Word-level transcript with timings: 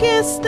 aquí 0.00 0.39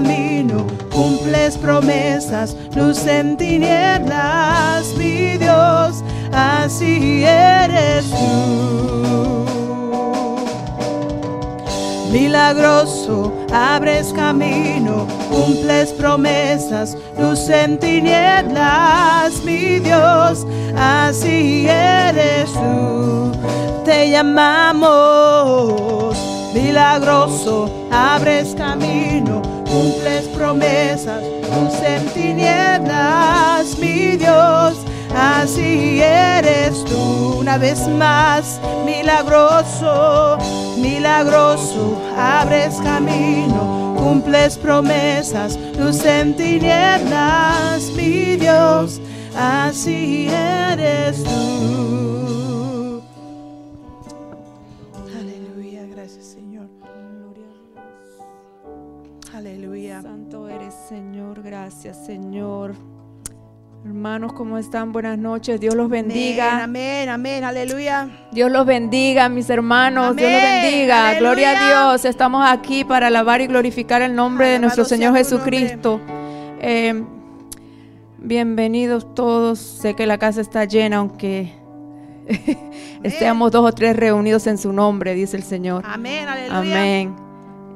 camino, 0.00 0.66
cumples 0.90 1.58
promesas, 1.58 2.56
luz 2.74 3.06
en 3.06 3.36
tinieblas, 3.36 4.94
mi 4.96 5.36
Dios, 5.36 6.02
así 6.32 7.22
eres 7.22 8.06
tú. 8.10 9.44
Milagroso, 12.10 13.30
abres 13.52 14.10
camino, 14.14 15.06
cumples 15.28 15.92
promesas, 15.92 16.96
luz 17.18 17.50
en 17.50 17.78
tinieblas, 17.78 19.44
mi 19.44 19.80
Dios, 19.80 20.46
así 20.78 21.66
eres 21.68 22.50
tú. 22.54 23.32
Te 23.84 24.08
llamamos, 24.08 24.86
milagroso, 26.54 27.70
abres 27.90 28.54
camino, 28.56 29.39
cumples 29.70 30.26
promesas, 30.28 31.22
luz 31.22 31.80
en 31.82 32.06
tinieblas, 32.12 33.78
mi 33.78 34.16
Dios, 34.16 34.74
así 35.16 36.00
eres 36.02 36.84
tú. 36.84 37.38
Una 37.38 37.56
vez 37.56 37.86
más, 37.88 38.60
milagroso, 38.84 40.38
milagroso, 40.76 42.00
abres 42.16 42.74
camino, 42.82 43.94
cumples 43.96 44.58
promesas, 44.58 45.58
luz 45.78 46.04
en 46.04 46.34
tinieblas, 46.34 47.82
mi 47.96 48.36
Dios, 48.36 49.00
así 49.36 50.28
eres 50.28 51.22
tú. 51.22 52.09
Gracias, 61.82 62.04
Señor. 62.04 62.74
Hermanos, 63.86 64.34
¿cómo 64.34 64.58
están? 64.58 64.92
Buenas 64.92 65.16
noches. 65.16 65.58
Dios 65.58 65.74
los 65.74 65.88
bendiga. 65.88 66.62
Amén, 66.64 67.08
amén, 67.08 67.42
aleluya. 67.42 68.06
Dios 68.32 68.52
los 68.52 68.66
bendiga, 68.66 69.30
mis 69.30 69.48
hermanos. 69.48 70.14
Dios 70.14 70.30
los 70.30 70.42
bendiga. 70.42 71.08
Aleluya. 71.08 71.18
Gloria 71.20 71.50
a 71.52 71.68
Dios. 71.92 72.04
Estamos 72.04 72.46
aquí 72.46 72.84
para 72.84 73.06
alabar 73.06 73.40
y 73.40 73.46
glorificar 73.46 74.02
el 74.02 74.14
nombre 74.14 74.48
de 74.48 74.58
nuestro 74.58 74.84
Señor 74.84 75.16
Jesucristo. 75.16 76.02
Eh, 76.60 77.02
bienvenidos 78.18 79.14
todos. 79.14 79.58
Sé 79.58 79.94
que 79.96 80.04
la 80.04 80.18
casa 80.18 80.42
está 80.42 80.66
llena, 80.66 80.98
aunque 80.98 81.54
estemos 83.02 83.52
dos 83.52 83.66
o 83.66 83.72
tres 83.72 83.96
reunidos 83.96 84.46
en 84.46 84.58
su 84.58 84.70
nombre, 84.74 85.14
dice 85.14 85.38
el 85.38 85.44
Señor. 85.44 85.84
Amén, 85.86 86.28
aleluya. 86.28 86.58
Amén. 86.58 87.29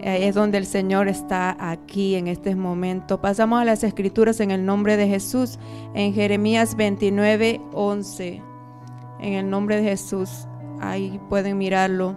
Ahí 0.05 0.25
es 0.25 0.35
donde 0.35 0.59
el 0.59 0.67
Señor 0.67 1.09
está 1.09 1.57
aquí 1.59 2.15
en 2.15 2.29
este 2.29 2.55
momento. 2.55 3.23
Pasamos 3.23 3.63
a 3.63 3.65
las 3.65 3.83
escrituras 3.85 4.39
en 4.41 4.51
el 4.51 4.67
nombre 4.67 4.99
de 4.99 5.09
Jesús, 5.09 5.59
en 5.95 6.13
Jeremías 6.13 6.77
29, 6.77 7.63
11. 7.73 8.43
En 9.21 9.33
el 9.33 9.49
nombre 9.49 9.77
de 9.77 9.85
Jesús, 9.85 10.47
ahí 10.79 11.19
pueden 11.31 11.57
mirarlo. 11.57 12.17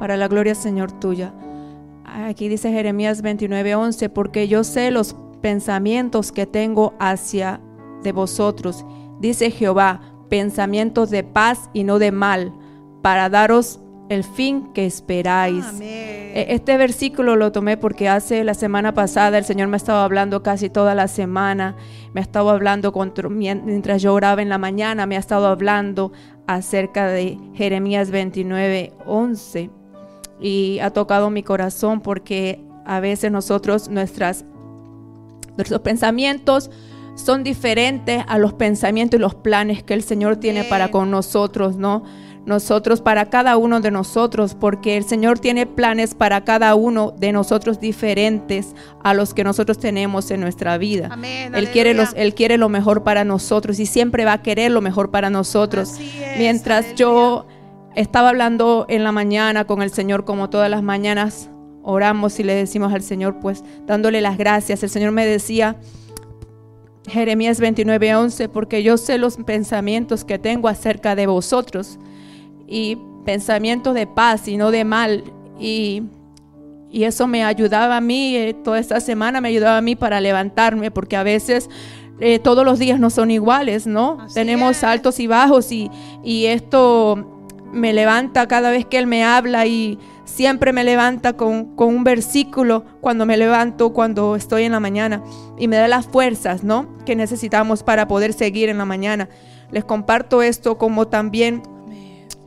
Para 0.00 0.16
la 0.16 0.26
gloria, 0.26 0.56
Señor, 0.56 0.90
tuya. 0.90 1.32
Aquí 2.04 2.48
dice 2.48 2.72
Jeremías 2.72 3.22
29, 3.22 3.76
11, 3.76 4.08
porque 4.08 4.48
yo 4.48 4.64
sé 4.64 4.90
los 4.90 5.14
pensamientos 5.40 6.32
que 6.32 6.46
tengo 6.46 6.94
hacia 6.98 7.60
de 8.02 8.10
vosotros, 8.10 8.84
dice 9.20 9.52
Jehová, 9.52 10.00
pensamientos 10.28 11.10
de 11.10 11.22
paz 11.22 11.70
y 11.72 11.84
no 11.84 12.00
de 12.00 12.10
mal, 12.10 12.52
para 13.00 13.28
daros 13.28 13.80
el 14.14 14.24
fin 14.24 14.72
que 14.72 14.86
esperáis. 14.86 15.64
Amén. 15.66 16.32
E- 16.34 16.46
Este 16.50 16.76
versículo 16.76 17.36
lo 17.36 17.52
tomé 17.52 17.76
porque 17.76 18.08
hace 18.08 18.42
la 18.44 18.54
semana 18.54 18.92
pasada 18.94 19.38
el 19.38 19.44
Señor 19.44 19.68
me 19.68 19.76
estaba 19.76 20.04
hablando 20.04 20.42
casi 20.42 20.70
toda 20.70 20.94
la 20.94 21.06
semana, 21.08 21.76
me 22.12 22.20
estaba 22.20 22.52
hablando 22.52 22.92
mientras 23.30 24.02
yo 24.02 24.14
oraba 24.14 24.42
en 24.42 24.48
la 24.48 24.58
mañana, 24.58 25.06
me 25.06 25.16
ha 25.16 25.20
estado 25.20 25.46
hablando 25.46 26.12
acerca 26.46 27.06
de 27.08 27.38
Jeremías 27.54 28.10
29, 28.10 28.92
11 29.06 29.70
y 30.40 30.78
ha 30.80 30.90
tocado 30.90 31.30
mi 31.30 31.42
corazón 31.42 32.00
porque 32.00 32.60
a 32.84 33.00
veces 33.00 33.30
nosotros 33.30 33.88
nuestras 33.88 34.44
nuestros 35.56 35.80
pensamientos 35.82 36.70
son 37.14 37.44
diferentes 37.44 38.24
a 38.26 38.38
los 38.38 38.54
pensamientos 38.54 39.18
y 39.18 39.20
los 39.20 39.36
planes 39.36 39.84
que 39.84 39.94
el 39.94 40.02
Señor 40.02 40.36
tiene 40.36 40.64
para 40.64 40.90
con 40.90 41.10
nosotros, 41.12 41.76
¿no? 41.76 42.02
Nosotros, 42.46 43.00
para 43.00 43.30
cada 43.30 43.56
uno 43.56 43.80
de 43.80 43.90
nosotros, 43.90 44.54
porque 44.54 44.98
el 44.98 45.04
Señor 45.04 45.38
tiene 45.38 45.66
planes 45.66 46.14
para 46.14 46.44
cada 46.44 46.74
uno 46.74 47.14
de 47.16 47.32
nosotros 47.32 47.80
diferentes 47.80 48.74
a 49.02 49.14
los 49.14 49.32
que 49.32 49.44
nosotros 49.44 49.78
tenemos 49.78 50.30
en 50.30 50.40
nuestra 50.40 50.76
vida. 50.76 51.08
Amén, 51.10 51.54
Él 51.54 51.70
quiere, 51.70 51.94
los, 51.94 52.10
él 52.14 52.34
quiere 52.34 52.58
lo 52.58 52.68
mejor 52.68 53.02
para 53.02 53.24
nosotros 53.24 53.80
y 53.80 53.86
siempre 53.86 54.26
va 54.26 54.34
a 54.34 54.42
querer 54.42 54.72
lo 54.72 54.82
mejor 54.82 55.10
para 55.10 55.30
nosotros. 55.30 55.98
Es, 55.98 56.38
Mientras 56.38 56.80
aleluya. 56.80 56.96
yo 56.96 57.46
estaba 57.94 58.28
hablando 58.28 58.84
en 58.88 59.04
la 59.04 59.12
mañana 59.12 59.64
con 59.66 59.80
el 59.80 59.90
Señor, 59.90 60.26
como 60.26 60.50
todas 60.50 60.68
las 60.68 60.82
mañanas, 60.82 61.48
oramos 61.82 62.38
y 62.40 62.42
le 62.42 62.54
decimos 62.54 62.92
al 62.92 63.02
Señor, 63.02 63.38
pues 63.40 63.64
dándole 63.86 64.20
las 64.20 64.36
gracias. 64.36 64.82
El 64.82 64.90
Señor 64.90 65.12
me 65.12 65.24
decía, 65.24 65.76
Jeremías 67.06 67.60
29, 67.60 68.14
11, 68.16 68.48
porque 68.48 68.82
yo 68.82 68.96
sé 68.96 69.18
los 69.18 69.36
pensamientos 69.36 70.24
que 70.24 70.38
tengo 70.38 70.68
acerca 70.68 71.14
de 71.14 71.26
vosotros 71.26 71.98
y 72.66 72.98
pensamientos 73.24 73.94
de 73.94 74.06
paz 74.06 74.48
y 74.48 74.56
no 74.56 74.70
de 74.70 74.84
mal. 74.84 75.24
Y, 75.58 76.02
y 76.90 77.04
eso 77.04 77.26
me 77.26 77.44
ayudaba 77.44 77.96
a 77.96 78.00
mí, 78.00 78.36
eh, 78.36 78.54
toda 78.54 78.78
esta 78.78 79.00
semana 79.00 79.40
me 79.40 79.48
ayudaba 79.48 79.78
a 79.78 79.82
mí 79.82 79.96
para 79.96 80.20
levantarme, 80.20 80.90
porque 80.90 81.16
a 81.16 81.22
veces 81.22 81.68
eh, 82.20 82.38
todos 82.38 82.64
los 82.64 82.78
días 82.78 83.00
no 83.00 83.10
son 83.10 83.30
iguales, 83.30 83.86
¿no? 83.86 84.18
Así 84.20 84.34
Tenemos 84.34 84.78
es. 84.78 84.84
altos 84.84 85.18
y 85.20 85.26
bajos 85.26 85.72
y, 85.72 85.90
y 86.22 86.46
esto 86.46 87.30
me 87.72 87.92
levanta 87.92 88.46
cada 88.46 88.70
vez 88.70 88.86
que 88.86 88.98
Él 88.98 89.08
me 89.08 89.24
habla 89.24 89.66
y 89.66 89.98
siempre 90.24 90.72
me 90.72 90.84
levanta 90.84 91.32
con, 91.32 91.74
con 91.74 91.88
un 91.88 92.04
versículo 92.04 92.84
cuando 93.00 93.26
me 93.26 93.36
levanto, 93.36 93.92
cuando 93.92 94.36
estoy 94.36 94.62
en 94.62 94.72
la 94.72 94.80
mañana 94.80 95.22
y 95.58 95.66
me 95.66 95.76
da 95.76 95.88
las 95.88 96.06
fuerzas, 96.06 96.62
¿no? 96.62 96.86
Que 97.04 97.16
necesitamos 97.16 97.82
para 97.82 98.06
poder 98.06 98.32
seguir 98.32 98.68
en 98.68 98.78
la 98.78 98.84
mañana. 98.84 99.28
Les 99.72 99.84
comparto 99.84 100.42
esto 100.42 100.78
como 100.78 101.08
también 101.08 101.62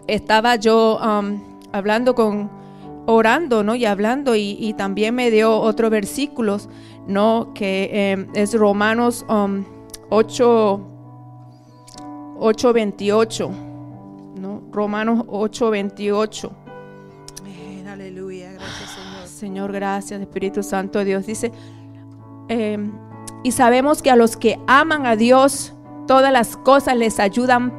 estaba 0.07 0.55
yo 0.55 0.99
um, 0.99 1.41
hablando 1.71 2.15
con, 2.15 2.49
orando, 3.07 3.63
¿no? 3.63 3.75
Y 3.75 3.85
hablando 3.85 4.35
y, 4.35 4.57
y 4.59 4.73
también 4.73 5.15
me 5.15 5.31
dio 5.31 5.57
otros 5.59 5.89
versículos, 5.89 6.69
¿no? 7.07 7.53
Que 7.55 7.89
eh, 7.91 8.27
es 8.35 8.53
Romanos 8.53 9.25
um, 9.29 9.63
8, 10.09 10.81
8, 12.39 12.73
28, 12.73 13.51
¿no? 14.35 14.61
Romanos 14.71 15.23
8, 15.27 15.69
28. 15.69 16.51
Amén, 17.39 17.87
aleluya, 17.87 18.51
gracias 18.51 18.89
Señor. 18.91 19.27
Señor, 19.27 19.71
gracias, 19.71 20.21
Espíritu 20.21 20.61
Santo 20.61 20.99
de 20.99 21.05
Dios. 21.05 21.25
Dice, 21.25 21.53
eh, 22.49 22.77
y 23.43 23.51
sabemos 23.53 24.01
que 24.01 24.11
a 24.11 24.17
los 24.17 24.35
que 24.35 24.59
aman 24.67 25.05
a 25.05 25.15
Dios, 25.15 25.73
todas 26.07 26.33
las 26.33 26.57
cosas 26.57 26.97
les 26.97 27.21
ayudan 27.21 27.71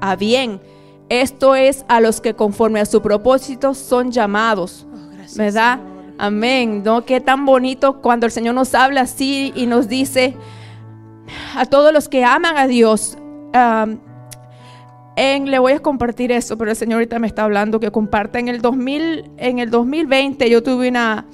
a 0.00 0.16
bien. 0.16 0.60
Esto 1.08 1.54
es 1.54 1.84
a 1.88 2.00
los 2.00 2.20
que 2.20 2.34
conforme 2.34 2.80
a 2.80 2.86
su 2.86 3.02
propósito 3.02 3.74
son 3.74 4.10
llamados. 4.10 4.86
Oh, 4.90 5.08
gracias, 5.12 5.36
¿Verdad? 5.36 5.78
Señor. 5.78 6.14
Amén. 6.18 6.82
¿No? 6.84 7.04
Qué 7.04 7.20
tan 7.20 7.44
bonito 7.44 8.00
cuando 8.00 8.26
el 8.26 8.32
Señor 8.32 8.54
nos 8.54 8.74
habla 8.74 9.02
así 9.02 9.52
y 9.54 9.66
nos 9.66 9.88
dice 9.88 10.36
a 11.56 11.66
todos 11.66 11.92
los 11.92 12.08
que 12.08 12.24
aman 12.24 12.56
a 12.56 12.66
Dios. 12.66 13.18
en, 15.16 15.50
le 15.50 15.58
voy 15.58 15.72
a 15.72 15.80
compartir 15.80 16.32
eso, 16.32 16.56
pero 16.56 16.70
el 16.70 16.76
Señor 16.76 16.94
ahorita 16.94 17.18
me 17.18 17.26
está 17.26 17.44
hablando 17.44 17.80
que 17.80 17.90
comparta. 17.90 18.38
En 18.38 18.48
el, 18.48 18.60
2000, 18.62 19.30
en 19.36 19.58
el 19.58 19.70
2020 19.70 20.48
yo 20.48 20.62
tuve 20.62 20.88
una, 20.88 21.26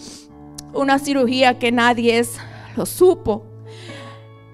una 0.75 0.99
cirugía 0.99 1.59
que 1.59 1.73
nadie 1.73 2.19
es, 2.19 2.39
lo 2.77 2.87
supo. 2.87 3.47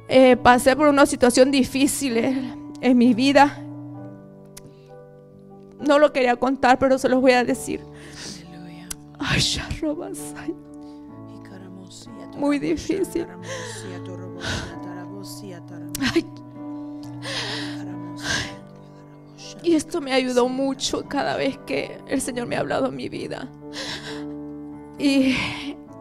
Eh, 0.08 0.36
pasé 0.36 0.76
por 0.76 0.88
una 0.88 1.06
situación 1.06 1.50
difícil 1.50 2.16
en, 2.16 2.72
en 2.80 2.98
mi 2.98 3.14
vida. 3.14 3.65
No 5.80 5.98
lo 5.98 6.12
quería 6.12 6.36
contar, 6.36 6.78
pero 6.78 6.98
se 6.98 7.08
los 7.08 7.20
voy 7.20 7.32
a 7.32 7.44
decir. 7.44 7.80
Ay, 9.18 9.40
Muy 12.36 12.58
difícil. 12.58 13.26
Ay. 16.12 16.24
Y 19.62 19.74
esto 19.74 20.00
me 20.00 20.12
ayudó 20.12 20.48
mucho 20.48 21.08
cada 21.08 21.36
vez 21.36 21.58
que 21.66 21.98
el 22.06 22.20
Señor 22.20 22.46
me 22.46 22.56
ha 22.56 22.60
hablado 22.60 22.86
en 22.88 22.96
mi 22.96 23.08
vida. 23.08 23.48
Y 24.98 25.34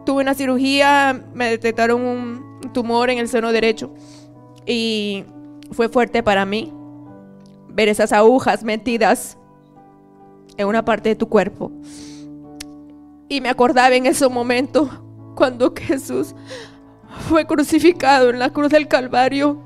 tuve 0.04 0.22
una 0.22 0.34
cirugía, 0.34 1.24
me 1.34 1.50
detectaron 1.50 2.00
un 2.02 2.60
tumor 2.72 3.10
en 3.10 3.18
el 3.18 3.28
seno 3.28 3.50
derecho. 3.52 3.92
Y 4.66 5.24
fue 5.72 5.88
fuerte 5.88 6.22
para 6.22 6.44
mí 6.46 6.72
ver 7.68 7.88
esas 7.88 8.12
agujas 8.12 8.62
metidas 8.62 9.36
en 10.56 10.66
una 10.66 10.84
parte 10.84 11.10
de 11.10 11.16
tu 11.16 11.28
cuerpo. 11.28 11.72
Y 13.28 13.40
me 13.40 13.48
acordaba 13.48 13.94
en 13.94 14.06
ese 14.06 14.28
momento 14.28 14.88
cuando 15.34 15.72
Jesús 15.76 16.34
fue 17.28 17.46
crucificado 17.46 18.30
en 18.30 18.38
la 18.38 18.50
cruz 18.50 18.70
del 18.70 18.88
Calvario. 18.88 19.62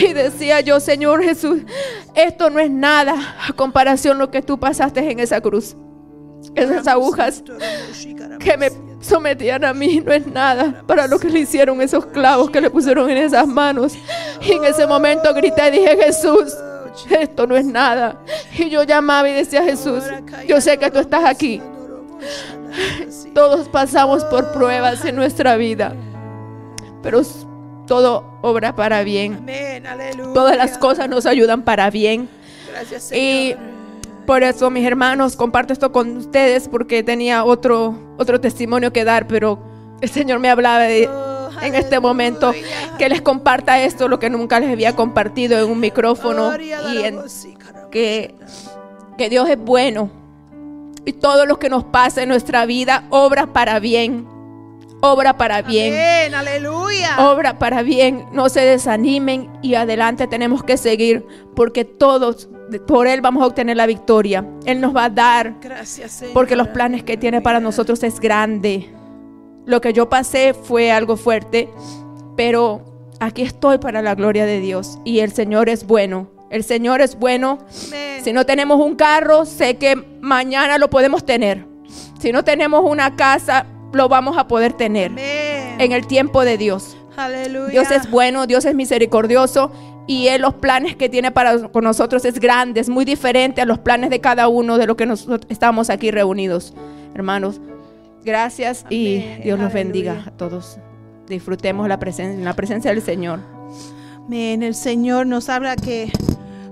Y 0.00 0.12
decía 0.12 0.60
yo, 0.60 0.78
Señor 0.78 1.22
Jesús, 1.22 1.62
esto 2.14 2.50
no 2.50 2.60
es 2.60 2.70
nada 2.70 3.36
a 3.48 3.52
comparación 3.52 4.18
lo 4.18 4.30
que 4.30 4.42
tú 4.42 4.58
pasaste 4.58 5.10
en 5.10 5.18
esa 5.18 5.40
cruz. 5.40 5.76
Esas 6.54 6.86
agujas 6.86 7.42
que 8.38 8.56
me 8.56 8.70
sometían 9.00 9.64
a 9.64 9.74
mí 9.74 10.00
no 10.00 10.12
es 10.12 10.26
nada 10.26 10.82
para 10.86 11.06
lo 11.06 11.18
que 11.18 11.28
le 11.28 11.40
hicieron 11.40 11.80
esos 11.80 12.06
clavos 12.06 12.50
que 12.50 12.60
le 12.60 12.70
pusieron 12.70 13.10
en 13.10 13.18
esas 13.18 13.46
manos. 13.46 13.94
Y 14.40 14.52
en 14.52 14.64
ese 14.64 14.86
momento 14.86 15.34
grité 15.34 15.68
y 15.68 15.70
dije, 15.72 15.96
Jesús, 16.04 16.54
esto 17.10 17.46
no 17.46 17.56
es 17.56 17.64
nada. 17.64 18.20
Y 18.56 18.68
yo 18.70 18.82
llamaba 18.82 19.28
y 19.28 19.32
decía, 19.32 19.62
Jesús, 19.62 20.04
yo 20.46 20.60
sé 20.60 20.78
que 20.78 20.90
tú 20.90 20.98
estás 20.98 21.24
aquí. 21.24 21.60
Todos 23.34 23.68
pasamos 23.68 24.24
por 24.24 24.52
pruebas 24.52 25.04
en 25.04 25.16
nuestra 25.16 25.56
vida, 25.56 25.94
pero 27.02 27.22
todo 27.86 28.38
obra 28.42 28.74
para 28.74 29.02
bien. 29.02 29.46
Todas 30.34 30.56
las 30.56 30.78
cosas 30.78 31.08
nos 31.08 31.26
ayudan 31.26 31.62
para 31.62 31.90
bien. 31.90 32.28
Y 33.12 33.54
por 34.26 34.42
eso, 34.42 34.70
mis 34.70 34.86
hermanos, 34.86 35.34
comparto 35.34 35.72
esto 35.72 35.90
con 35.90 36.16
ustedes 36.16 36.68
porque 36.68 37.02
tenía 37.02 37.44
otro, 37.44 37.94
otro 38.16 38.40
testimonio 38.40 38.92
que 38.92 39.04
dar, 39.04 39.26
pero 39.26 39.58
el 40.00 40.08
Señor 40.08 40.38
me 40.38 40.48
hablaba 40.50 40.84
de, 40.84 41.08
en 41.62 41.74
este 41.74 42.00
momento 42.00 42.52
que 42.98 43.08
les 43.08 43.20
comparta 43.22 43.80
esto, 43.80 44.08
lo 44.08 44.18
que 44.18 44.30
nunca 44.30 44.60
les 44.60 44.70
había 44.70 44.94
compartido 44.96 45.58
en 45.58 45.70
un 45.70 45.80
micrófono 45.80 46.52
y 46.92 46.98
en- 46.98 47.20
que, 47.90 48.34
que 49.18 49.28
Dios 49.28 49.48
es 49.48 49.58
bueno 49.58 50.10
y 51.04 51.12
todo 51.12 51.46
lo 51.46 51.58
que 51.58 51.68
nos 51.68 51.84
pasa 51.84 52.22
en 52.22 52.28
nuestra 52.28 52.66
vida 52.66 53.04
obra 53.10 53.46
para 53.46 53.78
bien, 53.80 54.26
obra 55.00 55.36
para 55.38 55.62
bien. 55.62 55.94
Amén, 55.94 56.34
aleluya. 56.34 57.30
obra 57.30 57.58
para 57.58 57.82
bien, 57.82 58.26
no 58.32 58.48
se 58.48 58.60
desanimen 58.60 59.48
y 59.62 59.74
adelante 59.74 60.26
tenemos 60.26 60.62
que 60.62 60.76
seguir 60.76 61.26
porque 61.56 61.84
todos 61.84 62.48
por 62.86 63.08
Él 63.08 63.20
vamos 63.20 63.42
a 63.42 63.46
obtener 63.46 63.76
la 63.76 63.86
victoria. 63.86 64.44
Él 64.64 64.80
nos 64.80 64.94
va 64.94 65.06
a 65.06 65.10
dar 65.10 65.54
Gracias, 65.60 66.12
Señor. 66.12 66.34
porque 66.34 66.54
los 66.54 66.68
planes 66.68 67.02
que 67.02 67.16
tiene 67.16 67.40
para 67.40 67.58
nosotros 67.60 68.02
es 68.04 68.20
grande. 68.20 68.88
Lo 69.66 69.80
que 69.80 69.92
yo 69.92 70.08
pasé 70.08 70.54
fue 70.54 70.90
algo 70.90 71.16
fuerte, 71.16 71.68
pero 72.36 72.82
aquí 73.20 73.42
estoy 73.42 73.78
para 73.78 74.02
la 74.02 74.14
gloria 74.14 74.46
de 74.46 74.60
Dios 74.60 74.98
y 75.04 75.20
el 75.20 75.32
Señor 75.32 75.68
es 75.68 75.86
bueno. 75.86 76.30
El 76.50 76.64
Señor 76.64 77.00
es 77.00 77.16
bueno. 77.16 77.58
Si 78.22 78.32
no 78.32 78.44
tenemos 78.44 78.84
un 78.84 78.96
carro, 78.96 79.44
sé 79.44 79.76
que 79.76 79.96
mañana 80.20 80.78
lo 80.78 80.90
podemos 80.90 81.24
tener. 81.24 81.64
Si 82.18 82.32
no 82.32 82.44
tenemos 82.44 82.82
una 82.84 83.16
casa, 83.16 83.66
lo 83.92 84.08
vamos 84.08 84.36
a 84.36 84.48
poder 84.48 84.72
tener 84.72 85.12
en 85.16 85.92
el 85.92 86.06
tiempo 86.06 86.44
de 86.44 86.58
Dios. 86.58 86.96
Aleluya. 87.16 87.70
Dios 87.70 87.90
es 87.90 88.10
bueno, 88.10 88.46
Dios 88.46 88.64
es 88.64 88.74
misericordioso 88.74 89.70
y 90.06 90.28
Él 90.28 90.42
los 90.42 90.54
planes 90.54 90.96
que 90.96 91.08
tiene 91.08 91.30
para 91.30 91.68
con 91.68 91.84
nosotros 91.84 92.24
es 92.24 92.40
grande, 92.40 92.80
es 92.80 92.88
muy 92.88 93.04
diferente 93.04 93.60
a 93.60 93.64
los 93.64 93.78
planes 93.78 94.10
de 94.10 94.20
cada 94.20 94.48
uno 94.48 94.76
de 94.76 94.86
los 94.86 94.96
que 94.96 95.06
nosotros 95.06 95.40
estamos 95.48 95.88
aquí 95.90 96.10
reunidos. 96.10 96.74
Hermanos, 97.14 97.60
gracias 98.24 98.84
y. 98.90 99.18
Dios 99.42 99.58
los 99.58 99.72
bendiga 99.72 100.12
Aleluya. 100.12 100.32
a 100.32 100.36
todos. 100.36 100.78
Disfrutemos 101.26 101.88
la 101.88 101.98
presencia, 101.98 102.44
la 102.44 102.54
presencia 102.54 102.90
del 102.92 103.02
Señor. 103.02 103.40
Amén. 104.26 104.62
El 104.62 104.74
Señor 104.74 105.26
nos 105.26 105.48
habla 105.48 105.76
que 105.76 106.10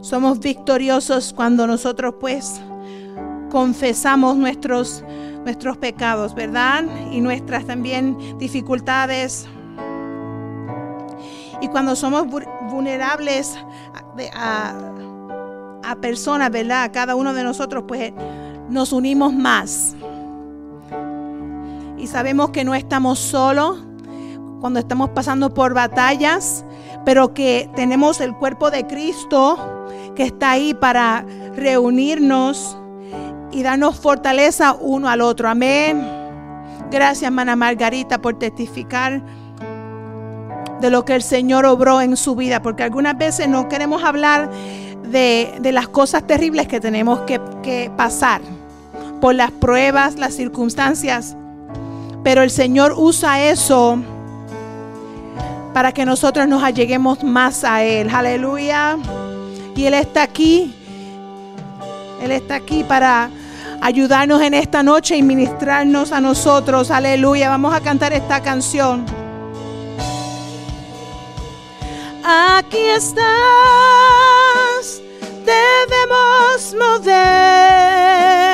somos 0.01 0.41
victoriosos 0.41 1.33
cuando 1.33 1.67
nosotros 1.67 2.15
pues 2.21 2.61
confesamos 3.51 4.37
nuestros 4.37 5.05
nuestros 5.45 5.77
pecados, 5.79 6.35
¿verdad? 6.35 6.85
Y 7.13 7.21
nuestras 7.21 7.65
también 7.65 8.17
dificultades. 8.39 9.47
Y 11.61 11.69
cuando 11.69 11.97
somos 11.97 12.25
vu- 12.27 12.47
vulnerables 12.71 13.57
a, 13.95 14.71
a- 14.71 15.91
a 15.91 15.97
personas, 15.97 16.51
¿verdad? 16.51 16.91
Cada 16.93 17.15
uno 17.17 17.33
de 17.33 17.43
nosotros 17.45 17.85
pues 17.89 18.13
nos 18.69 18.93
unimos 18.93 19.33
más. 19.33 19.97
Y 21.99 22.07
sabemos 22.07 22.51
que 22.51 22.65
no 22.65 22.75
estamos 22.75 23.19
solos 23.19 23.79
cuando 24.61 24.81
estamos 24.81 25.11
pasando 25.11 25.53
por 25.55 25.75
batallas, 25.75 26.65
pero 27.05 27.35
que 27.35 27.71
tenemos 27.75 28.21
el 28.21 28.35
cuerpo 28.35 28.71
de 28.71 28.87
Cristo 28.87 29.59
que 30.15 30.25
está 30.25 30.53
ahí 30.53 30.75
para 30.75 31.25
reunirnos 31.55 32.77
y 33.53 33.63
darnos 33.63 33.99
fortaleza 33.99 34.77
uno 34.79 35.09
al 35.09 35.21
otro. 35.21 35.49
Amén. 35.49 36.07
Gracias, 36.91 37.25
hermana 37.25 37.57
Margarita, 37.57 38.19
por 38.21 38.39
testificar 38.39 39.23
de 40.81 40.91
lo 40.91 41.05
que 41.05 41.15
el 41.15 41.23
Señor 41.23 41.67
obró 41.67 42.01
en 42.01 42.17
su 42.17 42.35
vida, 42.35 42.63
porque 42.63 42.83
algunas 42.83 43.17
veces 43.19 43.49
no 43.49 43.69
queremos 43.69 44.03
hablar 44.05 44.51
de, 45.11 45.59
las 45.73 45.89
cosas 45.89 46.27
terribles 46.27 46.69
que 46.69 46.81
tenemos 46.81 47.21
que, 47.21 47.41
que 47.63 47.91
pasar, 47.97 48.41
por 49.21 49.35
las 49.35 49.51
pruebas, 49.51 50.17
las 50.17 50.35
circunstancias, 50.35 51.37
pero 52.29 52.43
el 52.43 52.51
Señor 52.51 52.93
usa 52.95 53.41
eso 53.41 53.99
para 55.73 55.93
que 55.93 56.05
nosotros 56.05 56.47
nos 56.47 56.63
alleguemos 56.63 57.25
más 57.25 57.65
a 57.65 57.83
Él. 57.83 58.11
Aleluya. 58.13 58.99
Y 59.75 59.87
Él 59.87 59.95
está 59.95 60.25
aquí. 60.25 60.75
Él 62.21 62.31
está 62.31 62.57
aquí 62.57 62.85
para 62.85 63.31
ayudarnos 63.81 64.43
en 64.43 64.53
esta 64.53 64.83
noche 64.83 65.17
y 65.17 65.23
ministrarnos 65.23 66.13
a 66.13 66.21
nosotros. 66.21 66.91
Aleluya. 66.91 67.49
Vamos 67.49 67.73
a 67.73 67.81
cantar 67.81 68.13
esta 68.13 68.43
canción. 68.43 69.07
Aquí 72.23 72.85
estás, 72.95 73.25
debemos 75.47 76.77
mover. 76.79 78.48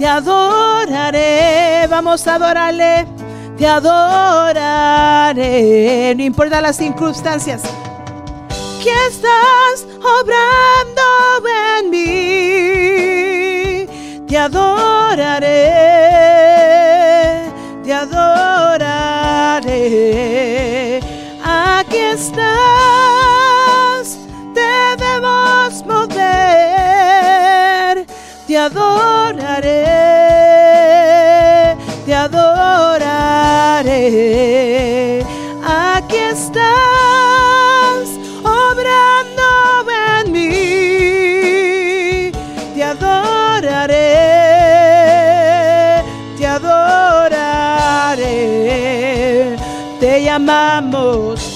Te 0.00 0.08
adoraré, 0.08 1.86
vamos 1.86 2.26
a 2.26 2.36
adorarle. 2.36 3.06
Te 3.58 3.66
adoraré, 3.66 4.54
no 6.16 6.22
importa 6.22 6.62
las 6.62 6.76
circunstancias. 6.78 7.60
Que 8.82 8.94
estás 9.08 9.86
obrando 9.98 11.02
en 11.76 11.90
mí. 11.90 13.84
Te 14.26 14.38
adoraré, 14.38 15.70
te 17.84 17.92
adoraré. 17.92 19.10
Aquí 21.44 21.98
estás, 21.98 22.48
Te 28.50 28.58
adoraré, 28.58 29.86
te 32.04 32.12
adoraré. 32.12 32.34
Aquí 35.64 36.16
estás, 36.16 36.66
obrando 38.42 39.86
en 40.18 40.32
mí. 40.32 40.48
Te 42.74 42.82
adoraré, 42.82 43.94
te 46.36 46.44
adoraré. 46.44 48.26
Te 50.00 50.24
llamamos 50.24 51.49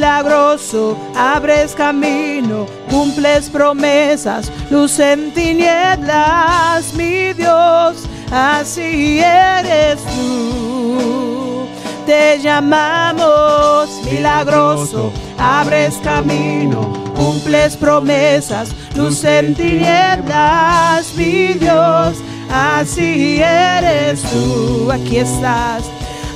milagroso, 0.00 0.96
abres 1.14 1.74
camino, 1.74 2.64
cumples 2.88 3.50
promesas, 3.50 4.50
luz 4.70 4.98
en 4.98 5.30
tinieblas, 5.34 6.94
mi 6.94 7.34
Dios, 7.34 8.08
así 8.32 9.20
eres 9.20 10.00
tú. 10.04 11.66
te 12.06 12.38
llamamos 12.38 13.90
milagroso, 14.10 15.12
abres 15.38 15.96
camino, 16.02 16.90
cumples 17.14 17.76
promesas, 17.76 18.70
luz 18.96 19.22
en 19.24 19.54
tinieblas, 19.54 21.14
mi 21.14 21.52
Dios, 21.58 22.16
así 22.50 23.42
eres 23.42 24.22
tú, 24.22 24.90
aquí 24.90 25.18
estás, 25.18 25.84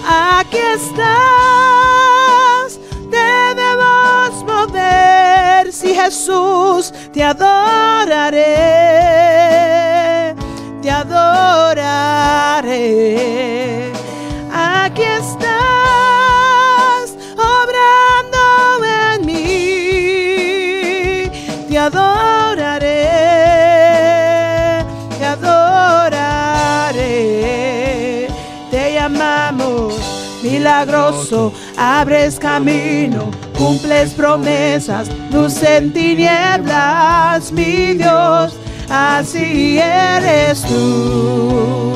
aquí 0.06 0.58
estás, 0.58 2.13
debemos 3.22 4.44
mover, 4.44 5.72
si 5.72 5.94
Jesús, 5.94 6.92
te 7.12 7.22
adoraré, 7.22 8.42
te 10.82 10.90
adoraré 10.90 12.34
aquí 14.54 15.02
estás 15.02 15.56
obrando 17.36 18.84
en 18.84 19.26
mí. 19.26 20.50
Te 21.68 21.78
adoraré, 21.78 23.08
te 25.18 25.24
adoraré. 25.24 26.28
Te 28.70 28.94
llamamos 28.94 29.94
milagroso, 30.42 31.52
abres 31.76 32.38
camino, 32.38 33.30
cumples 33.56 34.12
promesas, 34.14 35.08
luz 35.30 35.62
en 35.62 35.92
tinieblas, 35.92 37.52
mi 37.52 37.94
Dios, 37.94 38.54
así 38.88 39.78
eres 39.78 40.62
tú 40.62 41.94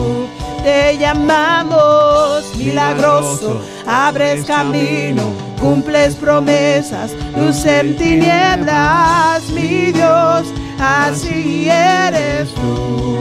te 0.68 0.98
llamamos 0.98 2.44
milagroso, 2.56 3.62
abres 3.86 4.44
camino, 4.44 5.32
cumples 5.58 6.14
promesas, 6.14 7.12
luz 7.34 7.64
en 7.64 7.96
tinieblas, 7.96 9.48
mi 9.50 9.92
Dios, 9.92 10.42
así 10.78 11.68
eres 11.70 12.52
tú. 12.54 13.18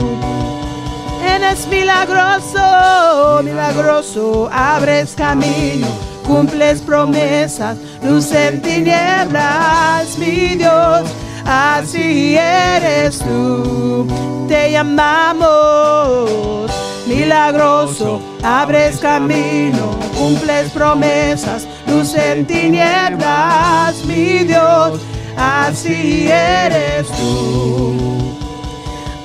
Eres 1.26 1.66
milagroso, 1.68 3.42
milagroso, 3.42 4.50
abres 4.52 5.14
camino, 5.14 5.86
cumples 6.28 6.80
promesas, 6.82 7.78
luz 8.02 8.30
en 8.32 8.60
tinieblas, 8.60 10.18
mi 10.18 10.56
Dios, 10.56 11.08
así 11.46 12.36
eres 12.36 13.18
tú. 13.18 14.06
Te 14.46 14.70
llamamos 14.70 16.70
milagroso, 17.06 18.20
abres 18.42 18.98
camino, 18.98 19.96
cumples 20.16 20.70
promesas, 20.70 21.66
luz 21.86 22.14
en 22.14 22.46
tinieblas, 22.46 24.04
mi 24.04 24.44
Dios, 24.44 25.00
así 25.36 26.28
eres 26.30 27.08
tú. 27.08 28.36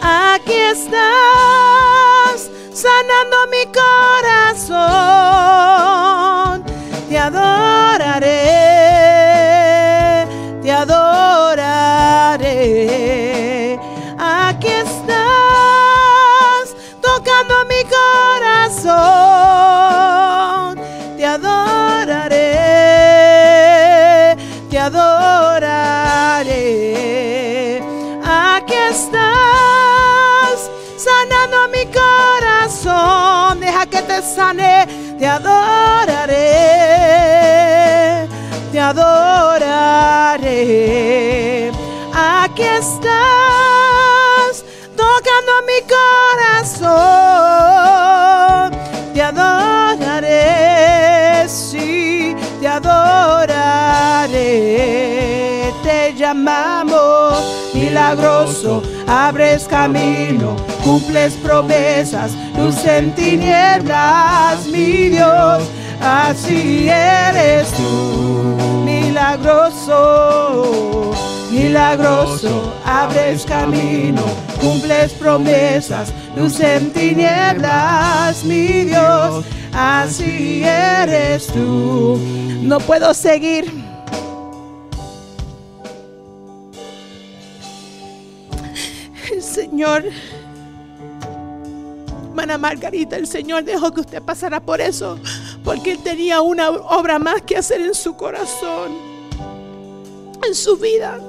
Aquí 0.01 0.53
estás, 0.53 2.49
sanando 2.73 3.37
mi 3.51 3.65
corazón, 4.67 6.63
te 7.13 7.19
adoraré, 7.19 8.27
te 10.63 10.71
adoraré. 10.71 11.59
Aquí 14.17 14.69
estás, 14.69 15.15
tocando 17.01 17.65
mi 17.69 17.83
corazón, 17.83 18.89
te 21.15 21.23
adoraré, 21.23 22.39
te 24.71 24.79
adoraré. 24.79 25.83
Aquí 28.25 28.73
estás, 28.73 30.57
sanando 30.97 31.67
mi 31.67 31.85
corazón, 31.93 33.59
deja 33.59 33.85
que 33.85 34.01
te 34.01 34.19
sane, 34.23 35.02
te 35.23 35.29
adoraré, 35.29 36.35
te 38.73 38.79
adoraré. 38.81 39.71
Aquí 42.13 42.63
estás, 42.63 43.05
tocando 44.97 45.53
mi 45.65 45.79
corazón, 46.67 46.91
te 49.13 49.21
adoraré, 49.21 50.27
sí, 51.47 52.35
te 52.59 52.67
adoraré. 52.67 53.53
Te 55.83 56.13
llamamos 56.15 57.71
milagroso, 57.73 58.83
abres 59.07 59.65
camino, 59.65 60.55
cumples 60.83 61.33
promesas, 61.33 62.31
luz 62.57 62.83
en 62.85 63.13
tinieblas, 63.15 64.65
mi 64.67 65.09
Dios, 65.09 65.63
así 66.01 66.87
eres 66.89 67.71
tú, 67.73 68.57
milagroso. 68.85 70.63
Milagroso, 71.51 72.73
abres 72.83 73.45
camino, 73.45 74.23
cumples 74.59 75.11
promesas, 75.13 76.11
luz 76.35 76.59
en 76.59 76.91
tinieblas, 76.91 78.43
mi 78.43 78.85
Dios, 78.85 79.45
así 79.71 80.63
eres 80.63 81.45
tú. 81.47 82.19
No 82.63 82.79
puedo 82.79 83.13
seguir. 83.13 83.82
Señor, 89.73 90.03
hermana 92.27 92.59
Margarita, 92.59 93.15
el 93.15 93.25
Señor 93.25 93.63
dejó 93.63 93.91
que 93.91 94.01
usted 94.01 94.21
pasara 94.21 94.59
por 94.59 94.79
eso, 94.79 95.17
porque 95.63 95.93
Él 95.93 96.03
tenía 96.03 96.41
una 96.41 96.69
obra 96.69 97.17
más 97.17 97.41
que 97.41 97.57
hacer 97.57 97.81
en 97.81 97.95
su 97.95 98.15
corazón, 98.15 98.95
en 100.47 100.53
su 100.53 100.77
vida. 100.77 101.19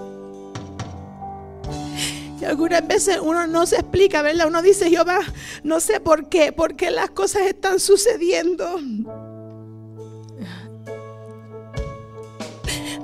Y 2.38 2.44
algunas 2.44 2.86
veces 2.86 3.18
uno 3.18 3.46
no 3.46 3.64
se 3.64 3.76
explica, 3.76 4.20
¿verdad? 4.20 4.48
Uno 4.48 4.60
dice, 4.60 4.90
Jehová, 4.90 5.20
no 5.62 5.80
sé 5.80 5.98
por 5.98 6.28
qué, 6.28 6.52
por 6.52 6.76
qué 6.76 6.90
las 6.90 7.08
cosas 7.08 7.46
están 7.46 7.80
sucediendo. 7.80 8.78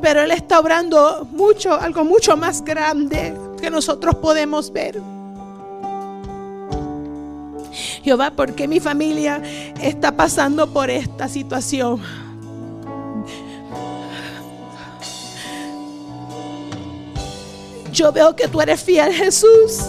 Pero 0.03 0.21
Él 0.21 0.33
está 0.33 0.61
obrando 0.61 1.27
mucho, 1.31 1.81
algo 1.81 2.05
mucho 2.05 2.37
más 2.37 2.63
grande 2.63 3.35
que 3.59 3.71
nosotros 3.71 4.17
podemos 4.17 4.71
ver. 4.71 5.01
Jehová, 8.03 8.31
¿por 8.33 8.55
qué 8.55 8.67
mi 8.67 8.81
familia 8.81 9.43
está 9.81 10.13
pasando 10.17 10.73
por 10.73 10.91
esta 10.91 11.29
situación? 11.29 12.01
Yo 17.93 18.13
veo 18.13 18.35
que 18.35 18.49
tú 18.49 18.61
eres 18.61 18.81
fiel, 18.81 19.13
Jesús. 19.13 19.87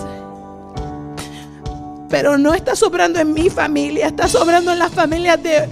Pero 2.09 2.37
no 2.37 2.53
está 2.53 2.75
sobrando 2.75 3.19
en 3.19 3.33
mi 3.33 3.49
familia, 3.49 4.07
está 4.07 4.27
sobrando 4.27 4.73
en 4.73 4.79
las 4.79 4.91
familias 4.91 5.41
de, 5.41 5.69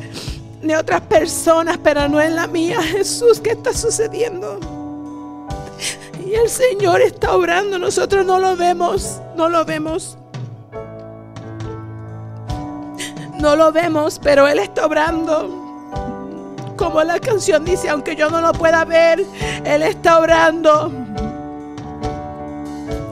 de 0.62 0.78
otras 0.78 1.02
personas, 1.02 1.78
pero 1.84 2.08
no 2.08 2.22
en 2.22 2.36
la 2.36 2.48
mía. 2.48 2.82
Jesús, 2.82 3.40
¿qué 3.42 3.52
está 3.52 3.74
sucediendo? 3.74 4.60
Y 6.26 6.36
el 6.36 6.48
Señor 6.48 7.02
está 7.02 7.36
obrando, 7.36 7.80
nosotros 7.80 8.26
no 8.26 8.40
lo 8.40 8.56
vemos, 8.56 9.20
no 9.36 9.50
lo 9.50 9.66
vemos. 9.66 10.19
No 13.40 13.56
lo 13.56 13.72
vemos, 13.72 14.20
pero 14.22 14.48
Él 14.48 14.60
está 14.60 14.86
obrando. 14.86 15.68
Como 16.76 17.04
la 17.04 17.20
canción 17.20 17.64
dice, 17.64 17.90
aunque 17.90 18.16
yo 18.16 18.30
no 18.30 18.42
lo 18.42 18.52
pueda 18.52 18.84
ver, 18.84 19.26
Él 19.64 19.82
está 19.82 20.20
obrando. 20.20 20.92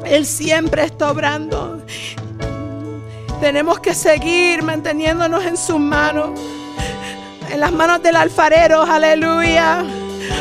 Él 0.06 0.26
siempre 0.26 0.84
está 0.84 1.12
obrando. 1.12 1.82
Tenemos 3.40 3.80
que 3.80 3.94
seguir 3.94 4.64
manteniéndonos 4.64 5.46
en 5.46 5.56
sus 5.56 5.80
manos. 5.80 6.40
En 7.50 7.62
las 7.62 7.72
manos 7.72 8.04
del 8.04 8.18
alfarero, 8.18 8.84
aleluya. 8.84 9.86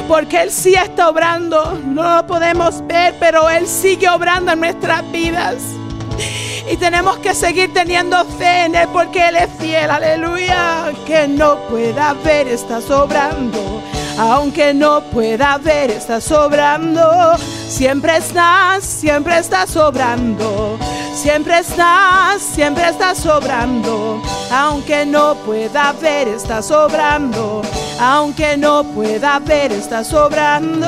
Porque 0.08 0.42
Él 0.42 0.50
sí 0.50 0.74
está 0.74 1.08
obrando. 1.08 1.78
No 1.84 2.16
lo 2.16 2.26
podemos 2.26 2.84
ver, 2.88 3.14
pero 3.20 3.48
Él 3.48 3.68
sigue 3.68 4.08
obrando 4.08 4.52
en 4.52 4.60
nuestras 4.60 5.08
vidas. 5.12 5.56
Y 6.70 6.76
tenemos 6.76 7.18
que 7.18 7.34
seguir 7.34 7.72
teniendo 7.72 8.24
fe 8.24 8.64
en 8.64 8.74
Él 8.74 8.88
porque 8.92 9.28
Él 9.28 9.36
es 9.36 9.50
fiel, 9.58 9.90
aleluya. 9.90 10.92
Que 11.06 11.28
no 11.28 11.56
pueda 11.68 12.14
ver, 12.24 12.48
está 12.48 12.80
sobrando. 12.80 13.82
Aunque 14.18 14.74
no 14.74 15.00
pueda 15.02 15.58
ver, 15.58 15.90
está 15.90 16.20
sobrando. 16.20 17.36
Siempre 17.68 18.16
estás, 18.16 18.84
siempre 18.84 19.38
estás 19.38 19.70
sobrando. 19.70 20.78
Siempre 21.16 21.60
estás, 21.60 22.42
siempre 22.42 22.90
estás 22.90 23.16
sobrando, 23.16 24.20
aunque 24.52 25.06
no 25.06 25.34
pueda 25.46 25.92
ver, 25.94 26.28
estás 26.28 26.66
sobrando, 26.66 27.62
aunque 27.98 28.58
no 28.58 28.84
pueda 28.84 29.38
ver, 29.38 29.72
estás 29.72 30.08
sobrando. 30.08 30.86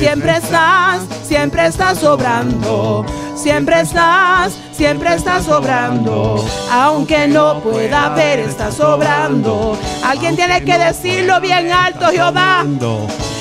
Siempre 0.00 0.34
estás, 0.38 1.02
siempre 1.24 1.66
estás 1.66 1.98
sobrando, 1.98 3.04
siempre 3.34 3.80
estás, 3.82 4.58
siempre 4.72 5.14
estás 5.14 5.44
sobrando, 5.44 6.42
aunque 6.72 7.28
no 7.28 7.60
pueda 7.60 8.08
ver, 8.14 8.38
estás 8.38 8.76
sobrando. 8.76 9.78
Alguien 10.02 10.36
tiene 10.36 10.64
que 10.64 10.78
decirlo 10.78 11.38
bien 11.42 11.70
alto, 11.70 12.06
Jehová. 12.06 12.64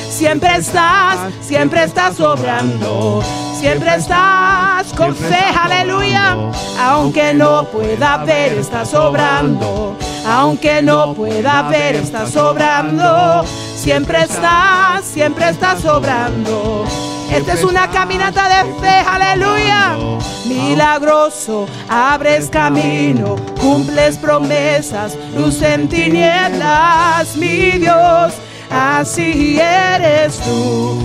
Siempre 0.09 0.57
estás, 0.57 1.31
siempre 1.39 1.85
estás 1.85 2.17
sobrando. 2.17 3.23
Siempre 3.57 3.95
estás 3.95 4.91
con 4.97 5.15
fe, 5.15 5.39
aleluya. 5.57 6.35
Aunque 6.77 7.33
no 7.33 7.63
pueda 7.71 8.17
ver, 8.25 8.57
está 8.57 8.83
sobrando. 8.83 9.97
Aunque 10.25 10.81
no 10.81 11.13
pueda 11.13 11.63
ver, 11.69 11.95
está 11.95 12.27
sobrando. 12.27 13.43
Siempre 13.75 14.23
estás, 14.23 15.05
siempre 15.05 15.49
estás 15.49 15.81
sobrando. 15.81 16.85
Esta 17.31 17.53
es 17.53 17.63
una 17.63 17.89
caminata 17.89 18.49
de 18.49 18.73
fe, 18.79 19.03
aleluya. 19.07 19.97
Milagroso, 20.45 21.67
abres 21.87 22.49
camino, 22.49 23.35
cumples 23.61 24.17
promesas, 24.17 25.15
luz 25.35 25.61
en 25.61 25.87
tinieblas, 25.87 27.35
mi 27.35 27.71
Dios 27.77 28.33
así 28.69 29.59
eres 29.59 30.37
tú. 30.39 30.99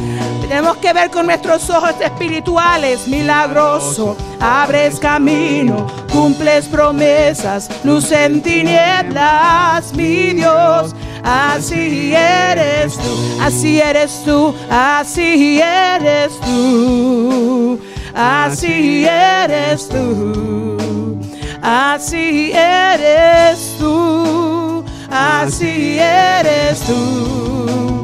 Tenemos 0.46 0.76
que 0.76 0.92
ver 0.92 1.10
con 1.10 1.24
nuestros 1.24 1.70
ojos 1.70 1.94
espirituales, 1.98 3.08
milagroso, 3.08 4.14
abres 4.38 5.00
camino, 5.00 5.86
cumples 6.12 6.66
promesas, 6.66 7.70
luz 7.82 8.12
en 8.12 8.42
tinieblas, 8.42 9.94
mi 9.94 10.34
Dios. 10.34 10.94
Así 11.24 12.12
eres 12.14 12.94
tú, 12.94 13.40
así 13.40 13.80
eres 13.80 14.22
tú, 14.22 14.54
así 14.68 15.62
eres 15.62 16.38
tú, 16.40 17.80
así 18.14 19.06
eres 19.06 19.88
tú, 19.88 21.18
así 21.62 22.52
eres 22.52 23.78
tú, 23.78 23.98
así 24.02 24.58
eres 24.60 24.68
tú, 24.68 24.84
así 25.10 25.98
eres 25.98 26.80
tú, 26.80 28.03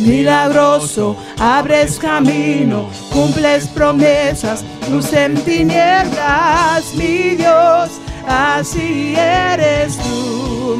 milagroso, 0.00 1.16
abres 1.38 1.98
camino, 1.98 2.88
cumples 3.12 3.66
promesas, 3.68 4.64
luz 4.90 5.12
en 5.12 5.34
tinieblas, 5.44 6.94
mi 6.94 7.36
Dios, 7.36 7.90
así 8.26 9.14
eres 9.16 9.96
tú, 9.98 10.78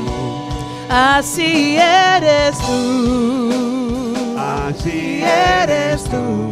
así 0.88 1.76
eres 1.76 2.58
tú, 2.58 4.34
así 4.36 5.22
eres 5.22 6.04
tú. 6.04 6.48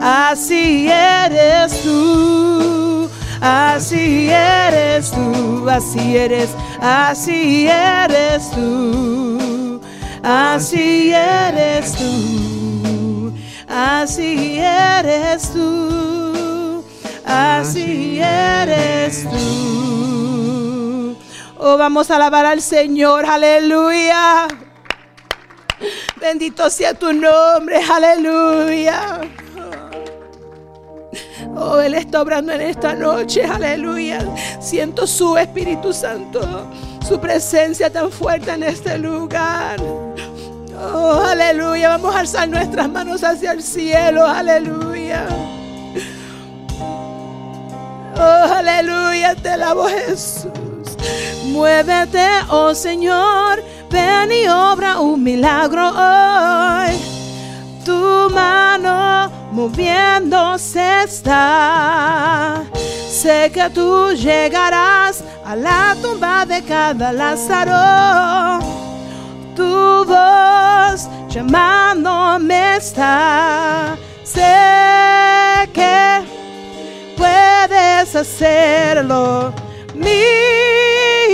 Así 0.00 0.88
eres 0.88 1.82
tú, 1.82 3.10
así 3.40 4.30
eres 4.30 5.10
tú, 5.10 5.68
así 5.68 6.16
eres, 6.16 6.50
así 6.80 7.66
eres 7.66 8.48
tú, 8.52 9.38
así 10.28 11.10
eres 11.14 11.92
tú, 11.94 13.32
así 13.66 14.58
eres 14.58 15.52
tú, 15.54 16.84
así 17.24 18.20
eres 18.20 19.24
tú. 19.24 21.16
Oh, 21.56 21.78
vamos 21.78 22.10
a 22.10 22.16
alabar 22.16 22.44
al 22.44 22.60
Señor, 22.60 23.24
aleluya. 23.24 24.46
Bendito 26.20 26.68
sea 26.68 26.92
tu 26.92 27.12
nombre, 27.12 27.80
aleluya. 27.90 29.20
Oh, 31.56 31.80
Él 31.80 31.94
está 31.94 32.20
obrando 32.20 32.52
en 32.52 32.60
esta 32.60 32.94
noche, 32.94 33.44
aleluya. 33.44 34.20
Siento 34.60 35.06
su 35.06 35.38
Espíritu 35.38 35.92
Santo, 35.92 36.66
su 37.06 37.18
presencia 37.18 37.90
tan 37.90 38.12
fuerte 38.12 38.50
en 38.52 38.64
este 38.64 38.98
lugar. 38.98 40.07
Oh, 40.80 41.22
aleluya. 41.28 41.90
Vamos 41.90 42.14
a 42.14 42.20
alzar 42.20 42.48
nuestras 42.48 42.88
manos 42.88 43.24
hacia 43.24 43.52
el 43.52 43.62
cielo, 43.62 44.26
aleluya. 44.26 45.26
Oh, 48.16 48.52
aleluya, 48.54 49.34
te 49.34 49.50
alabo 49.50 49.88
Jesús. 49.88 50.52
Muévete, 51.46 52.26
oh 52.50 52.74
Señor, 52.74 53.62
ven 53.90 54.30
y 54.32 54.48
obra 54.48 55.00
un 55.00 55.22
milagro 55.22 55.88
hoy. 55.88 56.98
Tu 57.84 58.30
mano 58.32 59.30
moviéndose 59.52 61.04
está. 61.04 62.62
Sé 62.74 63.50
que 63.52 63.70
tú 63.70 64.12
llegarás 64.12 65.24
a 65.44 65.56
la 65.56 65.96
tumba 66.02 66.44
de 66.44 66.62
cada 66.62 67.12
Lázaro. 67.12 68.87
Tu 69.58 70.04
voz 70.04 71.08
llamándome 71.28 72.76
está. 72.76 73.98
Sé 74.22 75.68
que 75.72 76.22
puedes 77.16 78.14
hacerlo, 78.14 79.52
mi 79.94 80.22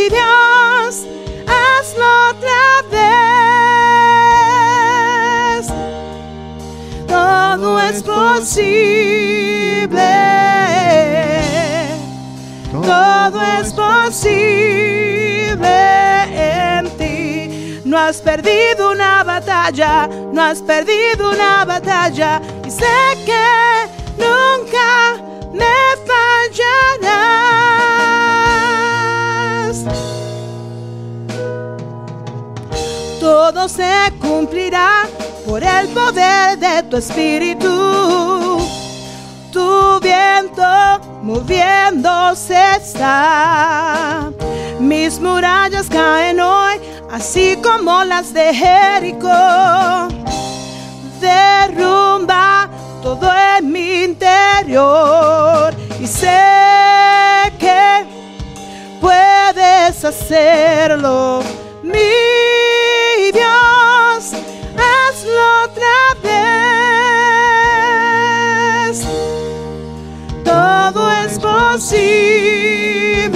Dios, 0.09 1.05
hazlo 1.47 2.07
otra 2.31 2.83
vez. 2.91 3.15
Todo 7.07 7.79
es 7.79 8.03
posible, 8.03 9.21
todo 12.73 13.43
es 13.61 13.71
posible. 13.75 14.65
No 17.85 17.99
has 17.99 18.23
perdido 18.23 18.93
una 18.93 19.23
batalla, 19.25 20.09
no 20.33 20.43
has 20.43 20.63
perdido 20.63 21.31
una 21.31 21.67
batalla 21.67 22.41
y 22.67 22.71
sé 22.71 22.87
que 23.27 23.87
nunca 24.17 25.17
me 25.53 25.67
fallarás. 26.09 27.35
Todo 33.21 33.69
se 33.69 34.13
cumplirá 34.19 35.03
por 35.47 35.63
el 35.63 35.89
poder 35.89 36.59
de 36.59 36.83
tu 36.85 36.97
espíritu. 36.97 38.84
Tu 39.55 40.01
viento 40.01 40.67
moviéndose 41.23 42.59
está. 42.77 44.33
Mis 44.81 45.21
murallas 45.21 45.87
caen 45.89 46.41
hoy, 46.41 46.81
así 47.13 47.57
como 47.63 48.03
las 48.03 48.35
de 48.35 48.53
Jericó. 48.53 50.09
Derrumba 51.21 52.69
todo 53.01 53.31
en 53.57 53.71
mi 53.71 54.03
interior 54.03 55.73
y 56.01 56.07
sé 56.09 57.53
que 57.61 58.05
puedes 59.01 60.05
hacerlo, 60.05 61.45
mi 61.81 63.31
Dios, 63.33 64.33
hazlo 64.75 65.65
otra 65.67 65.97
vez. 66.25 66.55
Posible, 71.75 73.33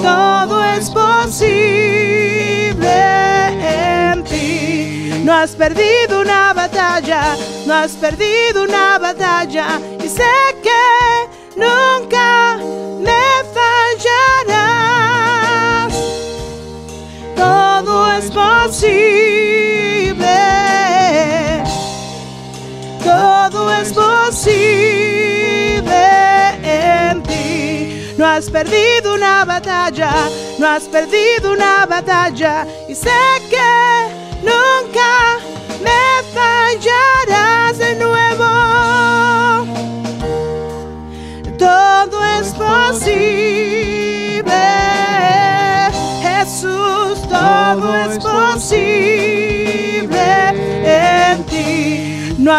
todo 0.00 0.64
es 0.64 0.88
posible 0.90 2.12
en 3.58 4.22
ti. 4.22 5.10
No 5.24 5.34
has 5.34 5.56
perdido 5.56 6.20
una 6.20 6.52
batalla, 6.52 7.36
no 7.66 7.74
has 7.74 7.96
perdido 7.96 8.62
una 8.62 8.96
batalla 9.00 9.80
y 9.98 10.08
sé 10.08 10.22
que 10.62 11.26
nunca 11.56 12.56
me 13.00 13.42
fallarás. 14.46 15.02
Todo 17.34 18.12
es 18.12 18.30
posible. 18.30 19.99
Todo 23.10 23.72
es 23.72 23.92
posible 23.92 24.82
en 26.62 27.22
ti. 27.24 28.14
No 28.16 28.24
has 28.26 28.48
perdido 28.48 29.14
una 29.14 29.44
batalla, 29.44 30.12
no 30.58 30.68
has 30.68 30.84
perdido 30.84 31.52
una 31.52 31.86
batalla. 31.86 32.66
Y 32.88 32.94
sé 32.94 33.10
que 33.50 33.70
nunca 34.42 35.38
me 35.82 36.00
fallarás 36.32 36.49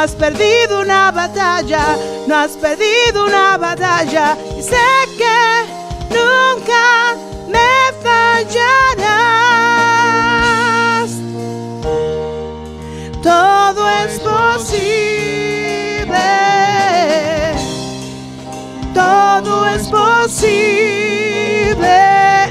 has 0.02 0.16
perdido 0.16 0.82
una 0.82 1.12
batalla, 1.12 1.96
no 2.28 2.36
has 2.36 2.52
perdido 2.54 3.26
una 3.28 3.56
batalla. 3.58 4.36
Y 4.58 4.64
sé 4.64 4.76
que 5.16 5.66
nunca 6.10 7.16
me 7.48 7.70
fallarás. 8.02 8.72
Todo 13.22 13.88
es 14.04 14.20
posible. 14.20 14.90
Todo 18.96 19.68
es 19.68 19.88
posible 19.88 21.12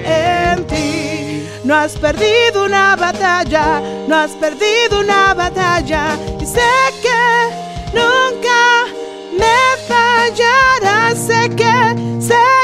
en 0.05 0.67
ti. 0.69 1.49
No 1.65 1.75
has 1.75 1.97
perdido 1.97 2.65
una 2.67 2.95
batalla, 2.95 3.83
no 4.07 4.17
has 4.17 4.31
perdido 4.33 5.01
una 5.01 5.35
batalla. 5.35 6.17
Y 6.41 6.47
sé 6.47 6.90
nunca 7.93 8.87
me 9.39 9.59
fallarás. 9.89 11.19
Sé 11.19 11.51
que, 11.57 12.21
sé 12.21 12.60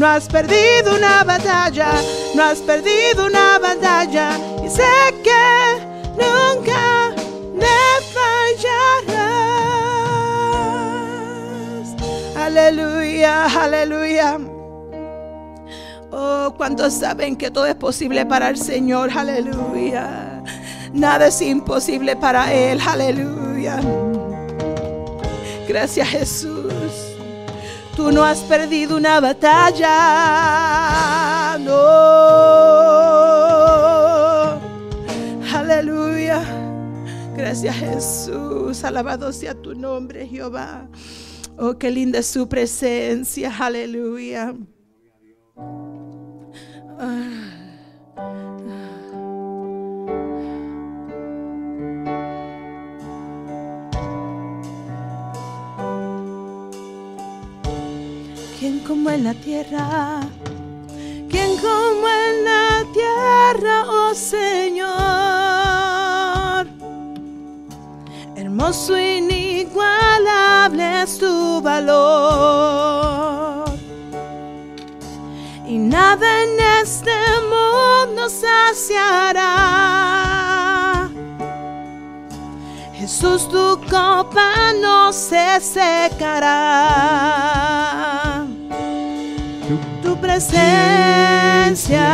No 0.00 0.06
has 0.06 0.26
perdido 0.28 0.96
una 0.96 1.22
batalla, 1.24 1.92
no 2.34 2.42
has 2.42 2.60
perdido 2.60 3.26
una 3.26 3.58
batalla. 3.58 4.30
Y 4.64 4.70
sé 4.70 4.82
que 5.22 5.76
nunca 6.16 7.12
me 7.52 7.66
fallarás. 8.14 9.44
Aleluya, 12.34 13.44
aleluya. 13.44 14.38
Oh, 16.10 16.54
cuando 16.56 16.88
saben 16.90 17.36
que 17.36 17.50
todo 17.50 17.66
es 17.66 17.74
posible 17.74 18.24
para 18.24 18.48
el 18.48 18.56
Señor, 18.56 19.10
aleluya. 19.14 20.42
Nada 20.94 21.26
es 21.26 21.42
imposible 21.42 22.16
para 22.16 22.50
Él, 22.54 22.80
aleluya. 22.80 23.82
Gracias 25.68 26.08
Jesús. 26.08 26.59
Tú 28.00 28.10
no 28.10 28.24
has 28.24 28.38
perdido 28.44 28.96
una 28.96 29.20
batalla. 29.20 29.86
No. 31.58 31.70
Aleluya. 35.54 36.42
Gracias 37.36 37.76
Jesús. 37.76 38.82
Alabado 38.84 39.30
sea 39.34 39.52
tu 39.52 39.74
nombre, 39.74 40.26
Jehová. 40.26 40.88
Oh, 41.58 41.76
qué 41.76 41.90
linda 41.90 42.20
es 42.20 42.26
su 42.26 42.48
presencia. 42.48 43.54
Aleluya. 43.58 44.54
¿Quién 58.60 58.78
como 58.80 59.08
en 59.08 59.24
la 59.24 59.32
tierra? 59.32 60.20
¿Quién 61.30 61.56
como 61.56 62.06
en 62.06 62.44
la 62.44 62.84
tierra, 62.92 63.84
oh 63.88 64.12
Señor? 64.14 64.90
Hermoso 68.36 68.98
inigualable 68.98 71.02
es 71.02 71.18
tu 71.18 71.62
valor. 71.62 73.64
Y 75.66 75.78
nada 75.78 76.42
en 76.42 76.60
este 76.82 77.16
mundo 77.48 78.28
saciará. 78.28 79.48
Jesús, 82.92 83.48
tu 83.48 83.80
copa 83.88 84.74
no 84.82 85.14
se 85.14 85.58
secará. 85.62 87.30
Presencia 90.30 92.06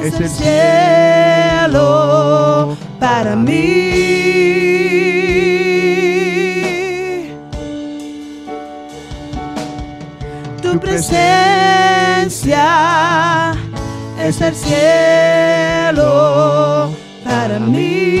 es 0.00 0.14
el 0.20 0.28
cielo 1.58 1.86
para 3.00 3.34
mí. 3.34 3.52
Tu 10.62 10.78
presencia 10.78 11.50
es 14.20 14.40
el 14.40 14.54
cielo 14.54 16.00
para 17.24 17.58
mí. 17.58 18.12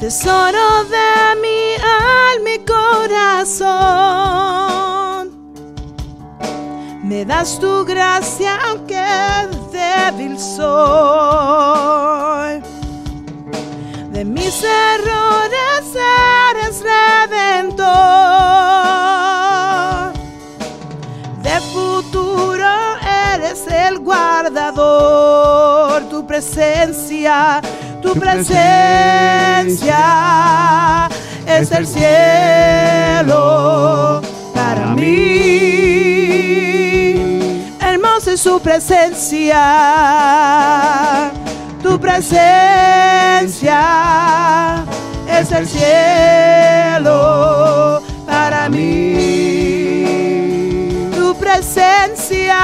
Tesoro 0.00 0.84
de 0.90 0.99
Me 7.20 7.26
das 7.26 7.58
tu 7.58 7.84
gracia 7.84 8.58
aunque 8.66 9.04
débil 9.70 10.38
soy. 10.38 10.62
De 14.10 14.24
mis 14.24 14.64
errores 14.64 15.84
eres 16.48 16.82
redentor. 16.82 17.84
De 21.42 21.60
futuro 21.74 22.72
eres 23.34 23.66
el 23.66 23.98
guardador. 23.98 24.88
Tu 26.08 26.26
presencia, 26.26 27.60
tu 28.00 28.14
presencia 28.14 29.98
es 31.46 31.70
el 31.70 31.86
cielo 31.86 33.42
para 34.54 34.94
mí. 34.94 35.89
Su 38.36 38.60
presencia, 38.60 39.58
tu 41.82 41.98
presencia 41.98 42.44
es 45.28 45.50
el 45.50 45.66
cielo 45.66 47.10
para 48.26 48.68
mí. 48.68 49.96
Tu 51.12 51.34
presencia, 51.36 52.56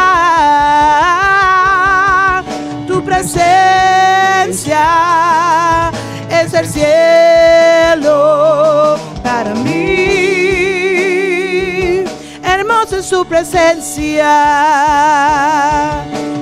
tu 2.86 3.04
presencia 3.04 3.50
es 6.30 6.54
el 6.54 6.66
cielo 6.68 8.06
para 9.22 9.52
mí. 9.54 10.15
Es 12.98 13.06
su 13.06 13.24
presencia, 13.26 14.32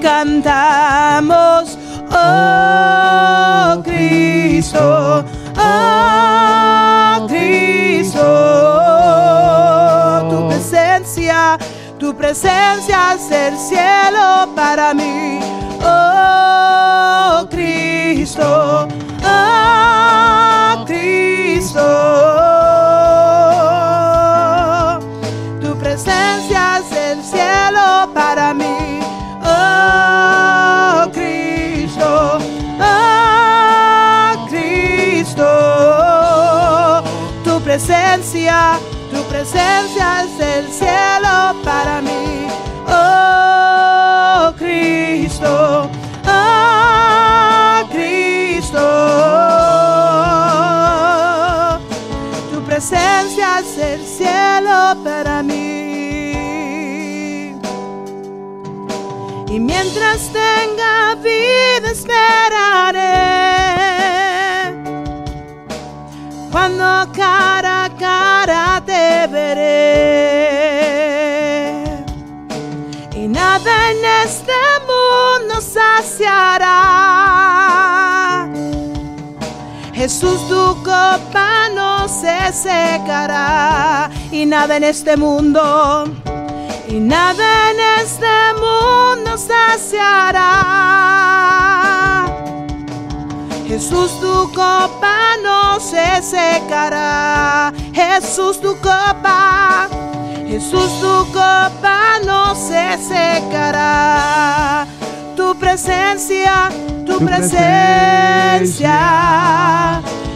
cantamos, 0.00 1.76
oh 2.12 3.82
Cristo, 3.82 5.24
oh 5.58 7.26
Cristo, 7.28 8.22
tu 10.30 10.48
presencia, 10.48 11.58
tu 11.98 12.14
presencia 12.14 13.14
es 13.14 13.30
el 13.30 13.56
cielo 13.56 14.48
para 14.54 14.92
mí, 14.92 15.40
oh 15.82 17.46
Cristo, 17.50 18.88
oh 19.24 20.84
Cristo. 20.86 21.80
Tu 25.60 25.76
presencia 25.78 26.78
es 26.78 26.92
el 26.92 27.22
cielo 27.24 28.10
para 28.12 28.52
mí, 28.52 29.00
oh 29.42 31.10
Cristo, 31.12 32.38
oh 32.80 34.46
Cristo. 34.48 35.44
Tu 37.42 37.60
presencia, 37.62 38.78
presencia 39.28 40.24
es 40.24 40.40
el 40.40 40.68
cielo 40.72 41.54
para 41.64 42.00
mí, 42.00 42.46
oh 42.88 44.52
Cristo, 44.58 45.90
oh 46.26 47.84
Cristo. 47.90 48.86
Tu 52.52 52.62
presencia 52.62 53.60
es 53.60 53.78
el 53.78 54.04
cielo 54.04 54.96
para 55.04 55.42
mí. 55.42 55.76
Y 59.48 59.60
mientras 59.60 60.30
tenga 60.32 61.14
vida 61.22 61.90
esperaré. 61.90 63.26
Cuando 66.50 67.12
cara 67.12 67.85
cara 67.98 68.82
te 68.84 69.26
veré. 69.26 69.76
Y 73.14 73.28
nada 73.28 73.90
en 73.90 74.04
este 74.24 74.52
mundo 74.86 75.60
saciará. 75.60 76.76
Jesús, 79.94 80.46
tu 80.48 80.82
copa 80.84 81.68
no 81.74 82.06
se 82.06 82.52
secará 82.52 84.10
y 84.30 84.44
nada 84.44 84.76
en 84.76 84.84
este 84.84 85.16
mundo, 85.16 86.04
y 86.86 87.00
nada 87.00 87.70
en 87.70 87.80
este 88.02 88.52
mundo 88.60 89.38
saciará. 89.38 90.66
Jesús, 93.76 94.10
tu 94.22 94.50
copa 94.54 95.36
no 95.42 95.78
se 95.78 96.22
secará. 96.22 97.70
Jesús, 97.92 98.58
tu 98.58 98.74
copa, 98.76 99.86
Jesús, 100.48 100.98
tu 100.98 101.26
copa 101.30 102.18
no 102.24 102.54
se 102.54 102.96
secará. 102.96 104.86
Tu 105.36 105.54
presencia, 105.58 106.70
tu, 107.04 107.18
Tu 107.18 107.26
presencia 107.26 108.98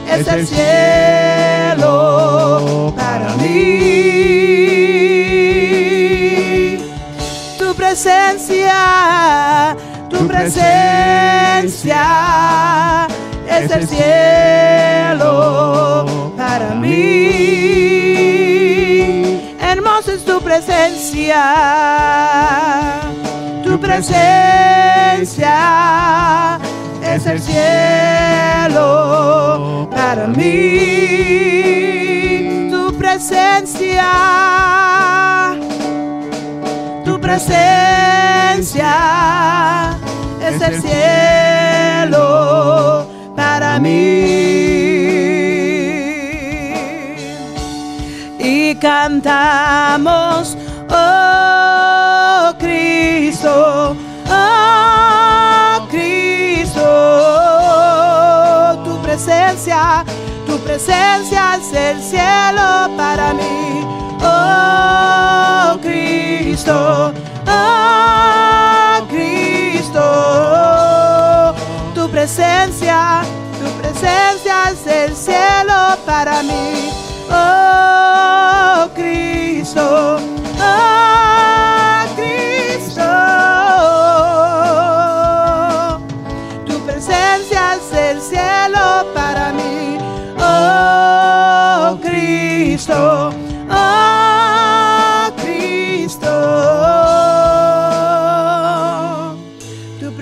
es 0.06 0.28
el 0.28 0.46
cielo 0.46 1.82
para 2.94 3.36
mí. 3.36 3.70
Tu 7.58 7.74
presencia, 7.74 9.74
tu 10.10 10.18
Tu 10.18 10.26
presencia 10.26 12.20
es 13.50 13.70
el 13.70 13.86
cielo 13.88 15.26
para 16.36 16.74
mí. 16.74 16.88
Hermosa 19.60 20.12
es 20.14 20.24
tu 20.24 20.40
presencia, 20.40 21.42
tu 23.64 23.78
presencia 23.80 24.18
es 27.02 27.26
el 27.26 27.40
cielo 27.40 28.78
para 29.90 30.26
mí. 30.28 31.48
Tu 32.70 32.96
presencia, 32.96 34.10
tu 37.04 37.20
presencia 37.20 38.96
es 40.40 40.62
el 40.62 40.80
cielo 40.80 41.80
para 43.60 43.78
mí. 43.78 43.90
Y 48.38 48.74
cantamos, 48.76 50.56
oh 50.88 52.54
Cristo, 52.58 53.94
oh 54.30 55.86
Cristo, 55.90 56.80
tu 58.82 58.98
presencia, 59.02 60.06
tu 60.46 60.58
presencia 60.60 61.56
es 61.56 61.70
el 61.74 62.00
cielo 62.02 62.88
para 62.96 63.34
mí, 63.34 63.84
oh 64.22 65.76
Cristo, 65.82 67.12
oh 67.46 69.06
Cristo, 69.10 70.00
presencia, 72.10 73.22
tu 73.58 73.70
presencia 73.80 74.70
es 74.70 74.86
el 74.86 75.14
cielo 75.14 75.96
para 76.04 76.42
mí, 76.42 76.90
oh 77.30 78.88
Cristo, 78.94 80.18
oh 80.60 82.04
Cristo, 82.16 83.02
tu 86.66 86.78
presencia 86.84 87.29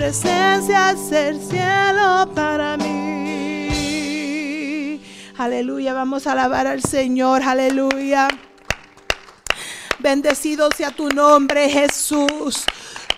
presencia 0.09 0.89
es 0.89 1.11
el 1.11 1.39
cielo 1.39 2.27
para 2.33 2.75
mí. 2.77 3.69
Aleluya, 5.37 5.93
vamos 5.93 6.25
a 6.25 6.31
alabar 6.31 6.65
al 6.65 6.81
Señor, 6.81 7.43
aleluya. 7.43 8.27
Bendecido 9.99 10.69
sea 10.75 10.89
tu 10.89 11.09
nombre, 11.09 11.69
Jesús. 11.69 12.65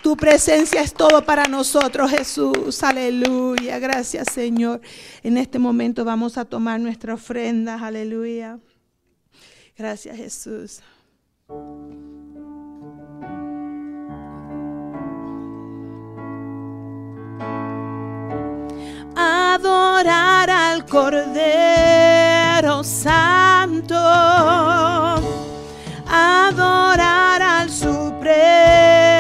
Tu 0.04 0.18
presencia 0.18 0.82
es 0.82 0.94
todo 0.94 1.24
para 1.24 1.46
nosotros, 1.46 2.12
Jesús. 2.12 2.84
Aleluya. 2.84 3.80
Gracias, 3.80 4.28
Señor. 4.30 4.82
En 5.24 5.38
este 5.38 5.60
momento 5.60 6.04
vamos 6.04 6.38
a 6.38 6.44
tomar 6.44 6.82
nuestra 6.82 7.14
ofrenda. 7.14 7.76
Aleluya. 7.76 8.60
Gracias, 9.78 10.18
Jesús. 10.18 10.82
Adorar 19.16 20.50
al 20.50 20.86
Cordero 20.86 22.84
Santo. 22.84 23.96
Adorar 26.08 27.42
al 27.42 27.70
Supremo 27.70 29.11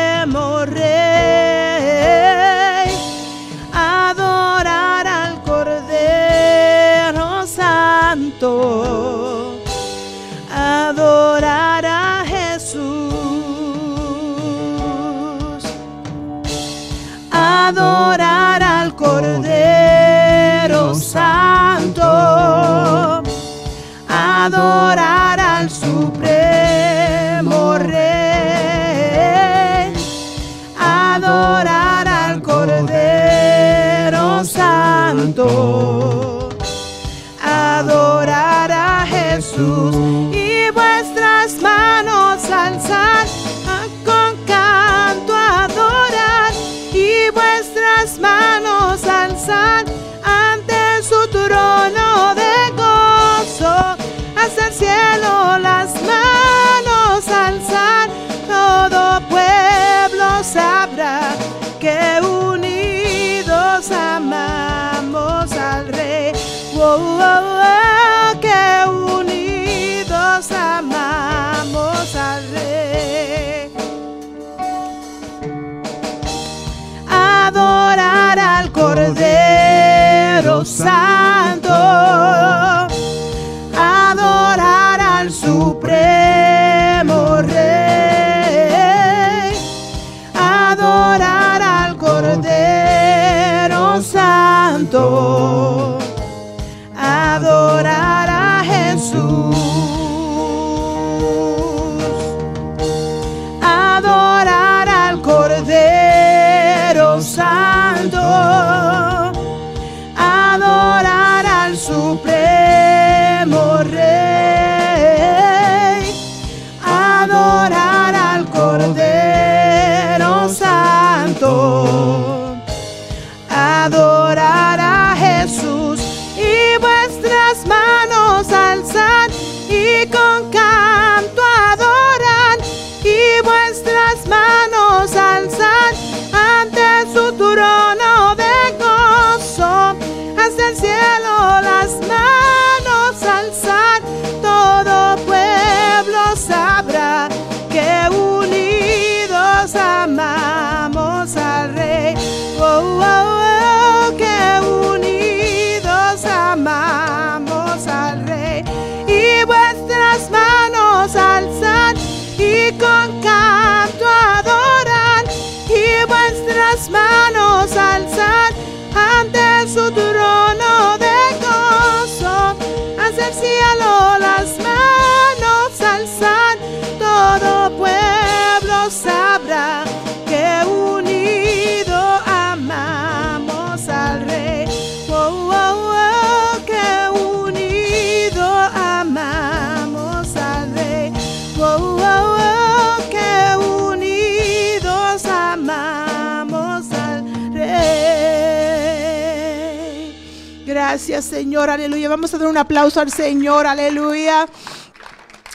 gracias 200.91 201.23
Señor. 201.23 201.69
Aleluya. 201.69 202.09
Vamos 202.09 202.33
a 202.33 202.37
dar 202.37 202.49
un 202.49 202.57
aplauso 202.57 202.99
al 202.99 203.09
Señor. 203.09 203.65
Aleluya. 203.65 204.45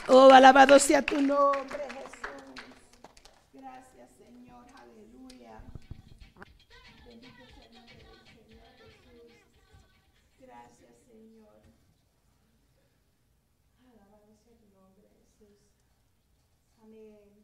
Oh 0.07 0.31
alabado 0.31 0.79
sea 0.79 1.03
tu 1.03 1.21
nombre. 1.21 1.87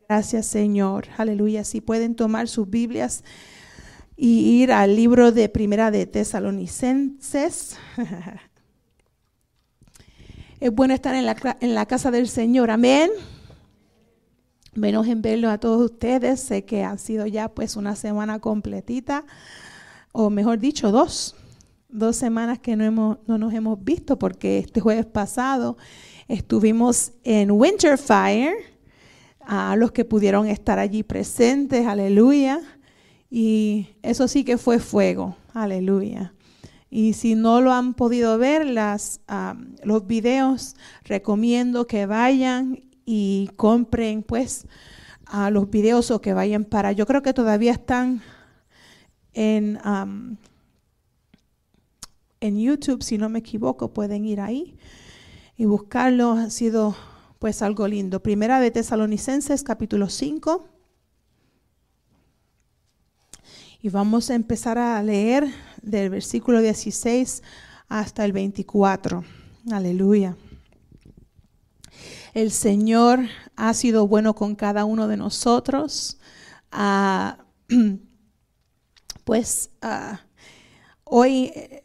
Gracias, 0.09 0.45
Señor. 0.45 1.07
Aleluya. 1.17 1.63
Si 1.63 1.81
pueden 1.81 2.13
tomar 2.13 2.47
sus 2.47 2.69
Biblias 2.69 3.23
y 4.15 4.61
ir 4.61 4.71
al 4.71 4.95
libro 4.95 5.31
de 5.31 5.49
Primera 5.49 5.91
de 5.91 6.05
Tesalonicenses. 6.05 7.77
Es 10.59 10.73
bueno 10.73 10.93
estar 10.93 11.13
en 11.13 11.25
la, 11.25 11.57
en 11.59 11.75
la 11.75 11.85
casa 11.87 12.09
del 12.09 12.29
Señor. 12.29 12.71
Amén. 12.71 13.11
Menos 14.75 15.07
en 15.07 15.21
verlo 15.21 15.49
a 15.49 15.57
todos 15.57 15.91
ustedes. 15.91 16.39
Sé 16.39 16.63
que 16.63 16.85
ha 16.85 16.97
sido 16.97 17.27
ya 17.27 17.49
pues 17.49 17.75
una 17.75 17.97
semana 17.97 18.39
completita, 18.39 19.25
o 20.13 20.29
mejor 20.29 20.59
dicho, 20.59 20.89
dos. 20.89 21.35
Dos 21.89 22.15
semanas 22.15 22.59
que 22.59 22.77
no, 22.77 22.85
hemos, 22.85 23.17
no 23.27 23.37
nos 23.37 23.53
hemos 23.53 23.83
visto 23.83 24.17
porque 24.17 24.59
este 24.59 24.79
jueves 24.79 25.05
pasado 25.05 25.75
estuvimos 26.29 27.11
en 27.25 27.51
Winterfire. 27.51 28.53
A 29.41 29.75
los 29.75 29.91
que 29.91 30.05
pudieron 30.05 30.47
estar 30.47 30.79
allí 30.79 31.03
presentes, 31.03 31.85
aleluya. 31.85 32.61
Y 33.35 33.87
eso 34.03 34.27
sí 34.27 34.43
que 34.43 34.59
fue 34.59 34.77
fuego, 34.77 35.35
aleluya. 35.55 36.35
Y 36.91 37.13
si 37.13 37.33
no 37.33 37.61
lo 37.61 37.73
han 37.73 37.95
podido 37.95 38.37
ver, 38.37 38.63
las, 38.63 39.21
um, 39.27 39.75
los 39.81 40.05
videos, 40.05 40.75
recomiendo 41.03 41.87
que 41.87 42.05
vayan 42.05 42.83
y 43.07 43.49
compren 43.55 44.21
pues 44.21 44.67
a 45.25 45.49
los 45.49 45.67
videos 45.71 46.11
o 46.11 46.21
que 46.21 46.35
vayan 46.35 46.63
para, 46.63 46.91
yo 46.91 47.07
creo 47.07 47.23
que 47.23 47.33
todavía 47.33 47.71
están 47.71 48.21
en, 49.33 49.79
um, 49.83 50.37
en 52.39 52.59
YouTube, 52.59 53.01
si 53.01 53.17
no 53.17 53.29
me 53.29 53.39
equivoco, 53.39 53.95
pueden 53.95 54.25
ir 54.25 54.41
ahí 54.41 54.77
y 55.57 55.65
buscarlo. 55.65 56.33
Ha 56.33 56.51
sido 56.51 56.95
pues 57.39 57.63
algo 57.63 57.87
lindo. 57.87 58.21
Primera 58.21 58.59
de 58.59 58.69
Tesalonicenses 58.69 59.63
capítulo 59.63 60.07
5. 60.09 60.72
Y 63.85 63.89
vamos 63.89 64.29
a 64.29 64.35
empezar 64.35 64.77
a 64.77 65.03
leer 65.03 65.45
del 65.81 66.09
versículo 66.09 66.61
16 66.61 67.43
hasta 67.89 68.23
el 68.23 68.31
24. 68.31 69.25
Aleluya. 69.73 70.37
El 72.33 72.51
Señor 72.51 73.27
ha 73.57 73.73
sido 73.73 74.07
bueno 74.07 74.35
con 74.35 74.55
cada 74.55 74.85
uno 74.85 75.09
de 75.09 75.17
nosotros. 75.17 76.17
Ah, 76.71 77.39
pues 79.25 79.69
ah, 79.81 80.21
hoy 81.03 81.51
eh, 81.53 81.83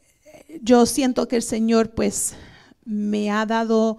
yo 0.62 0.86
siento 0.86 1.26
que 1.26 1.34
el 1.34 1.42
Señor 1.42 1.96
pues 1.96 2.36
me 2.84 3.32
ha 3.32 3.44
dado 3.44 3.98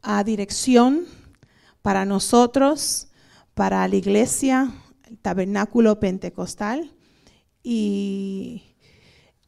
ah, 0.00 0.22
dirección 0.22 1.06
para 1.82 2.04
nosotros, 2.04 3.08
para 3.54 3.88
la 3.88 3.96
iglesia, 3.96 4.72
el 5.10 5.18
tabernáculo 5.18 5.98
pentecostal. 5.98 6.92
Y 7.62 8.62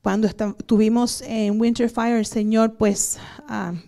cuando 0.03 0.27
estuvimos 0.27 1.23
en 1.23 1.61
Winterfire, 1.61 2.19
el 2.19 2.27
Señor 2.27 2.77
pues 2.77 3.19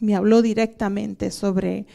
me 0.00 0.14
habló 0.14 0.42
directamente 0.42 1.30
sobre 1.30 1.86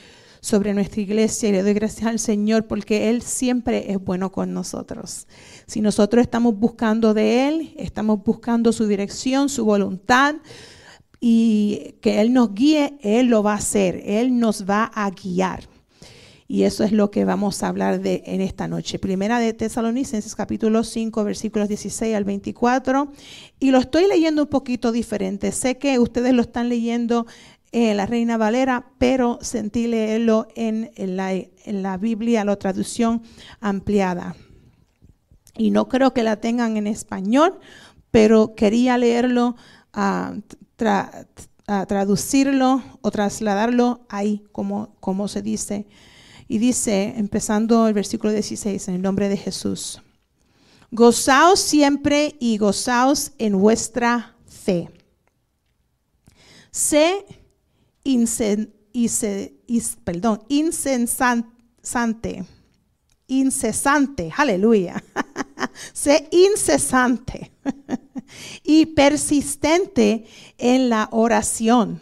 sobre 0.42 0.74
nuestra 0.74 1.02
iglesia 1.02 1.50
y 1.50 1.52
le 1.52 1.62
doy 1.62 1.74
gracias 1.74 2.08
al 2.08 2.20
Señor 2.20 2.66
porque 2.66 3.10
Él 3.10 3.22
siempre 3.22 3.92
es 3.92 4.04
bueno 4.04 4.32
con 4.32 4.54
nosotros. 4.54 5.28
Si 5.68 5.82
nosotros 5.82 6.24
estamos 6.24 6.58
buscando 6.58 7.14
de 7.14 7.48
Él, 7.48 7.74
estamos 7.78 8.24
buscando 8.24 8.74
su 8.74 8.88
dirección, 8.88 9.50
su 9.50 9.64
voluntad 9.64 10.36
y 11.20 11.96
que 12.02 12.20
Él 12.22 12.34
nos 12.34 12.56
guíe, 12.56 12.98
Él 13.02 13.28
lo 13.28 13.44
va 13.44 13.54
a 13.54 13.58
hacer, 13.58 14.02
Él 14.04 14.40
nos 14.40 14.68
va 14.68 14.86
a 14.86 15.12
guiar. 15.12 15.71
Y 16.52 16.64
eso 16.64 16.84
es 16.84 16.92
lo 16.92 17.12
que 17.12 17.24
vamos 17.24 17.64
a 17.64 17.70
hablar 17.70 18.02
de 18.02 18.24
en 18.26 18.42
esta 18.42 18.68
noche. 18.68 19.00
Primera 19.00 19.40
de 19.40 19.54
Tesalonicenses 19.54 20.36
capítulo 20.36 20.84
5 20.84 21.24
versículos 21.24 21.70
16 21.70 22.14
al 22.14 22.26
24. 22.26 23.10
Y 23.58 23.72
lo 23.72 23.78
estoy 23.78 24.06
leyendo 24.06 24.42
un 24.42 24.50
poquito 24.50 24.92
diferente. 24.92 25.54
Sé 25.54 25.78
que 25.78 25.98
ustedes 25.98 26.34
lo 26.34 26.42
están 26.42 26.68
leyendo 26.68 27.26
en 27.72 27.96
la 27.96 28.06
Reina 28.06 28.36
Valera, 28.36 28.92
pero 28.98 29.40
sentí 29.42 29.88
leerlo 29.88 30.50
en, 30.58 30.92
la, 30.98 31.98
Biblia, 31.98 32.44
la 32.44 32.58
traducción 32.58 33.22
ampliada. 33.62 34.36
Y 35.56 35.72
no 35.72 35.88
creo 35.88 36.14
que 36.14 36.22
la 36.22 36.42
tengan 36.42 36.76
en 36.76 36.86
español, 36.86 37.62
pero 38.12 38.56
quería 38.56 38.98
leerlo 38.98 39.56
uh, 39.96 40.42
tra, 40.76 41.28
a 41.68 41.86
traducirlo 41.86 42.84
o 43.00 43.10
trasladarlo 43.10 44.02
ahí, 44.10 44.44
como 44.52 45.28
se 45.30 45.42
dice. 45.42 45.88
Y 46.52 46.58
dice, 46.58 47.14
empezando 47.16 47.88
el 47.88 47.94
versículo 47.94 48.34
16, 48.34 48.90
en 48.90 48.96
el 48.96 49.02
nombre 49.02 49.30
de 49.30 49.38
Jesús. 49.38 50.02
Gozaos 50.92 51.62
siempre 51.62 52.36
y 52.42 52.58
gozaos 52.58 53.32
en 53.38 53.58
vuestra 53.58 54.36
fe. 54.48 54.90
Sé 56.70 57.26
perdón, 60.04 60.44
incesante, 60.50 62.44
incesante, 63.28 64.30
aleluya. 64.36 65.02
sé 65.94 66.28
incesante 66.32 67.54
y 68.66 68.88
persistente 68.88 70.26
en 70.58 70.90
la 70.90 71.08
oración. 71.14 72.02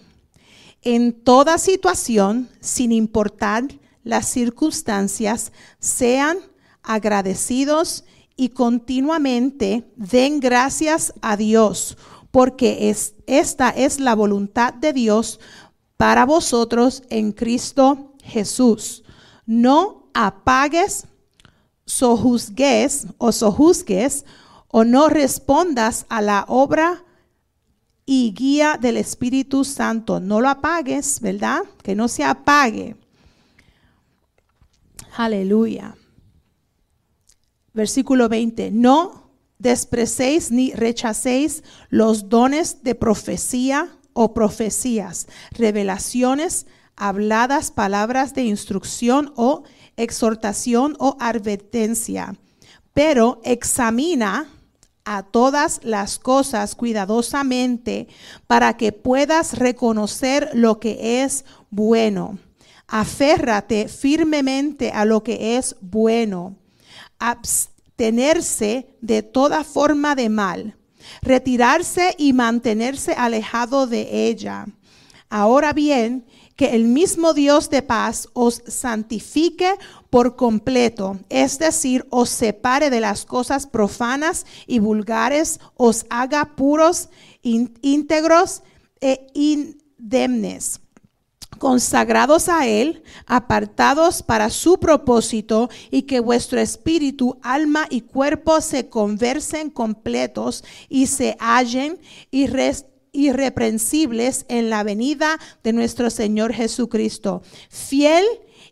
En 0.82 1.14
toda 1.14 1.60
situación, 1.60 2.50
sin 2.60 2.91
importar 2.91 3.68
las 4.04 4.28
circunstancias, 4.28 5.52
sean 5.80 6.38
agradecidos 6.84 8.04
y 8.36 8.50
continuamente 8.50 9.91
den 9.95 10.39
gracias 10.39 11.14
a 11.22 11.36
Dios, 11.36 11.97
porque 12.32 12.89
es, 12.89 13.16
esta 13.28 13.70
es 13.70 14.00
la 14.00 14.16
voluntad 14.16 14.74
de 14.74 14.93
Dios 14.93 15.39
para 15.97 16.26
vosotros 16.26 17.04
en 17.10 17.34
Cristo 17.34 18.14
Jesús. 18.24 19.04
No 19.45 20.10
apagues, 20.14 21.06
sojuzgues 21.86 23.08
o 23.18 23.32
sojuzgues 23.32 24.26
o 24.70 24.86
no 24.86 25.10
respondas 25.10 26.06
a 26.08 26.22
la 26.22 26.45
obra 26.47 27.04
y 28.06 28.34
guía 28.34 28.78
del 28.80 28.97
Espíritu 28.97 29.66
Santo. 29.66 30.20
No 30.20 30.39
lo 30.39 30.50
apagues, 30.50 31.20
¿verdad? 31.20 31.62
Que 31.84 31.95
no 31.95 32.08
se 32.08 32.24
apague. 32.24 32.95
Aleluya. 35.18 35.95
Versículo 37.74 38.30
20. 38.30 38.72
No 38.72 39.32
desprecéis 39.58 40.52
ni 40.52 40.72
rechacéis 40.72 41.64
los 41.89 42.30
dones 42.30 42.84
de 42.84 42.95
profecía 42.95 43.89
o 44.14 44.34
profecías, 44.34 45.28
revelaciones, 45.52 46.66
habladas 46.95 47.72
palabras 47.72 48.34
de 48.34 48.43
instrucción 48.43 49.34
o 49.36 49.64
exhortación 49.97 50.95
o 51.00 51.16
advertencia. 51.20 52.36
Pero 52.93 53.39
examina 53.43 54.47
a 55.06 55.24
todas 55.24 55.80
las 55.84 56.20
cosas 56.20 56.76
cuidadosamente 56.76 58.08
para 58.47 58.78
que 58.78 58.91
puedas 58.91 59.58
reconocer 59.58 60.50
lo 60.54 60.80
que 60.80 61.24
es 61.24 61.45
bueno. 61.70 62.39
Aférrate 62.90 63.88
firmemente 63.88 64.92
a 64.92 65.06
lo 65.06 65.24
que 65.24 65.58
es 65.58 65.76
bueno. 65.80 66.56
Abstenerse 67.20 68.98
de 69.02 69.22
toda 69.22 69.64
forma 69.64 70.16
de 70.16 70.30
mal. 70.30 70.76
Retirarse 71.22 72.16
y 72.18 72.34
mantenerse 72.34 73.14
alejado 73.14 73.86
de 73.86 74.28
ella. 74.28 74.66
Ahora 75.30 75.74
bien, 75.74 76.26
que 76.56 76.76
el 76.76 76.88
mismo 76.88 77.34
Dios 77.34 77.70
de 77.70 77.84
paz 77.84 78.28
os 78.34 78.64
santifique 78.68 79.76
por 80.10 80.36
completo, 80.36 81.20
es 81.30 81.60
decir, 81.60 82.06
os 82.10 82.30
separe 82.30 82.90
de 82.90 83.00
las 83.00 83.24
cosas 83.24 83.68
profanas 83.68 84.46
y 84.66 84.80
vulgares, 84.80 85.60
os 85.76 86.06
haga 86.10 86.56
puros, 86.56 87.10
íntegros 87.44 88.64
e 89.00 89.28
indemnes 89.36 90.82
consagrados 91.60 92.49
a 92.49 92.66
Él, 92.68 93.03
apartados 93.28 94.24
para 94.24 94.49
su 94.49 94.80
propósito, 94.80 95.70
y 95.91 96.03
que 96.03 96.20
vuestro 96.20 96.60
espíritu, 96.60 97.38
alma 97.43 97.86
y 97.89 98.01
cuerpo 98.01 98.62
se 98.62 98.89
conversen 98.89 99.70
completos 99.70 100.64
y 100.89 101.05
se 101.07 101.38
hallen 101.39 101.99
irreprensibles 103.12 104.45
en 104.47 104.70
la 104.70 104.84
venida 104.84 105.39
de 105.64 105.74
nuestro 105.74 106.10
Señor 106.10 106.53
Jesucristo. 106.53 107.43
Fiel 107.70 108.26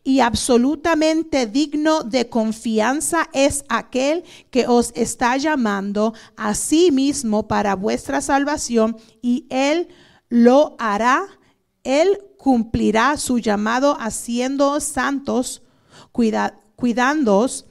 y 0.04 0.22
absolutamente 0.22 1.48
digno 1.48 2.04
de 2.04 2.30
confianza 2.30 3.30
es 3.34 3.66
aquel 3.68 4.24
que 4.52 4.66
os 4.66 4.94
está 4.96 5.36
llamando 5.36 6.14
a 6.38 6.54
sí 6.56 6.92
mismo 6.92 7.50
para 7.50 7.76
vuestra 7.76 8.22
salvación 8.22 8.96
y 9.22 9.46
él 9.50 9.90
lo 10.30 10.78
hará. 10.80 11.26
Él 11.84 12.20
cumplirá 12.48 13.18
su 13.18 13.40
llamado 13.40 13.98
haciendo 14.00 14.80
santos, 14.80 15.64
cuida, 16.14 16.62
cuidándoos, 16.78 17.66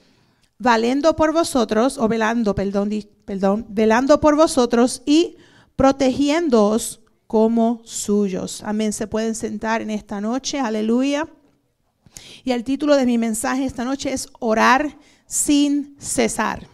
valiendo 0.59 1.17
por 1.17 1.33
vosotros, 1.33 1.97
o 1.97 2.09
velando, 2.09 2.55
perdón, 2.55 2.91
perdón, 3.25 3.65
velando 3.71 4.21
por 4.21 4.37
vosotros 4.37 5.01
y 5.07 5.39
protegiéndoos 5.77 7.01
como 7.27 7.81
suyos. 7.85 8.63
Amén. 8.67 8.93
Se 8.93 9.07
pueden 9.07 9.35
sentar 9.35 9.81
en 9.81 9.89
esta 9.89 10.21
noche. 10.21 10.61
Aleluya. 10.61 11.27
Y 12.45 12.51
el 12.51 12.63
título 12.63 12.97
de 12.97 13.07
mi 13.07 13.17
mensaje 13.17 13.65
esta 13.65 13.83
noche 13.83 14.13
es 14.13 14.29
Orar 14.41 14.99
sin 15.25 15.97
cesar. 15.99 16.69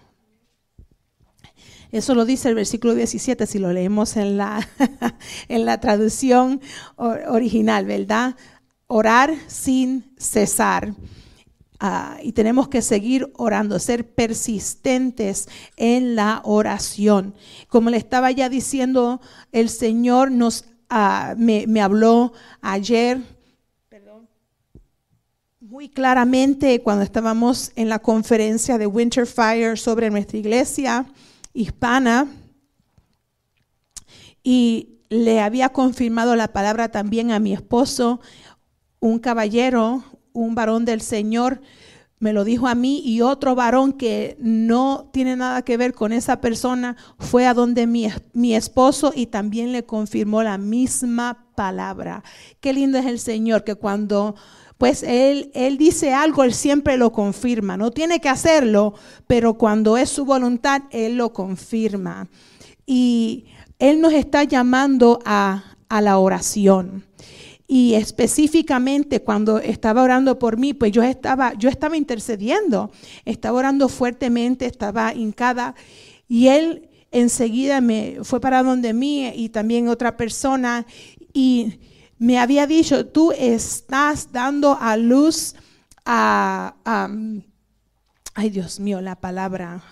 Eso 1.92 2.14
lo 2.14 2.24
dice 2.24 2.48
el 2.48 2.54
versículo 2.54 2.94
17 2.94 3.46
si 3.46 3.58
lo 3.58 3.70
leemos 3.70 4.16
en 4.16 4.38
la, 4.38 4.66
en 5.48 5.66
la 5.66 5.78
traducción 5.78 6.62
original, 6.96 7.84
¿verdad? 7.84 8.34
Orar 8.86 9.34
sin 9.46 10.10
cesar. 10.16 10.94
Ah, 11.78 12.16
y 12.22 12.32
tenemos 12.32 12.68
que 12.68 12.80
seguir 12.80 13.30
orando, 13.36 13.78
ser 13.78 14.14
persistentes 14.14 15.48
en 15.76 16.16
la 16.16 16.40
oración. 16.44 17.34
Como 17.68 17.90
le 17.90 17.98
estaba 17.98 18.30
ya 18.30 18.48
diciendo, 18.48 19.20
el 19.50 19.68
Señor 19.68 20.30
nos, 20.30 20.64
uh, 20.90 21.36
me, 21.36 21.66
me, 21.66 21.82
habló 21.82 22.32
ayer 22.62 23.20
muy 25.60 25.88
claramente 25.88 26.80
cuando 26.82 27.02
estábamos 27.02 27.72
en 27.76 27.88
la 27.88 27.98
conferencia 27.98 28.78
de 28.78 28.86
Winter 28.86 29.26
Fire 29.26 29.76
sobre 29.76 30.08
nuestra 30.08 30.38
iglesia 30.38 31.06
hispana. 31.52 32.28
Y 34.42 35.00
le 35.08 35.40
había 35.40 35.68
confirmado 35.70 36.36
la 36.36 36.52
palabra 36.52 36.90
también 36.90 37.30
a 37.30 37.38
mi 37.38 37.52
esposo, 37.52 38.20
un 38.98 39.18
caballero, 39.18 40.02
un 40.32 40.54
varón 40.54 40.84
del 40.84 41.00
Señor 41.00 41.60
me 42.22 42.32
lo 42.32 42.44
dijo 42.44 42.68
a 42.68 42.76
mí 42.76 43.02
y 43.04 43.20
otro 43.20 43.56
varón 43.56 43.92
que 43.92 44.36
no 44.38 45.10
tiene 45.12 45.34
nada 45.34 45.62
que 45.62 45.76
ver 45.76 45.92
con 45.92 46.12
esa 46.12 46.40
persona 46.40 46.96
fue 47.18 47.48
a 47.48 47.52
donde 47.52 47.88
mi, 47.88 48.06
mi, 48.32 48.54
esposo 48.54 49.12
y 49.12 49.26
también 49.26 49.72
le 49.72 49.84
confirmó 49.84 50.44
la 50.44 50.56
misma 50.56 51.48
palabra. 51.56 52.22
Qué 52.60 52.72
lindo 52.74 52.96
es 52.96 53.06
el 53.06 53.18
Señor 53.18 53.64
que 53.64 53.74
cuando 53.74 54.36
pues 54.82 55.04
él, 55.04 55.52
él 55.54 55.78
dice 55.78 56.12
algo, 56.12 56.42
él 56.42 56.52
siempre 56.52 56.96
lo 56.96 57.12
confirma. 57.12 57.76
No 57.76 57.92
tiene 57.92 58.18
que 58.18 58.28
hacerlo, 58.28 58.94
pero 59.28 59.54
cuando 59.54 59.96
es 59.96 60.10
su 60.10 60.24
voluntad, 60.24 60.82
él 60.90 61.16
lo 61.16 61.32
confirma. 61.32 62.26
Y 62.84 63.44
él 63.78 64.00
nos 64.00 64.12
está 64.12 64.42
llamando 64.42 65.20
a, 65.24 65.76
a 65.88 66.00
la 66.00 66.18
oración. 66.18 67.04
Y 67.68 67.94
específicamente 67.94 69.22
cuando 69.22 69.60
estaba 69.60 70.02
orando 70.02 70.40
por 70.40 70.56
mí, 70.56 70.74
pues 70.74 70.90
yo 70.90 71.04
estaba, 71.04 71.54
yo 71.54 71.68
estaba 71.68 71.96
intercediendo, 71.96 72.90
estaba 73.24 73.58
orando 73.58 73.88
fuertemente, 73.88 74.66
estaba 74.66 75.14
hincada 75.14 75.76
y 76.26 76.48
él 76.48 76.88
enseguida 77.12 77.80
me 77.80 78.16
fue 78.24 78.40
para 78.40 78.64
donde 78.64 78.94
mí 78.94 79.30
y 79.32 79.50
también 79.50 79.86
otra 79.86 80.16
persona 80.16 80.86
y 81.32 81.78
me 82.22 82.38
había 82.38 82.68
dicho, 82.68 83.06
tú 83.06 83.32
estás 83.32 84.30
dando 84.30 84.78
a 84.80 84.96
luz 84.96 85.56
a, 86.04 86.76
ay 88.34 88.50
Dios 88.50 88.78
mío, 88.78 89.00
la 89.00 89.16
palabra, 89.16 89.82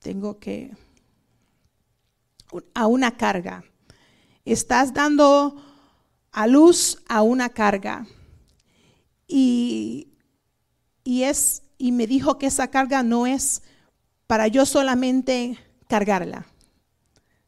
tengo 0.00 0.40
que, 0.40 0.76
a 2.74 2.88
una 2.88 3.16
carga 3.16 3.62
estás 4.44 4.92
dando 4.92 5.62
a 6.32 6.48
luz 6.48 7.00
a 7.08 7.22
una 7.22 7.50
carga. 7.50 8.04
Y, 9.28 10.08
y, 11.04 11.22
es, 11.22 11.62
y 11.76 11.92
me 11.92 12.08
dijo 12.08 12.36
que 12.36 12.46
esa 12.46 12.66
carga 12.68 13.04
no 13.04 13.28
es 13.28 13.62
para 14.26 14.48
yo 14.48 14.66
solamente 14.66 15.56
cargarla, 15.86 16.46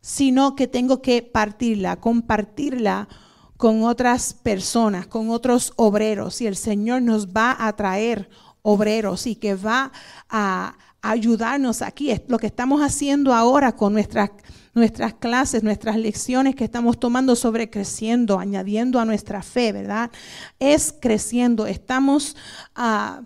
sino 0.01 0.57
que 0.57 0.66
tengo 0.66 1.03
que 1.03 1.22
partirla, 1.22 1.96
compartirla 1.96 3.09
con 3.57 3.84
otras 3.84 4.32
personas, 4.32 5.07
con 5.07 5.30
otros 5.30 5.72
obreros. 5.76 6.40
Y 6.40 6.46
el 6.46 6.57
Señor 6.57 7.03
nos 7.03 7.28
va 7.28 7.57
a 7.59 7.74
traer 7.76 8.30
obreros 8.62 9.26
y 9.26 9.36
que 9.36 9.55
va 9.55 9.92
a, 10.28 10.76
ayudarnos 11.03 11.80
aquí. 11.82 12.12
Lo 12.28 12.38
que 12.38 12.46
estamos 12.46 12.82
haciendo 12.82 13.32
ahora 13.32 13.72
con 13.72 13.92
nuestras, 13.92 14.30
nuestras 14.74 15.14
clases, 15.14 15.62
nuestras 15.62 15.96
lecciones 15.96 16.55
que 16.55 16.64
estamos 16.64 17.01
tomando 17.01 17.36
sobre 17.36 17.70
creciendo, 17.70 18.38
añadiendo 18.38 19.01
a 19.01 19.07
nuestra 19.07 19.42
fe, 19.42 19.72
¿verdad? 19.72 20.11
Es 20.59 20.94
creciendo. 20.98 21.66
Estamos... 21.66 22.36
Uh, 22.76 23.24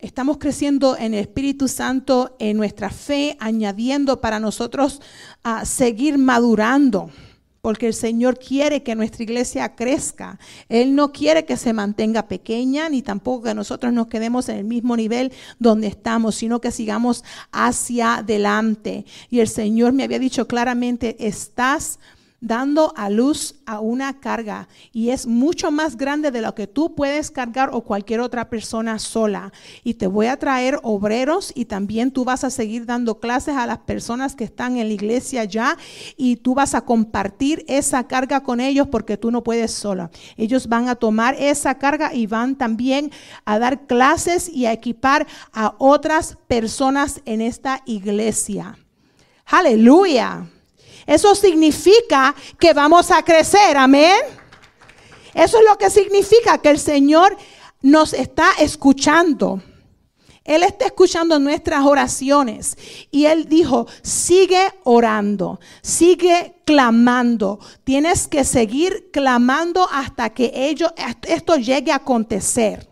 Estamos 0.00 0.38
creciendo 0.38 0.96
en 0.96 1.12
el 1.12 1.18
Espíritu 1.18 1.66
Santo, 1.66 2.36
en 2.38 2.56
nuestra 2.56 2.88
fe, 2.88 3.36
añadiendo 3.40 4.20
para 4.20 4.38
nosotros 4.38 5.00
a 5.42 5.64
seguir 5.64 6.18
madurando, 6.18 7.10
porque 7.60 7.86
el 7.86 7.94
Señor 7.94 8.38
quiere 8.38 8.82
que 8.82 8.94
nuestra 8.94 9.22
iglesia 9.22 9.74
crezca. 9.74 10.38
Él 10.68 10.94
no 10.94 11.12
quiere 11.12 11.44
que 11.44 11.56
se 11.56 11.72
mantenga 11.72 12.28
pequeña, 12.28 12.88
ni 12.88 13.02
tampoco 13.02 13.44
que 13.44 13.54
nosotros 13.54 13.92
nos 13.92 14.06
quedemos 14.06 14.48
en 14.48 14.58
el 14.58 14.64
mismo 14.64 14.96
nivel 14.96 15.32
donde 15.58 15.88
estamos, 15.88 16.36
sino 16.36 16.60
que 16.60 16.70
sigamos 16.70 17.24
hacia 17.52 18.16
adelante. 18.16 19.04
Y 19.28 19.40
el 19.40 19.48
Señor 19.48 19.92
me 19.92 20.04
había 20.04 20.18
dicho 20.18 20.46
claramente, 20.46 21.16
estás 21.18 21.98
dando 22.40 22.92
a 22.96 23.10
luz 23.10 23.56
a 23.66 23.80
una 23.80 24.20
carga 24.20 24.68
y 24.92 25.10
es 25.10 25.26
mucho 25.26 25.70
más 25.70 25.96
grande 25.96 26.30
de 26.30 26.40
lo 26.40 26.54
que 26.54 26.66
tú 26.66 26.94
puedes 26.94 27.30
cargar 27.30 27.70
o 27.72 27.82
cualquier 27.82 28.20
otra 28.20 28.48
persona 28.48 28.98
sola. 28.98 29.52
Y 29.82 29.94
te 29.94 30.06
voy 30.06 30.26
a 30.26 30.36
traer 30.36 30.78
obreros 30.82 31.52
y 31.54 31.64
también 31.64 32.12
tú 32.12 32.24
vas 32.24 32.44
a 32.44 32.50
seguir 32.50 32.86
dando 32.86 33.18
clases 33.18 33.56
a 33.56 33.66
las 33.66 33.78
personas 33.78 34.36
que 34.36 34.44
están 34.44 34.76
en 34.76 34.88
la 34.88 34.94
iglesia 34.94 35.44
ya 35.44 35.76
y 36.16 36.36
tú 36.36 36.54
vas 36.54 36.74
a 36.74 36.82
compartir 36.82 37.64
esa 37.66 38.06
carga 38.06 38.42
con 38.42 38.60
ellos 38.60 38.86
porque 38.88 39.16
tú 39.16 39.30
no 39.30 39.42
puedes 39.42 39.72
sola. 39.72 40.10
Ellos 40.36 40.68
van 40.68 40.88
a 40.88 40.94
tomar 40.94 41.34
esa 41.38 41.76
carga 41.76 42.14
y 42.14 42.26
van 42.26 42.56
también 42.56 43.10
a 43.44 43.58
dar 43.58 43.86
clases 43.86 44.48
y 44.48 44.66
a 44.66 44.72
equipar 44.72 45.26
a 45.52 45.74
otras 45.78 46.38
personas 46.46 47.20
en 47.24 47.40
esta 47.40 47.82
iglesia. 47.84 48.78
Aleluya. 49.46 50.46
Eso 51.08 51.34
significa 51.34 52.34
que 52.60 52.74
vamos 52.74 53.10
a 53.10 53.22
crecer, 53.22 53.78
amén. 53.78 54.20
Eso 55.32 55.56
es 55.56 55.64
lo 55.66 55.78
que 55.78 55.88
significa 55.88 56.58
que 56.58 56.68
el 56.68 56.78
Señor 56.78 57.34
nos 57.80 58.12
está 58.12 58.52
escuchando. 58.58 59.62
Él 60.44 60.62
está 60.62 60.84
escuchando 60.84 61.38
nuestras 61.38 61.82
oraciones 61.86 62.76
y 63.10 63.24
Él 63.24 63.48
dijo, 63.48 63.86
sigue 64.02 64.68
orando, 64.84 65.60
sigue 65.80 66.60
clamando. 66.66 67.58
Tienes 67.84 68.28
que 68.28 68.44
seguir 68.44 69.10
clamando 69.10 69.88
hasta 69.90 70.28
que 70.28 70.52
ello, 70.54 70.92
esto 71.22 71.56
llegue 71.56 71.90
a 71.90 71.96
acontecer. 71.96 72.86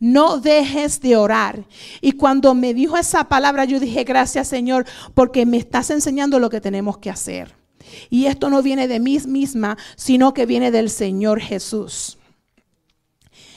No 0.00 0.38
dejes 0.38 1.00
de 1.02 1.14
orar. 1.14 1.64
Y 2.00 2.12
cuando 2.12 2.54
me 2.54 2.72
dijo 2.72 2.96
esa 2.96 3.24
palabra, 3.24 3.66
yo 3.66 3.78
dije, 3.78 4.02
gracias 4.04 4.48
Señor, 4.48 4.86
porque 5.14 5.44
me 5.44 5.58
estás 5.58 5.90
enseñando 5.90 6.38
lo 6.38 6.48
que 6.48 6.62
tenemos 6.62 6.96
que 6.98 7.10
hacer. 7.10 7.54
Y 8.08 8.26
esto 8.26 8.48
no 8.48 8.62
viene 8.62 8.88
de 8.88 8.98
mí 8.98 9.18
misma, 9.26 9.76
sino 9.96 10.32
que 10.32 10.46
viene 10.46 10.70
del 10.70 10.88
Señor 10.88 11.40
Jesús. 11.40 12.16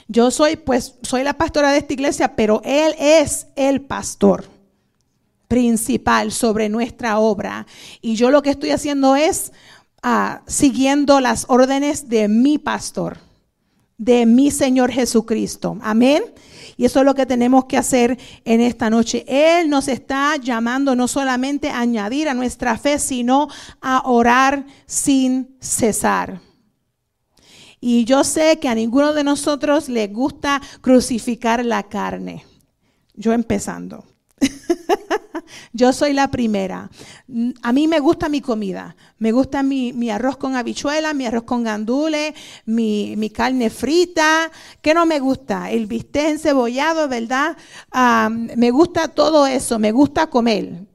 Yo 0.10 0.32
soy, 0.32 0.58
pues, 0.58 0.96
soy 1.02 1.24
la 1.24 1.38
pastora 1.38 1.72
de 1.72 1.78
esta 1.78 1.94
iglesia, 1.94 2.36
pero 2.36 2.62
Él 2.66 2.94
es 3.00 3.48
el 3.56 3.82
pastor 3.82 4.46
principal 5.48 6.34
sobre 6.34 6.68
nuestra 6.68 7.20
obra. 7.20 7.68
Y 8.02 8.16
yo 8.16 8.32
lo 8.32 8.41
que 8.41 8.50
estoy 8.50 8.72
haciendo 8.72 9.16
es 9.16 9.54
ah, 10.02 10.41
siguiendo 10.46 11.22
las 11.22 11.46
órdenes 11.48 12.10
de 12.10 12.28
mi 12.28 12.58
pastor 12.58 13.23
de 14.04 14.26
mi 14.26 14.51
Señor 14.51 14.91
Jesucristo. 14.91 15.78
Amén. 15.82 16.24
Y 16.76 16.86
eso 16.86 16.99
es 16.99 17.06
lo 17.06 17.16
que 17.16 17.26
tenemos 17.26 17.66
que 17.66 17.78
hacer 17.78 18.18
en 18.43 18.60
esta 18.60 18.89
noche. 18.89 19.24
Él 19.28 19.70
nos 19.70 19.88
está 19.88 20.36
llamando 20.38 20.95
no 20.95 21.08
solamente 21.08 21.70
a 21.70 21.80
añadir 21.80 22.28
a 22.28 22.34
nuestra 22.34 22.78
fe, 22.78 22.99
sino 22.99 23.47
a 23.80 24.10
orar 24.10 24.66
sin 24.86 25.56
cesar. 25.60 26.41
Y 27.80 28.06
yo 28.06 28.24
sé 28.24 28.60
que 28.60 28.70
a 28.70 28.76
ninguno 28.76 29.14
de 29.14 29.24
nosotros 29.24 29.88
le 29.88 30.08
gusta 30.08 30.62
crucificar 30.82 31.64
la 31.64 31.84
carne. 31.84 32.45
Yo 33.14 33.34
empezando. 33.34 34.06
Yo 35.74 35.94
soy 35.94 36.14
la 36.14 36.30
primera. 36.30 36.89
A 37.62 37.74
mí 37.74 37.88
me 37.88 38.00
gusta 38.00 38.30
mi 38.30 38.41
comida. 38.41 38.96
Me 39.18 39.32
gusta 39.32 39.64
mi, 39.64 40.10
arroz 40.10 40.38
con 40.38 40.56
habichuela, 40.56 41.14
mi 41.14 41.26
arroz 41.26 41.44
con 41.44 41.64
gandules, 41.64 42.34
mi, 42.66 43.32
carne 43.34 43.70
frita. 43.70 44.52
¿Qué 44.82 44.94
no 44.94 45.06
me 45.06 45.20
gusta? 45.20 45.72
El 45.72 45.88
bistec 45.88 46.26
encebollado, 46.26 47.08
¿verdad? 47.08 47.58
Me 48.56 48.72
gusta 48.72 49.08
todo 49.08 49.48
eso. 49.48 49.80
Me 49.80 49.91
gusta 49.91 50.28
comer. 50.28 50.86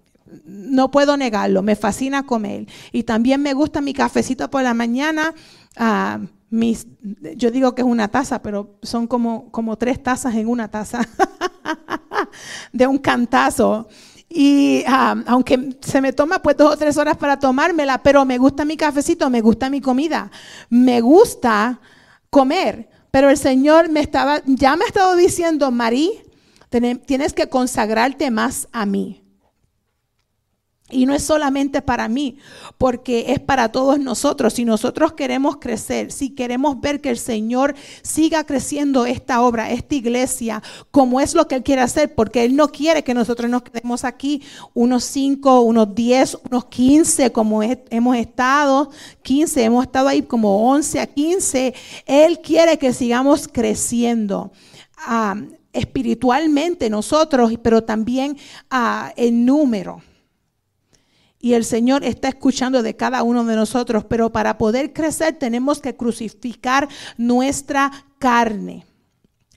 No 0.44 0.90
puedo 0.90 1.16
negarlo. 1.16 1.62
Me 1.62 1.76
fascina 1.76 2.24
comer. 2.24 2.66
Y 2.92 3.02
también 3.02 3.42
me 3.42 3.54
gusta 3.54 3.80
mi 3.80 3.92
cafecito 3.92 4.50
por 4.50 4.62
la 4.62 4.74
mañana. 4.74 5.34
Ah, 5.76 6.20
yo 6.50 7.50
digo 7.50 7.74
que 7.74 7.82
es 7.82 7.88
una 7.88 8.08
taza, 8.08 8.40
pero 8.42 8.78
son 8.82 9.06
como, 9.06 9.50
como 9.50 9.76
tres 9.76 10.02
tazas 10.02 10.34
en 10.34 10.48
una 10.48 10.68
taza 10.68 11.06
de 12.72 12.86
un 12.86 12.98
cantazo. 12.98 13.88
Y 14.28 14.84
ah, 14.86 15.16
aunque 15.26 15.76
se 15.80 16.00
me 16.00 16.12
toma 16.12 16.40
pues 16.42 16.56
dos 16.56 16.74
o 16.74 16.76
tres 16.76 16.96
horas 16.98 17.16
para 17.16 17.38
tomármela, 17.38 18.02
pero 18.02 18.24
me 18.24 18.38
gusta 18.38 18.64
mi 18.64 18.76
cafecito, 18.76 19.30
me 19.30 19.40
gusta 19.40 19.70
mi 19.70 19.80
comida, 19.80 20.30
me 20.68 21.00
gusta 21.00 21.80
comer. 22.30 22.88
Pero 23.10 23.30
el 23.30 23.38
Señor 23.38 23.88
me 23.88 24.00
estaba, 24.00 24.42
ya 24.44 24.76
me 24.76 24.84
ha 24.84 24.88
estado 24.88 25.16
diciendo, 25.16 25.70
Marí, 25.70 26.20
tienes 27.06 27.32
que 27.32 27.48
consagrarte 27.48 28.30
más 28.30 28.68
a 28.72 28.84
mí. 28.84 29.27
Y 30.90 31.04
no 31.04 31.14
es 31.14 31.22
solamente 31.22 31.82
para 31.82 32.08
mí, 32.08 32.38
porque 32.78 33.26
es 33.28 33.40
para 33.40 33.70
todos 33.70 33.98
nosotros. 33.98 34.54
Si 34.54 34.64
nosotros 34.64 35.12
queremos 35.12 35.58
crecer, 35.58 36.10
si 36.10 36.30
queremos 36.30 36.80
ver 36.80 37.02
que 37.02 37.10
el 37.10 37.18
Señor 37.18 37.74
siga 38.00 38.44
creciendo 38.44 39.04
esta 39.04 39.42
obra, 39.42 39.70
esta 39.70 39.94
iglesia, 39.94 40.62
como 40.90 41.20
es 41.20 41.34
lo 41.34 41.46
que 41.46 41.56
Él 41.56 41.62
quiere 41.62 41.82
hacer, 41.82 42.14
porque 42.14 42.44
Él 42.44 42.56
no 42.56 42.68
quiere 42.68 43.04
que 43.04 43.12
nosotros 43.12 43.50
nos 43.50 43.62
quedemos 43.62 44.04
aquí 44.04 44.42
unos 44.72 45.04
5, 45.04 45.60
unos 45.60 45.94
10, 45.94 46.38
unos 46.50 46.64
15, 46.66 47.32
como 47.32 47.62
hemos 47.62 48.16
estado, 48.16 48.90
15, 49.22 49.64
hemos 49.64 49.84
estado 49.84 50.08
ahí 50.08 50.22
como 50.22 50.70
11 50.70 51.00
a 51.00 51.06
15. 51.06 51.74
Él 52.06 52.40
quiere 52.40 52.78
que 52.78 52.94
sigamos 52.94 53.46
creciendo. 53.46 54.52
Ah, 54.96 55.36
espiritualmente 55.72 56.90
nosotros, 56.90 57.52
pero 57.62 57.84
también 57.84 58.36
uh, 58.72 59.10
en 59.16 59.44
número. 59.44 60.02
Y 61.40 61.54
el 61.54 61.64
Señor 61.64 62.04
está 62.04 62.28
escuchando 62.28 62.82
de 62.82 62.96
cada 62.96 63.22
uno 63.22 63.44
de 63.44 63.54
nosotros, 63.54 64.04
pero 64.04 64.30
para 64.30 64.58
poder 64.58 64.92
crecer 64.92 65.38
tenemos 65.38 65.80
que 65.80 65.96
crucificar 65.96 66.88
nuestra 67.16 68.06
carne. 68.18 68.86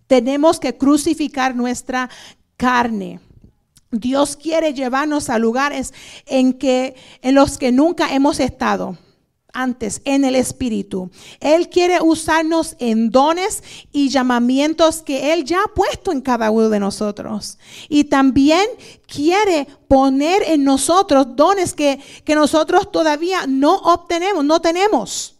Tenemos 0.06 0.60
que 0.60 0.78
crucificar 0.78 1.56
nuestra 1.56 2.10
carne. 2.58 3.20
Dios 3.92 4.38
quiere 4.38 4.74
llevarnos 4.74 5.30
a 5.30 5.40
lugares 5.40 5.94
en 6.26 6.54
que 6.54 6.96
en 7.22 7.36
los 7.36 7.58
que 7.58 7.72
nunca 7.72 8.14
hemos 8.14 8.40
estado 8.40 8.98
antes 9.54 10.02
en 10.06 10.26
el 10.26 10.36
Espíritu. 10.36 11.10
Él 11.40 11.70
quiere 11.70 12.02
usarnos 12.02 12.76
en 12.80 13.10
dones 13.10 13.64
y 13.92 14.10
llamamientos 14.10 15.02
que 15.02 15.34
Él 15.34 15.46
ya 15.46 15.62
ha 15.64 15.74
puesto 15.74 16.12
en 16.12 16.22
cada 16.22 16.52
uno 16.52 16.70
de 16.70 16.80
nosotros. 16.80 17.58
Y 17.90 18.06
también 18.06 18.66
quiere 19.08 19.68
poner 19.88 20.44
en 20.48 20.64
nosotros 20.64 21.36
dones 21.36 21.74
que, 21.74 22.00
que 22.24 22.36
nosotros 22.36 22.92
todavía 22.92 23.46
no 23.48 23.76
obtenemos, 23.76 24.44
no 24.46 24.62
tenemos. 24.62 25.36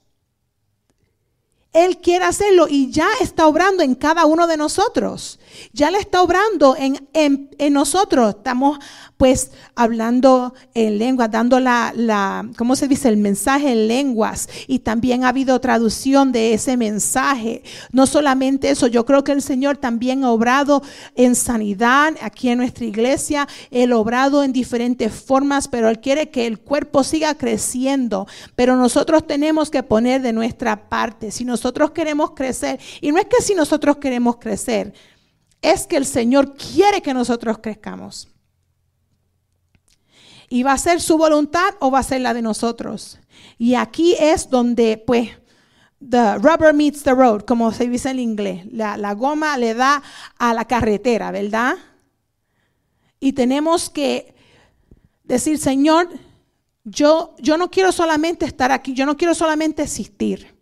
Él 1.74 2.00
quiere 2.00 2.26
hacerlo 2.26 2.68
y 2.70 2.92
ya 2.92 3.08
está 3.22 3.48
obrando 3.48 3.82
en 3.82 3.96
cada 3.96 4.26
uno 4.26 4.46
de 4.46 4.58
nosotros. 4.58 5.40
Ya 5.72 5.90
le 5.90 6.00
está 6.00 6.22
obrando 6.22 6.76
en, 6.78 7.08
en, 7.14 7.74
nosotros. 7.74 8.36
Estamos 8.36 8.78
pues 9.22 9.52
hablando 9.76 10.56
en 10.74 10.98
lengua, 10.98 11.28
dando 11.28 11.60
la, 11.60 11.94
la, 11.96 12.50
¿cómo 12.58 12.76
se 12.76 12.88
dice? 12.88 13.08
El 13.08 13.18
mensaje 13.18 13.72
en 13.72 13.88
lenguas. 13.88 14.50
Y 14.66 14.80
también 14.80 15.24
ha 15.24 15.28
habido 15.28 15.62
traducción 15.62 16.32
de 16.32 16.56
ese 16.56 16.76
mensaje. 16.76 17.62
No 17.92 18.08
solamente 18.08 18.72
eso, 18.72 18.88
yo 18.88 19.06
creo 19.06 19.24
que 19.24 19.32
el 19.32 19.44
Señor 19.44 19.78
también 19.78 20.24
ha 20.24 20.32
obrado 20.32 20.82
en 21.14 21.36
sanidad 21.36 22.16
aquí 22.20 22.50
en 22.50 22.58
nuestra 22.58 22.84
iglesia. 22.84 23.48
Ha 23.72 23.96
obrado 23.96 24.44
en 24.44 24.54
diferentes 24.54 25.14
formas, 25.14 25.68
pero 25.68 25.88
Él 25.88 26.00
quiere 26.00 26.32
que 26.32 26.48
el 26.48 26.58
cuerpo 26.58 27.04
siga 27.04 27.36
creciendo. 27.36 28.26
Pero 28.56 28.76
nosotros 28.76 29.28
tenemos 29.28 29.70
que 29.70 29.84
poner 29.84 30.24
de 30.24 30.34
nuestra 30.34 30.90
parte. 30.90 31.30
Si 31.30 31.46
nosotros 31.46 31.92
queremos 31.92 32.32
crecer, 32.32 32.80
y 33.02 33.12
no 33.12 33.20
es 33.20 33.26
que 33.26 33.44
si 33.44 33.54
nosotros 33.54 33.98
queremos 33.98 34.38
crecer, 34.38 34.96
es 35.62 35.86
que 35.86 35.98
el 35.98 36.08
Señor 36.08 36.56
quiere 36.56 37.04
que 37.04 37.14
nosotros 37.14 37.60
crezcamos. 37.62 38.28
¿Y 40.54 40.64
va 40.64 40.74
a 40.74 40.78
ser 40.78 41.00
su 41.00 41.18
voluntad 41.18 41.76
o 41.80 41.90
va 41.90 42.00
a 42.00 42.04
ser 42.04 42.20
la 42.20 42.34
de 42.34 42.42
nosotros? 42.42 43.18
Y 43.58 43.76
aquí 43.76 44.18
es 44.20 44.50
donde, 44.50 45.02
pues, 45.08 45.30
the 46.02 46.38
rubber 46.40 46.74
meets 46.74 47.04
the 47.04 47.14
road, 47.14 47.44
como 47.44 47.72
se 47.72 47.88
dice 47.88 48.10
en 48.10 48.20
inglés. 48.20 48.66
La, 48.70 49.14
goma 49.14 49.58
le 49.58 49.74
da 49.74 50.04
a 50.38 50.54
la 50.54 50.66
carretera, 50.66 51.32
¿verdad? 51.32 51.76
Y 53.18 53.32
tenemos 53.32 53.90
que 53.90 54.36
decir, 55.24 55.58
Señor, 55.58 56.10
yo, 56.84 57.34
yo 57.40 57.56
no 57.58 57.72
quiero 57.72 57.94
solamente 57.94 58.46
estar 58.46 58.74
aquí, 58.74 58.94
yo 58.94 59.06
no 59.06 59.16
quiero 59.16 59.34
solamente 59.34 59.84
existir, 59.84 60.54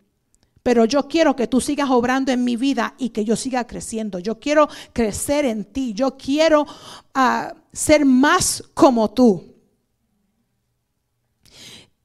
pero 0.61 0.85
yo 0.85 1.07
quiero 1.07 1.35
que 1.35 1.47
tú 1.47 1.59
sigas 1.61 1.89
obrando 1.89 2.31
en 2.31 2.43
mi 2.43 2.57
vida 2.57 2.93
y 2.99 3.09
que 3.09 3.25
yo 3.25 3.35
siga 3.35 3.65
creciendo. 3.65 4.19
Yo 4.19 4.39
quiero 4.39 4.69
crecer 4.93 5.45
en 5.45 5.65
ti, 5.65 5.95
yo 5.95 6.15
quiero 6.15 6.67
ah, 7.15 7.55
ser 7.73 8.05
más 8.05 8.63
como 8.75 9.09
tú. 9.09 9.48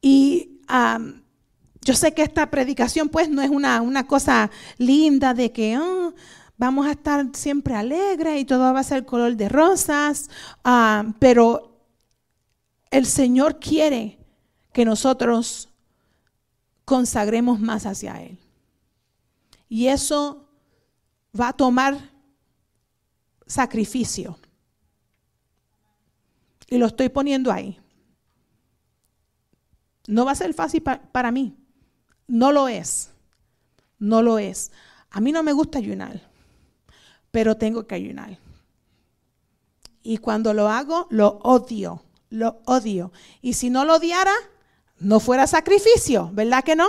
Y 0.06 0.60
yo 1.80 1.94
sé 1.94 2.12
que 2.12 2.20
esta 2.20 2.50
predicación 2.50 3.08
pues 3.08 3.30
no 3.30 3.40
es 3.40 3.48
una, 3.48 3.80
una 3.80 4.06
cosa 4.06 4.50
linda 4.76 5.32
de 5.32 5.50
que... 5.50 5.76
Ah, 5.76 6.12
vamos 6.56 6.86
a 6.86 6.92
estar 6.92 7.26
siempre 7.32 7.74
alegres 7.74 8.40
y 8.40 8.44
todo 8.44 8.72
va 8.72 8.78
a 8.78 8.84
ser 8.84 9.04
color 9.04 9.34
de 9.34 9.48
rosas, 9.48 10.30
pero 11.18 11.80
el 12.92 13.06
Señor 13.06 13.58
quiere 13.58 14.18
que 14.72 14.84
nosotros 14.84 15.68
consagremos 16.84 17.58
más 17.58 17.86
hacia 17.86 18.22
Él. 18.22 18.38
Y 19.68 19.88
eso 19.88 20.48
va 21.38 21.48
a 21.48 21.52
tomar 21.52 22.12
sacrificio. 23.46 24.38
Y 26.68 26.78
lo 26.78 26.86
estoy 26.86 27.08
poniendo 27.08 27.50
ahí. 27.50 27.80
No 30.06 30.24
va 30.24 30.32
a 30.32 30.36
ser 30.36 30.52
fácil 30.54 30.82
para 30.82 31.30
mí. 31.30 31.56
No 32.26 32.52
lo 32.52 32.68
es. 32.68 33.10
No 33.98 34.22
lo 34.22 34.38
es. 34.38 34.72
A 35.10 35.20
mí 35.20 35.32
no 35.32 35.42
me 35.42 35.52
gusta 35.52 35.78
ayunar, 35.78 36.20
pero 37.30 37.56
tengo 37.56 37.86
que 37.86 37.94
ayunar. 37.94 38.38
Y 40.02 40.18
cuando 40.18 40.52
lo 40.52 40.68
hago, 40.68 41.06
lo 41.10 41.38
odio 41.42 42.02
lo 42.34 42.60
odio. 42.66 43.12
Y 43.40 43.54
si 43.54 43.70
no 43.70 43.84
lo 43.84 43.96
odiara, 43.96 44.34
no 44.98 45.20
fuera 45.20 45.46
sacrificio, 45.46 46.30
¿verdad 46.32 46.64
que 46.64 46.76
no? 46.76 46.88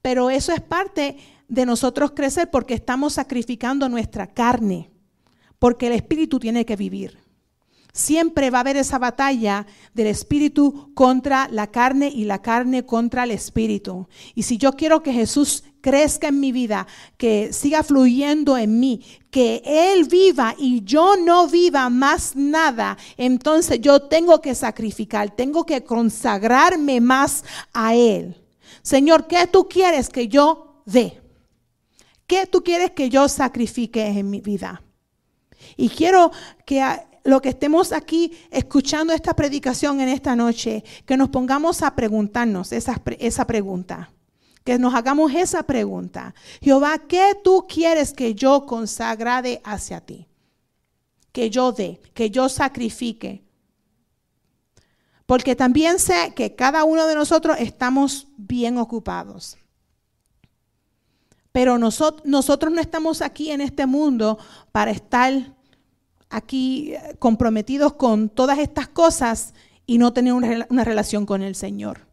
Pero 0.00 0.30
eso 0.30 0.52
es 0.52 0.60
parte 0.60 1.18
de 1.48 1.66
nosotros 1.66 2.12
crecer 2.12 2.50
porque 2.50 2.74
estamos 2.74 3.14
sacrificando 3.14 3.88
nuestra 3.88 4.28
carne, 4.28 4.90
porque 5.58 5.88
el 5.88 5.92
espíritu 5.94 6.38
tiene 6.38 6.64
que 6.64 6.76
vivir. 6.76 7.18
Siempre 7.92 8.48
va 8.48 8.58
a 8.58 8.60
haber 8.62 8.78
esa 8.78 8.98
batalla 8.98 9.66
del 9.92 10.06
espíritu 10.06 10.92
contra 10.94 11.48
la 11.50 11.66
carne 11.66 12.08
y 12.08 12.24
la 12.24 12.40
carne 12.40 12.86
contra 12.86 13.24
el 13.24 13.32
espíritu. 13.32 14.08
Y 14.34 14.44
si 14.44 14.56
yo 14.56 14.72
quiero 14.72 15.02
que 15.02 15.12
Jesús 15.12 15.62
crezca 15.82 16.28
en 16.28 16.40
mi 16.40 16.52
vida, 16.52 16.86
que 17.18 17.52
siga 17.52 17.82
fluyendo 17.82 18.56
en 18.56 18.80
mí, 18.80 19.04
que 19.30 19.62
Él 19.66 20.04
viva 20.04 20.54
y 20.56 20.82
yo 20.84 21.16
no 21.16 21.48
viva 21.48 21.90
más 21.90 22.34
nada, 22.34 22.96
entonces 23.18 23.78
yo 23.82 24.00
tengo 24.00 24.40
que 24.40 24.54
sacrificar, 24.54 25.36
tengo 25.36 25.66
que 25.66 25.84
consagrarme 25.84 26.98
más 27.02 27.44
a 27.74 27.94
Él. 27.94 28.42
Señor, 28.80 29.26
¿qué 29.26 29.46
tú 29.46 29.68
quieres 29.68 30.08
que 30.08 30.28
yo 30.28 30.82
dé? 30.86 31.20
¿Qué 32.26 32.46
tú 32.46 32.62
quieres 32.64 32.92
que 32.92 33.10
yo 33.10 33.28
sacrifique 33.28 34.06
en 34.06 34.30
mi 34.30 34.40
vida? 34.40 34.82
Y 35.76 35.90
quiero 35.90 36.32
que 36.64 36.82
lo 37.24 37.40
que 37.40 37.50
estemos 37.50 37.92
aquí 37.92 38.32
escuchando 38.50 39.12
esta 39.12 39.34
predicación 39.34 40.00
en 40.00 40.08
esta 40.08 40.34
noche, 40.34 40.84
que 41.06 41.16
nos 41.16 41.28
pongamos 41.28 41.82
a 41.82 41.94
preguntarnos 41.94 42.72
esa, 42.72 43.00
esa 43.18 43.46
pregunta. 43.46 44.12
Que 44.64 44.78
nos 44.78 44.94
hagamos 44.94 45.32
esa 45.34 45.62
pregunta. 45.64 46.34
Jehová, 46.60 46.98
¿qué 46.98 47.36
tú 47.42 47.66
quieres 47.68 48.12
que 48.12 48.34
yo 48.34 48.64
consagrade 48.66 49.60
hacia 49.64 50.00
ti? 50.00 50.28
Que 51.32 51.50
yo 51.50 51.72
dé, 51.72 52.00
que 52.14 52.30
yo 52.30 52.48
sacrifique. 52.48 53.42
Porque 55.26 55.56
también 55.56 55.98
sé 55.98 56.32
que 56.36 56.54
cada 56.54 56.84
uno 56.84 57.06
de 57.06 57.14
nosotros 57.14 57.56
estamos 57.58 58.28
bien 58.36 58.78
ocupados. 58.78 59.56
Pero 61.50 61.78
nosotros, 61.78 62.22
nosotros 62.24 62.72
no 62.72 62.80
estamos 62.80 63.20
aquí 63.20 63.50
en 63.50 63.60
este 63.60 63.86
mundo 63.86 64.38
para 64.72 64.90
estar 64.90 65.54
aquí 66.32 66.94
comprometidos 67.18 67.92
con 67.92 68.28
todas 68.28 68.58
estas 68.58 68.88
cosas 68.88 69.54
y 69.86 69.98
no 69.98 70.12
tener 70.12 70.32
una, 70.32 70.84
relación 70.84 71.26
con 71.26 71.42
el 71.42 71.54
Señor. 71.54 72.06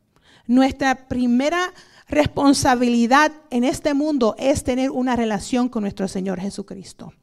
Nuestra 0.46 1.08
primera 1.08 1.74
responsabilidad 2.08 3.32
en 3.50 3.64
este 3.64 3.94
mundo 3.94 4.36
es 4.38 4.64
tener 4.64 4.92
una 4.92 5.16
relación 5.16 5.70
con 5.70 5.84
nuestro 5.84 6.08
Señor 6.08 6.40
Jesucristo. 6.40 7.14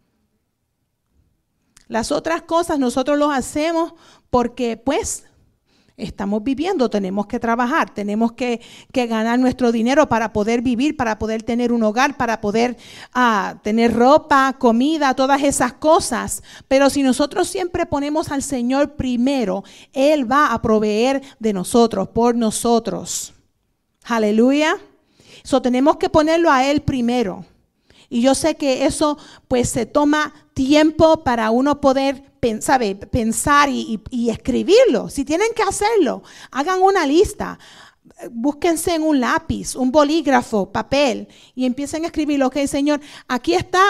Las 1.88 2.10
otras 2.10 2.42
cosas 2.42 2.78
nosotros 2.78 3.18
lo 3.18 3.30
hacemos 3.30 3.92
porque 4.30 4.76
pues 4.76 5.24
estamos 5.96 6.44
viviendo, 6.44 6.90
tenemos 6.90 7.26
que 7.26 7.40
trabajar, 7.40 7.92
tenemos 7.94 8.32
que, 8.32 8.60
ganar 8.92 9.38
nuestro 9.38 9.72
dinero 9.72 10.08
para 10.08 10.32
poder 10.32 10.60
vivir, 10.60 10.96
para 10.96 11.18
poder 11.18 11.42
tener 11.42 11.72
un 11.72 11.82
hogar, 11.82 12.16
para 12.16 12.40
poder 12.40 12.76
ah, 13.12 13.56
tener 13.62 13.94
ropa, 13.94 14.56
comida, 14.58 15.14
todas 15.14 15.42
esas 15.42 15.74
cosas. 15.74 16.42
Pero 16.68 16.90
si 16.90 17.02
nosotros 17.02 17.48
siempre 17.48 17.86
ponemos 17.86 18.30
al 18.30 18.42
Señor 18.42 18.96
primero, 18.96 19.64
Él 19.92 20.30
va 20.30 20.52
a 20.52 20.60
proveer 20.60 21.22
de 21.38 21.52
nosotros, 21.52 22.08
por 22.08 22.34
nosotros. 22.34 23.32
Aleluya. 24.04 24.76
So 25.42 25.62
tenemos 25.62 25.96
que 25.96 26.08
ponerlo 26.08 26.50
a 26.50 26.64
Él 26.68 26.82
primero. 26.82 27.44
Y 28.08 28.20
yo 28.20 28.34
sé 28.34 28.56
que 28.56 28.86
eso 28.86 29.18
pues 29.48 29.68
se 29.68 29.86
toma 29.86 30.32
tiempo 30.54 31.24
para 31.24 31.50
uno 31.50 31.80
poder 31.80 32.22
pensar 33.10 33.68
y, 33.68 34.30
escribirlo. 34.30 35.08
Si 35.08 35.24
tienen 35.24 35.48
que 35.54 35.62
hacerlo, 35.62 36.22
hagan 36.50 36.82
una 36.82 37.06
lista. 37.06 37.58
Búsquense 38.30 38.94
en 38.94 39.02
un 39.02 39.20
lápiz, 39.20 39.74
un 39.74 39.90
bolígrafo, 39.90 40.72
papel 40.72 41.28
y 41.54 41.66
empiecen 41.66 42.04
a 42.04 42.06
escribir, 42.06 42.42
ok, 42.42 42.56
Señor, 42.66 43.00
aquí 43.28 43.54
está 43.54 43.82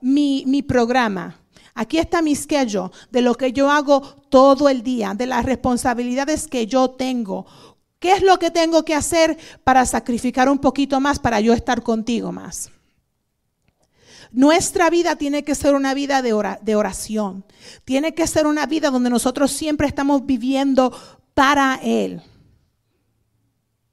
mi, 0.00 0.44
mi 0.46 0.62
programa. 0.62 1.36
Aquí 1.74 1.98
está 1.98 2.20
mi 2.22 2.34
schedule 2.34 2.90
de 3.10 3.22
lo 3.22 3.34
que 3.34 3.52
yo 3.52 3.70
hago 3.70 4.00
todo 4.28 4.68
el 4.68 4.82
día, 4.82 5.14
de 5.14 5.26
las 5.26 5.44
responsabilidades 5.44 6.46
que 6.46 6.66
yo 6.66 6.90
tengo. 6.90 7.46
¿Qué 7.98 8.12
es 8.12 8.22
lo 8.22 8.38
que 8.38 8.50
tengo 8.50 8.84
que 8.84 8.94
hacer 8.94 9.38
para 9.62 9.84
sacrificar 9.86 10.48
un 10.48 10.58
poquito 10.58 11.00
más 11.00 11.18
para 11.18 11.40
yo 11.40 11.52
estar 11.52 11.82
contigo 11.82 12.32
más? 12.32 12.70
Nuestra 14.32 14.90
vida 14.90 15.16
tiene 15.16 15.42
que 15.42 15.54
ser 15.54 15.74
una 15.74 15.92
vida 15.94 16.22
de, 16.22 16.74
oración. 16.74 17.44
Tiene 17.84 18.14
que 18.14 18.26
ser 18.26 18.46
una 18.46 18.66
vida 18.66 18.90
donde 18.90 19.10
nosotros 19.10 19.50
siempre 19.50 19.86
estamos 19.86 20.24
viviendo 20.24 20.92
para 21.34 21.80
Él. 21.82 22.22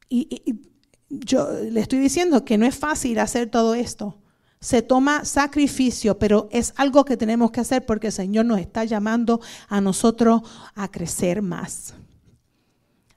Y, 0.10 0.62
yo 1.10 1.50
le 1.52 1.80
estoy 1.80 2.00
diciendo 2.00 2.44
que 2.44 2.58
no 2.58 2.66
es 2.66 2.76
fácil 2.76 3.18
hacer 3.20 3.50
todo 3.50 3.76
esto. 3.76 4.20
Se 4.60 4.82
toma 4.82 5.24
sacrificio, 5.24 6.20
pero 6.20 6.50
es 6.52 6.74
algo 6.76 7.06
que 7.06 7.16
tenemos 7.16 7.52
que 7.52 7.62
hacer 7.62 7.86
porque 7.86 8.08
el 8.08 8.14
Señor 8.14 8.46
nos 8.46 8.60
está 8.60 8.84
llamando 8.84 9.40
a 9.70 9.80
nosotros 9.80 10.42
a 10.76 10.92
crecer 10.92 11.42
más. 11.42 11.94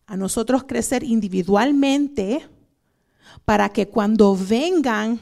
A 0.07 0.17
nosotros 0.17 0.65
crecer 0.65 1.03
individualmente 1.03 2.47
para 3.45 3.71
que 3.71 3.89
cuando 3.89 4.37
vengan 4.37 5.21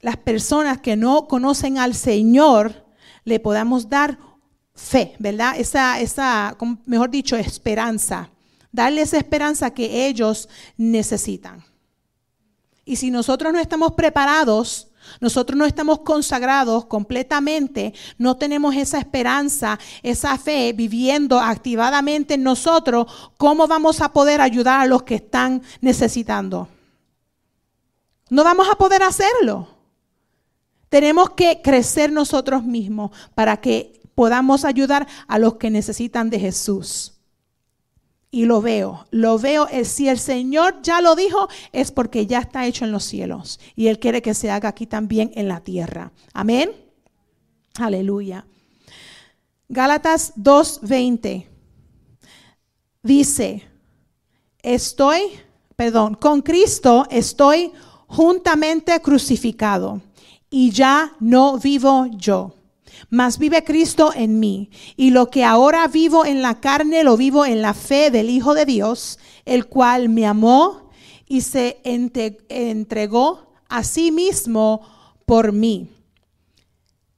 las 0.00 0.16
personas 0.16 0.80
que 0.80 0.96
no 0.96 1.26
conocen 1.26 1.78
al 1.78 1.94
Señor, 1.94 2.86
le 3.24 3.40
podamos 3.40 3.88
dar 3.88 4.18
fe, 4.74 5.16
¿verdad? 5.18 5.58
Esa, 5.58 6.00
esa, 6.00 6.56
mejor 6.84 7.10
dicho, 7.10 7.36
esperanza. 7.36 8.30
Darle 8.70 9.02
esa 9.02 9.16
esperanza 9.16 9.70
que 9.70 10.06
ellos 10.06 10.48
necesitan. 10.76 11.64
Y 12.84 12.96
si 12.96 13.10
nosotros 13.10 13.52
no 13.52 13.58
estamos 13.58 13.92
preparados, 13.92 14.88
nosotros 15.20 15.58
no 15.58 15.64
estamos 15.64 16.00
consagrados 16.00 16.86
completamente, 16.86 17.94
no 18.18 18.36
tenemos 18.36 18.74
esa 18.74 18.98
esperanza, 18.98 19.78
esa 20.02 20.36
fe 20.36 20.72
viviendo 20.72 21.40
activadamente 21.40 22.34
en 22.34 22.42
nosotros, 22.42 23.06
¿cómo 23.36 23.66
vamos 23.66 24.00
a 24.00 24.12
poder 24.12 24.40
ayudar 24.40 24.80
a 24.80 24.86
los 24.86 25.02
que 25.02 25.16
están 25.16 25.62
necesitando? 25.80 26.68
No 28.28 28.44
vamos 28.44 28.68
a 28.70 28.76
poder 28.76 29.02
hacerlo. 29.02 29.75
Tenemos 30.96 31.28
que 31.32 31.60
crecer 31.60 32.10
nosotros 32.10 32.64
mismos 32.64 33.10
para 33.34 33.58
que 33.58 34.00
podamos 34.14 34.64
ayudar 34.64 35.06
a 35.28 35.38
los 35.38 35.56
que 35.56 35.68
necesitan 35.68 36.30
de 36.30 36.40
Jesús. 36.40 37.20
Y 38.30 38.46
lo 38.46 38.62
veo, 38.62 39.06
lo 39.10 39.38
veo. 39.38 39.68
Eh, 39.68 39.84
si 39.84 40.08
el 40.08 40.18
Señor 40.18 40.80
ya 40.80 41.02
lo 41.02 41.14
dijo, 41.14 41.48
es 41.70 41.90
porque 41.92 42.26
ya 42.26 42.38
está 42.38 42.64
hecho 42.64 42.86
en 42.86 42.92
los 42.92 43.04
cielos. 43.04 43.60
Y 43.74 43.88
Él 43.88 43.98
quiere 43.98 44.22
que 44.22 44.32
se 44.32 44.50
haga 44.50 44.70
aquí 44.70 44.86
también 44.86 45.32
en 45.34 45.48
la 45.48 45.60
tierra. 45.60 46.12
Amén. 46.32 46.70
Aleluya. 47.74 48.46
Gálatas 49.68 50.32
2:20 50.36 51.46
dice, 53.02 53.68
estoy, 54.62 55.20
perdón, 55.76 56.14
con 56.14 56.40
Cristo 56.40 57.06
estoy 57.10 57.70
juntamente 58.06 58.98
crucificado 59.02 60.00
y 60.58 60.70
ya 60.70 61.14
no 61.20 61.58
vivo 61.58 62.06
yo, 62.16 62.54
mas 63.10 63.38
vive 63.38 63.62
Cristo 63.62 64.12
en 64.14 64.40
mí. 64.40 64.70
Y 64.96 65.10
lo 65.10 65.28
que 65.28 65.44
ahora 65.44 65.86
vivo 65.86 66.24
en 66.24 66.40
la 66.40 66.62
carne, 66.62 67.04
lo 67.04 67.18
vivo 67.18 67.44
en 67.44 67.60
la 67.60 67.74
fe 67.74 68.10
del 68.10 68.30
Hijo 68.30 68.54
de 68.54 68.64
Dios, 68.64 69.18
el 69.44 69.66
cual 69.66 70.08
me 70.08 70.24
amó 70.24 70.88
y 71.26 71.42
se 71.42 71.82
entregó 71.84 73.52
a 73.68 73.84
sí 73.84 74.10
mismo 74.10 74.80
por 75.26 75.52
mí. 75.52 75.90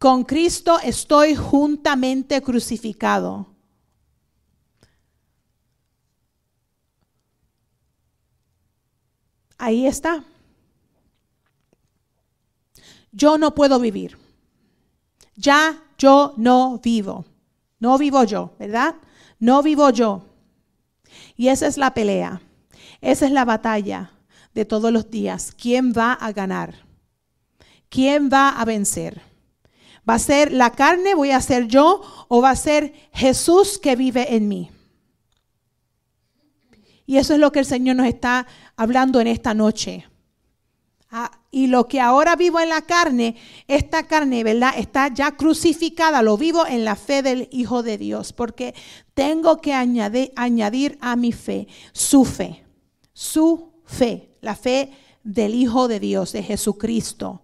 Con 0.01 0.24
Cristo 0.24 0.80
estoy 0.82 1.36
juntamente 1.36 2.43
crucificado. 2.43 3.55
Ahí 9.59 9.86
está. 9.86 10.24
Yo 13.18 13.36
no 13.36 13.52
puedo 13.52 13.80
vivir. 13.80 14.16
Ya 15.34 15.82
yo 15.98 16.34
no 16.36 16.78
vivo. 16.78 17.24
No 17.80 17.98
vivo 17.98 18.22
yo, 18.22 18.52
¿verdad? 18.60 18.94
No 19.40 19.60
vivo 19.60 19.90
yo. 19.90 20.22
Y 21.36 21.48
esa 21.48 21.66
es 21.66 21.76
la 21.76 21.94
pelea. 21.94 22.40
Esa 23.00 23.26
es 23.26 23.32
la 23.32 23.44
batalla 23.44 24.12
de 24.54 24.64
todos 24.64 24.92
los 24.92 25.10
días. 25.10 25.52
¿Quién 25.60 25.92
va 25.92 26.12
a 26.12 26.30
ganar? 26.30 26.76
¿Quién 27.88 28.30
va 28.32 28.50
a 28.50 28.64
vencer? 28.64 29.20
¿Va 30.08 30.14
a 30.14 30.20
ser 30.20 30.52
la 30.52 30.70
carne, 30.70 31.16
voy 31.16 31.32
a 31.32 31.40
ser 31.40 31.66
yo, 31.66 32.02
o 32.28 32.40
va 32.40 32.50
a 32.50 32.56
ser 32.56 32.94
Jesús 33.12 33.80
que 33.80 33.96
vive 33.96 34.36
en 34.36 34.46
mí? 34.46 34.70
Y 37.04 37.16
eso 37.16 37.34
es 37.34 37.40
lo 37.40 37.50
que 37.50 37.58
el 37.58 37.66
Señor 37.66 37.96
nos 37.96 38.06
está 38.06 38.46
hablando 38.76 39.20
en 39.20 39.26
esta 39.26 39.54
noche. 39.54 40.06
Ah, 41.11 41.30
y 41.50 41.68
lo 41.68 41.88
que 41.88 42.00
ahora 42.00 42.36
vivo 42.36 42.61
en 42.61 42.68
la 42.68 42.82
carne, 42.82 43.36
esta 43.66 44.06
carne, 44.06 44.44
¿verdad? 44.44 44.74
Está 44.76 45.09
ya 45.09 45.36
crucificada, 45.36 46.20
lo 46.20 46.36
vivo 46.36 46.66
en 46.66 46.84
la 46.84 46.96
fe 46.96 47.22
del 47.22 47.48
Hijo 47.50 47.82
de 47.82 47.96
Dios, 47.96 48.34
porque 48.34 48.74
tengo 49.14 49.56
que 49.62 49.72
añadir, 49.72 50.32
añadir 50.36 50.98
a 51.00 51.16
mi 51.16 51.32
fe 51.32 51.66
su 51.92 52.26
fe, 52.26 52.62
su 53.14 53.72
fe, 53.86 54.36
la 54.42 54.54
fe 54.54 54.92
del 55.24 55.54
Hijo 55.54 55.88
de 55.88 55.98
Dios, 55.98 56.32
de 56.32 56.42
Jesucristo. 56.42 57.40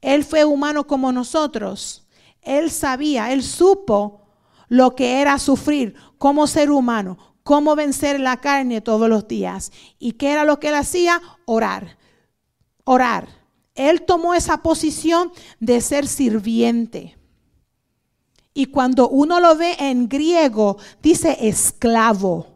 Él 0.00 0.22
fue 0.24 0.44
humano 0.44 0.86
como 0.86 1.10
nosotros. 1.10 2.06
Él 2.42 2.70
sabía, 2.70 3.32
él 3.32 3.42
supo 3.42 4.22
lo 4.68 4.94
que 4.94 5.20
era 5.20 5.38
sufrir 5.40 5.94
como 6.18 6.46
ser 6.46 6.70
humano, 6.70 7.18
cómo 7.42 7.74
vencer 7.74 8.20
la 8.20 8.40
carne 8.40 8.80
todos 8.80 9.08
los 9.08 9.26
días. 9.26 9.72
¿Y 9.98 10.12
qué 10.12 10.30
era 10.30 10.44
lo 10.44 10.60
que 10.60 10.68
él 10.68 10.76
hacía? 10.76 11.20
Orar. 11.46 12.03
Orar. 12.84 13.28
Él 13.74 14.02
tomó 14.02 14.34
esa 14.34 14.62
posición 14.62 15.32
de 15.58 15.80
ser 15.80 16.06
sirviente. 16.06 17.16
Y 18.52 18.66
cuando 18.66 19.08
uno 19.08 19.40
lo 19.40 19.56
ve 19.56 19.74
en 19.80 20.08
griego, 20.08 20.78
dice 21.02 21.36
esclavo. 21.40 22.46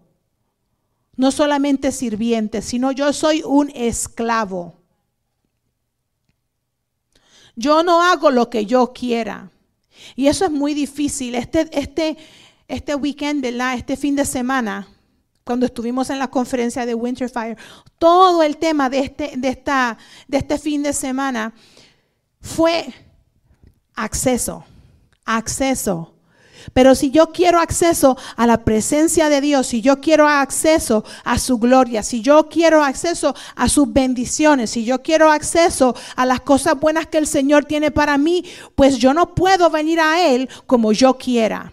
No 1.16 1.32
solamente 1.32 1.90
sirviente, 1.90 2.62
sino 2.62 2.92
yo 2.92 3.12
soy 3.12 3.42
un 3.44 3.70
esclavo. 3.74 4.78
Yo 7.56 7.82
no 7.82 8.04
hago 8.04 8.30
lo 8.30 8.48
que 8.48 8.66
yo 8.66 8.92
quiera. 8.92 9.50
Y 10.14 10.28
eso 10.28 10.44
es 10.44 10.52
muy 10.52 10.74
difícil. 10.74 11.34
Este, 11.34 11.68
este, 11.72 12.16
este 12.68 12.94
weekend, 12.94 13.42
¿verdad? 13.42 13.74
Este 13.74 13.96
fin 13.96 14.14
de 14.14 14.24
semana, 14.24 14.86
cuando 15.48 15.64
estuvimos 15.64 16.10
en 16.10 16.18
la 16.18 16.28
conferencia 16.28 16.84
de 16.84 16.94
Winterfire, 16.94 17.56
todo 17.98 18.42
el 18.42 18.58
tema 18.58 18.90
de 18.90 18.98
este, 18.98 19.32
de 19.34 19.48
esta, 19.48 19.96
de 20.26 20.36
este 20.36 20.58
fin 20.58 20.82
de 20.82 20.92
semana 20.92 21.54
fue 22.38 22.92
acceso, 23.94 24.62
acceso. 25.24 26.12
Pero 26.74 26.94
si 26.94 27.10
yo 27.10 27.32
quiero 27.32 27.60
acceso 27.60 28.18
a 28.36 28.46
la 28.46 28.62
presencia 28.62 29.30
de 29.30 29.40
Dios, 29.40 29.68
si 29.68 29.80
yo 29.80 30.02
quiero 30.02 30.28
acceso 30.28 31.02
a 31.24 31.38
su 31.38 31.56
gloria, 31.56 32.02
si 32.02 32.20
yo 32.20 32.50
quiero 32.50 32.84
acceso 32.84 33.34
a 33.56 33.70
sus 33.70 33.90
bendiciones, 33.90 34.68
si 34.68 34.84
yo 34.84 35.02
quiero 35.02 35.32
acceso 35.32 35.96
a 36.14 36.26
las 36.26 36.42
cosas 36.42 36.78
buenas 36.78 37.06
que 37.06 37.16
el 37.16 37.26
Señor 37.26 37.64
tiene 37.64 37.90
para 37.90 38.18
mí, 38.18 38.44
pues 38.74 38.98
yo 38.98 39.14
no 39.14 39.34
puedo 39.34 39.70
venir 39.70 39.98
a 39.98 40.22
Él 40.26 40.46
como 40.66 40.92
yo 40.92 41.16
quiera 41.16 41.72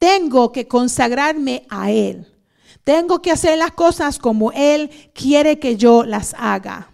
tengo 0.00 0.50
que 0.50 0.66
consagrarme 0.66 1.66
a 1.68 1.92
Él. 1.92 2.26
Tengo 2.82 3.20
que 3.20 3.30
hacer 3.30 3.58
las 3.58 3.72
cosas 3.72 4.18
como 4.18 4.50
Él 4.50 4.90
quiere 5.14 5.58
que 5.60 5.76
yo 5.76 6.04
las 6.04 6.34
haga. 6.38 6.90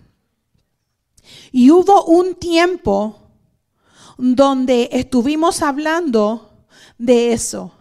Y 1.53 1.71
hubo 1.71 2.05
un 2.05 2.35
tiempo 2.35 3.31
donde 4.19 4.89
estuvimos 4.93 5.63
hablando 5.63 6.67
de 6.99 7.33
eso. 7.33 7.73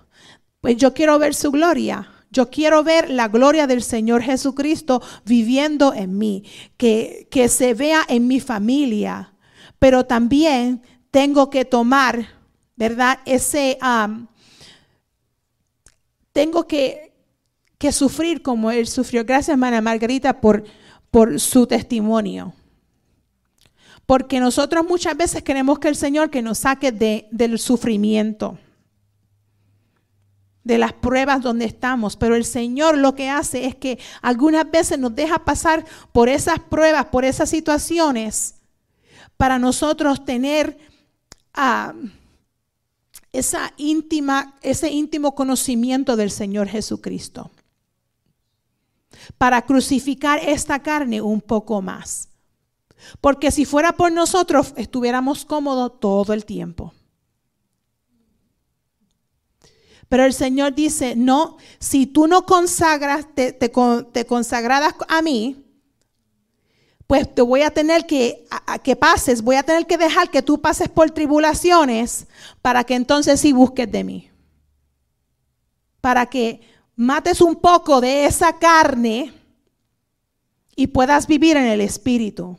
Pues 0.62 0.78
yo 0.78 0.94
quiero 0.94 1.18
ver 1.18 1.34
su 1.34 1.52
gloria. 1.52 2.08
Yo 2.30 2.52
quiero 2.52 2.84
ver 2.84 3.10
la 3.10 3.28
gloria 3.28 3.66
del 3.66 3.82
Señor 3.82 4.22
Jesucristo 4.22 5.02
viviendo 5.26 5.94
en 5.94 6.20
mí, 6.20 6.44
que, 6.78 7.28
que 7.32 7.50
se 7.50 7.74
vea 7.74 8.04
en 8.08 8.28
mi 8.28 8.40
familia. 8.40 9.34
Pero 9.80 10.06
también 10.06 10.84
tengo 11.10 11.50
que 11.50 11.66
tomar, 11.66 12.28
¿verdad? 12.76 13.20
Ese, 13.26 13.80
tengo 16.36 16.68
que, 16.68 17.14
sufrir 17.92 18.42
como 18.42 18.70
Él 18.70 18.88
sufrió. 18.88 19.24
Gracias, 19.24 19.54
hermana 19.54 19.80
Margarita, 19.80 20.42
por, 20.42 20.66
por 21.10 21.40
su 21.40 21.66
testimonio. 21.66 22.54
Porque 24.06 24.42
nosotros 24.42 24.86
muchas 24.86 25.16
veces 25.16 25.44
queremos 25.44 25.80
que 25.80 25.88
el 25.88 25.96
Señor 25.96 26.30
que 26.30 26.42
nos 26.42 26.58
saque 26.58 26.92
de, 26.92 27.30
del 27.32 27.58
sufrimiento, 27.58 28.58
de 30.66 30.78
las 30.78 30.92
pruebas 30.92 31.42
donde 31.42 31.64
estamos. 31.64 32.18
Pero 32.18 32.36
el 32.36 32.44
Señor 32.44 32.98
lo 32.98 33.16
que 33.16 33.30
hace 33.30 33.66
es 33.66 33.76
que 33.76 33.98
algunas 34.22 34.70
veces 34.70 35.00
nos 35.00 35.16
deja 35.16 35.46
pasar 35.46 35.86
por 36.12 36.28
esas 36.28 36.60
pruebas, 36.60 37.06
por 37.06 37.24
esas 37.24 37.50
situaciones, 37.50 38.56
para 39.38 39.58
nosotros 39.58 40.26
tener... 40.26 40.78
ah, 41.54 41.94
esa 43.38 43.74
íntima, 43.78 44.56
ese 44.62 44.90
íntimo 44.90 45.36
conocimiento 45.36 46.16
del 46.16 46.32
Señor 46.32 46.68
Jesucristo 46.68 47.52
para 49.38 49.66
crucificar 49.66 50.40
esta 50.44 50.80
carne 50.82 51.22
un 51.22 51.42
poco 51.42 51.82
más. 51.82 52.30
Porque 53.22 53.52
si 53.52 53.66
fuera 53.66 53.94
por 53.94 54.12
nosotros, 54.12 54.74
estuviéramos 54.78 55.46
cómodos 55.46 56.00
todo 56.00 56.34
el 56.34 56.46
tiempo. 56.46 56.94
Pero 60.10 60.24
el 60.24 60.34
Señor 60.34 60.76
dice, 60.76 61.16
no, 61.16 61.58
si 61.80 62.06
tú 62.06 62.28
no 62.28 62.46
consagras, 62.46 63.28
te, 63.34 63.72
consagradas 64.28 64.96
a 65.08 65.22
mí, 65.22 65.65
pues 67.08 67.34
te 67.34 67.42
voy 67.42 67.62
a 67.62 67.72
tener 67.72 68.06
que, 68.08 68.48
que 68.84 68.96
pases, 68.96 69.42
voy 69.42 69.58
a 69.58 69.64
tener 69.64 69.86
que 69.86 69.98
dejar 69.98 70.32
que 70.32 70.42
tú 70.42 70.60
pases 70.60 70.90
por 70.90 71.12
tribulaciones 71.12 72.28
para 72.62 72.84
que 72.84 72.96
entonces 72.96 73.40
sí 73.40 73.54
busques 73.54 73.92
de 73.92 74.04
mí. 74.04 74.32
Para 76.02 76.26
que 76.26 76.62
mates 76.96 77.42
un 77.42 77.56
poco 77.56 78.02
de 78.02 78.26
esa 78.26 78.58
carne 78.58 79.34
y 80.76 80.88
puedas 80.88 81.28
vivir 81.28 81.58
en 81.58 81.66
el 81.66 81.82
Espíritu. 81.82 82.58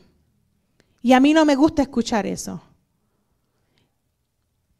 Y 1.01 1.13
a 1.13 1.19
mí 1.19 1.33
no 1.33 1.45
me 1.45 1.55
gusta 1.55 1.81
escuchar 1.81 2.25
eso. 2.25 2.61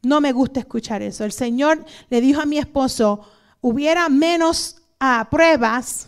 No 0.02 0.20
me 0.20 0.32
gusta 0.32 0.60
escuchar 0.60 1.02
eso. 1.02 1.24
El 1.24 1.32
Señor 1.32 1.84
le 2.08 2.20
dijo 2.20 2.40
a 2.40 2.46
mi 2.46 2.58
esposo, 2.58 3.20
hubiera 3.60 4.08
menos 4.08 4.82
ah, 4.98 5.28
pruebas 5.30 6.07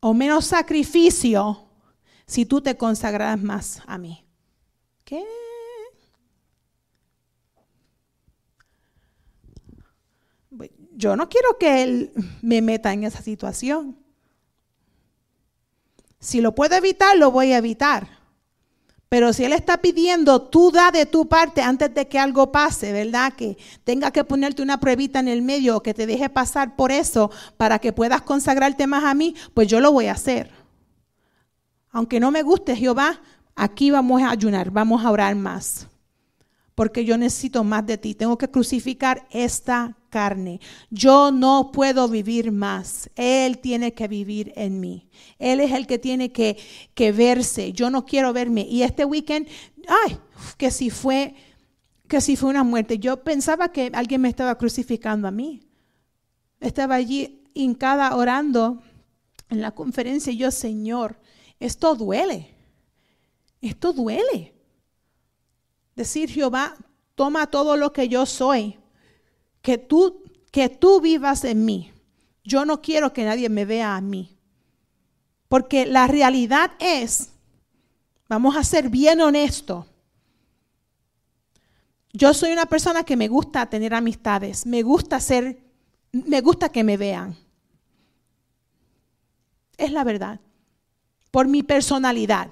o 0.00 0.14
menos 0.14 0.46
sacrificio 0.46 1.68
si 2.26 2.44
tú 2.44 2.60
te 2.60 2.76
consagraras 2.76 3.40
más 3.40 3.82
a 3.86 3.98
mí. 3.98 4.24
¿Qué? 5.04 5.24
Yo 10.92 11.14
no 11.14 11.28
quiero 11.28 11.58
que 11.58 11.82
Él 11.82 12.12
me 12.40 12.62
meta 12.62 12.92
en 12.92 13.04
esa 13.04 13.20
situación. 13.20 13.98
Si 16.18 16.40
lo 16.40 16.54
puedo 16.54 16.74
evitar, 16.74 17.16
lo 17.16 17.30
voy 17.30 17.52
a 17.52 17.58
evitar. 17.58 18.15
Pero 19.16 19.32
si 19.32 19.46
Él 19.46 19.54
está 19.54 19.78
pidiendo, 19.78 20.42
tú 20.42 20.70
da 20.70 20.90
de 20.90 21.06
tu 21.06 21.26
parte 21.26 21.62
antes 21.62 21.94
de 21.94 22.06
que 22.06 22.18
algo 22.18 22.52
pase, 22.52 22.92
¿verdad? 22.92 23.32
Que 23.32 23.56
tenga 23.82 24.10
que 24.10 24.24
ponerte 24.24 24.60
una 24.60 24.78
pruebita 24.78 25.20
en 25.20 25.28
el 25.28 25.40
medio 25.40 25.78
o 25.78 25.82
que 25.82 25.94
te 25.94 26.06
deje 26.06 26.28
pasar 26.28 26.76
por 26.76 26.92
eso 26.92 27.30
para 27.56 27.78
que 27.78 27.94
puedas 27.94 28.20
consagrarte 28.20 28.86
más 28.86 29.04
a 29.04 29.14
mí, 29.14 29.34
pues 29.54 29.68
yo 29.68 29.80
lo 29.80 29.90
voy 29.90 30.08
a 30.08 30.12
hacer. 30.12 30.50
Aunque 31.92 32.20
no 32.20 32.30
me 32.30 32.42
guste 32.42 32.76
Jehová, 32.76 33.22
aquí 33.54 33.90
vamos 33.90 34.20
a 34.20 34.28
ayunar, 34.28 34.70
vamos 34.70 35.02
a 35.02 35.10
orar 35.10 35.34
más. 35.34 35.86
Porque 36.76 37.06
yo 37.06 37.16
necesito 37.16 37.64
más 37.64 37.86
de 37.86 37.96
ti. 37.96 38.14
Tengo 38.14 38.36
que 38.36 38.50
crucificar 38.50 39.26
esta 39.30 39.96
carne. 40.10 40.60
Yo 40.90 41.32
no 41.32 41.72
puedo 41.72 42.06
vivir 42.06 42.52
más. 42.52 43.08
Él 43.16 43.58
tiene 43.58 43.94
que 43.94 44.06
vivir 44.06 44.52
en 44.56 44.78
mí. 44.78 45.08
Él 45.38 45.60
es 45.60 45.72
el 45.72 45.86
que 45.86 45.98
tiene 45.98 46.32
que, 46.32 46.58
que 46.94 47.12
verse. 47.12 47.72
Yo 47.72 47.88
no 47.88 48.04
quiero 48.04 48.34
verme. 48.34 48.60
Y 48.68 48.82
este 48.82 49.06
weekend, 49.06 49.48
ay, 49.88 50.18
que 50.58 50.70
si 50.70 50.90
fue, 50.90 51.34
que 52.08 52.20
si 52.20 52.36
fue 52.36 52.50
una 52.50 52.62
muerte. 52.62 52.98
Yo 52.98 53.24
pensaba 53.24 53.72
que 53.72 53.90
alguien 53.94 54.20
me 54.20 54.28
estaba 54.28 54.58
crucificando 54.58 55.26
a 55.26 55.30
mí. 55.30 55.62
Estaba 56.60 56.96
allí 56.96 57.42
hincada 57.54 58.14
orando 58.14 58.82
en 59.48 59.62
la 59.62 59.70
conferencia 59.74 60.30
y 60.30 60.36
yo, 60.36 60.50
Señor, 60.50 61.18
esto 61.58 61.94
duele. 61.94 62.54
Esto 63.62 63.94
duele. 63.94 64.55
Decir, 65.96 66.30
Jehová, 66.30 66.76
toma 67.14 67.48
todo 67.48 67.76
lo 67.76 67.92
que 67.92 68.08
yo 68.08 68.26
soy, 68.26 68.78
que 69.62 69.78
tú, 69.78 70.22
que 70.52 70.68
tú 70.68 71.00
vivas 71.00 71.44
en 71.44 71.64
mí. 71.64 71.92
Yo 72.44 72.64
no 72.64 72.80
quiero 72.80 73.12
que 73.12 73.24
nadie 73.24 73.48
me 73.48 73.64
vea 73.64 73.96
a 73.96 74.00
mí. 74.00 74.38
Porque 75.48 75.86
la 75.86 76.06
realidad 76.06 76.72
es, 76.78 77.30
vamos 78.28 78.56
a 78.56 78.62
ser 78.62 78.90
bien 78.90 79.20
honestos, 79.20 79.86
yo 82.16 82.32
soy 82.32 82.52
una 82.52 82.64
persona 82.64 83.04
que 83.04 83.14
me 83.14 83.28
gusta 83.28 83.66
tener 83.66 83.92
amistades, 83.92 84.64
me 84.64 84.82
gusta 84.82 85.20
ser, 85.20 85.60
me 86.12 86.40
gusta 86.40 86.70
que 86.70 86.82
me 86.82 86.96
vean. 86.96 87.36
Es 89.76 89.92
la 89.92 90.02
verdad. 90.02 90.40
Por 91.30 91.46
mi 91.46 91.62
personalidad. 91.62 92.50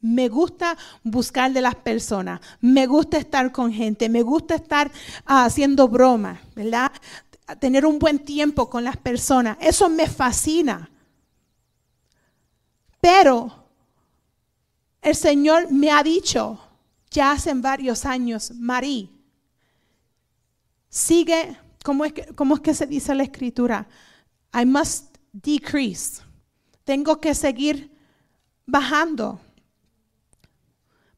Me 0.00 0.28
gusta 0.28 0.76
buscar 1.02 1.52
de 1.52 1.60
las 1.60 1.74
personas, 1.74 2.40
me 2.60 2.86
gusta 2.86 3.18
estar 3.18 3.50
con 3.50 3.72
gente, 3.72 4.08
me 4.08 4.22
gusta 4.22 4.54
estar 4.54 4.90
ah, 5.26 5.44
haciendo 5.44 5.88
bromas, 5.88 6.38
¿verdad? 6.54 6.92
Tener 7.58 7.84
un 7.84 7.98
buen 7.98 8.20
tiempo 8.20 8.70
con 8.70 8.84
las 8.84 8.96
personas, 8.96 9.56
eso 9.60 9.88
me 9.88 10.06
fascina. 10.06 10.88
Pero 13.00 13.68
el 15.02 15.16
Señor 15.16 15.70
me 15.72 15.90
ha 15.90 16.02
dicho 16.02 16.60
ya 17.10 17.32
hace 17.32 17.54
varios 17.54 18.04
años, 18.04 18.52
Marí, 18.54 19.10
sigue, 20.88 21.56
¿cómo 21.82 22.04
es, 22.04 22.12
que, 22.12 22.26
¿cómo 22.34 22.54
es 22.54 22.60
que 22.60 22.74
se 22.74 22.86
dice 22.86 23.14
la 23.14 23.22
escritura? 23.22 23.88
I 24.54 24.64
must 24.64 25.16
decrease. 25.32 26.22
Tengo 26.84 27.20
que 27.20 27.34
seguir 27.34 27.90
bajando 28.66 29.40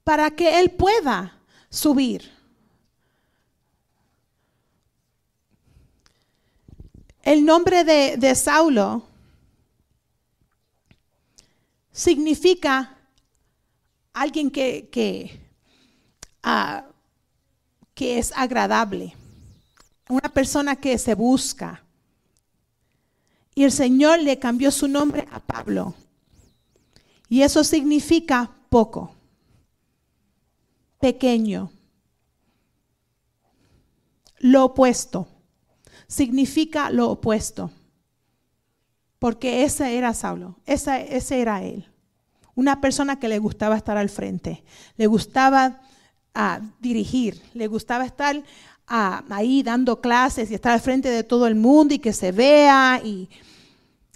para 0.04 0.30
que 0.30 0.60
Él 0.60 0.70
pueda 0.70 1.36
subir. 1.68 2.30
El 7.22 7.44
nombre 7.44 7.84
de, 7.84 8.34
Saulo 8.34 9.06
significa 11.92 12.96
alguien 14.12 14.50
que, 14.50 15.40
ah, 16.42 16.84
que 17.94 18.18
es 18.18 18.32
agradable, 18.34 19.14
una 20.08 20.28
persona 20.28 20.76
que 20.76 20.96
se 20.98 21.14
busca. 21.14 21.84
Y 23.54 23.64
el 23.64 23.72
Señor 23.72 24.20
le 24.20 24.38
cambió 24.38 24.70
su 24.70 24.88
nombre 24.88 25.28
a 25.30 25.40
Pablo. 25.40 25.94
Y 27.28 27.42
eso 27.42 27.62
significa 27.62 28.50
poco 28.70 29.19
pequeño. 31.00 31.72
Lo 34.38 34.66
opuesto. 34.66 35.28
Significa 36.06 36.90
lo 36.90 37.10
opuesto. 37.10 37.70
Porque 39.18 39.64
ese 39.64 39.98
era 39.98 40.14
Saulo, 40.14 40.58
ese 40.64 41.40
era 41.40 41.62
él. 41.62 41.86
Una 42.54 42.80
persona 42.80 43.18
que 43.18 43.28
le 43.28 43.38
gustaba 43.38 43.76
estar 43.76 43.98
al 43.98 44.08
frente, 44.08 44.64
le 44.96 45.06
gustaba 45.06 45.82
ah, 46.34 46.60
dirigir, 46.80 47.42
le 47.52 47.66
gustaba 47.66 48.06
estar 48.06 48.42
ah, 48.86 49.22
ahí 49.28 49.62
dando 49.62 50.00
clases 50.00 50.50
y 50.50 50.54
estar 50.54 50.72
al 50.72 50.80
frente 50.80 51.10
de 51.10 51.22
todo 51.22 51.46
el 51.46 51.54
mundo 51.54 51.94
y 51.94 51.98
que 51.98 52.14
se 52.14 52.32
vea 52.32 53.00
y 53.04 53.28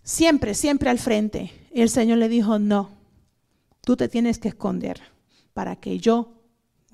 siempre, 0.03 0.55
siempre 0.55 0.89
al 0.89 0.99
frente. 0.99 1.53
Y 1.73 1.83
el 1.83 1.91
Señor 1.91 2.19
le 2.19 2.31
dijo, 2.31 2.59
no, 2.59 2.91
tú 3.83 3.97
te 3.97 4.09
tienes 4.09 4.39
que 4.39 4.49
esconder 4.49 5.03
para 5.53 5.77
que 5.77 5.99
yo 5.99 6.44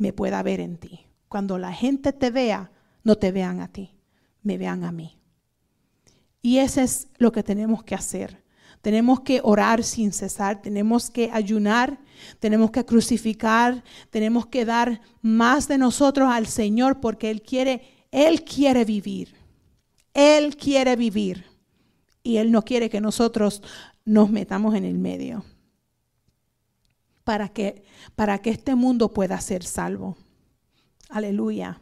me 0.00 0.12
pueda 0.12 0.42
ver 0.42 0.60
en 0.60 0.78
ti. 0.78 1.06
Cuando 1.28 1.58
la 1.58 1.72
gente 1.72 2.12
te 2.12 2.30
vea, 2.30 2.72
no 3.04 3.16
te 3.16 3.30
vean 3.30 3.60
a 3.60 3.68
ti, 3.68 3.94
me 4.42 4.58
vean 4.58 4.82
a 4.82 4.90
mí. 4.90 5.20
Y 6.42 6.58
eso 6.58 6.80
es 6.80 7.08
lo 7.18 7.30
que 7.30 7.42
tenemos 7.42 7.84
que 7.84 7.94
hacer. 7.94 8.42
Tenemos 8.80 9.20
que 9.20 9.40
orar 9.44 9.84
sin 9.84 10.12
cesar, 10.12 10.62
tenemos 10.62 11.10
que 11.10 11.30
ayunar, 11.32 12.00
tenemos 12.38 12.70
que 12.70 12.84
crucificar, 12.86 13.84
tenemos 14.08 14.46
que 14.46 14.64
dar 14.64 15.02
más 15.20 15.68
de 15.68 15.76
nosotros 15.76 16.30
al 16.32 16.46
Señor 16.46 16.98
porque 16.98 17.30
Él 17.30 17.42
quiere, 17.42 17.82
Él 18.10 18.42
quiere 18.42 18.86
vivir. 18.86 19.34
Él 20.14 20.56
quiere 20.56 20.96
vivir. 20.96 21.44
Y 22.22 22.38
Él 22.38 22.50
no 22.50 22.62
quiere 22.62 22.88
que 22.88 23.02
nosotros 23.02 23.62
nos 24.06 24.30
metamos 24.30 24.74
en 24.74 24.84
el 24.84 24.98
medio 24.98 25.44
para 27.30 27.48
que, 27.48 27.84
para 28.16 28.42
que 28.42 28.50
este 28.50 28.74
mundo 28.74 29.14
pueda 29.14 29.40
ser 29.40 29.62
salvo. 29.62 30.16
Aleluya. 31.08 31.80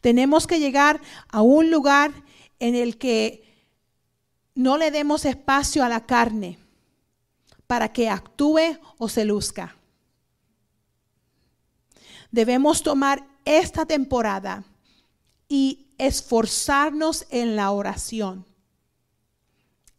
Tenemos 0.00 0.46
que 0.46 0.60
llegar 0.60 1.00
a 1.28 1.42
un 1.42 1.72
lugar 1.72 2.12
en 2.60 2.76
el 2.76 2.96
que 2.96 3.66
no 4.54 4.78
le 4.78 4.92
demos 4.92 5.24
espacio 5.24 5.82
a 5.82 5.88
la 5.88 6.06
carne 6.06 6.60
para 7.66 7.92
que 7.92 8.08
actúe 8.08 8.78
o 8.96 9.08
se 9.08 9.24
luzca. 9.24 9.74
Debemos 12.30 12.84
tomar 12.84 13.26
esta 13.44 13.86
temporada 13.86 14.62
y 15.48 15.88
esforzarnos 15.98 17.26
en 17.30 17.56
la 17.56 17.72
oración. 17.72 18.46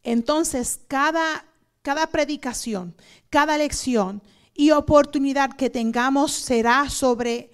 Entonces, 0.01 0.79
cada, 0.87 1.43
cada 1.81 2.07
predicación, 2.07 2.95
cada 3.29 3.57
lección 3.57 4.21
y 4.61 4.69
oportunidad 4.69 5.53
que 5.53 5.71
tengamos 5.71 6.31
será 6.31 6.87
sobre 6.87 7.49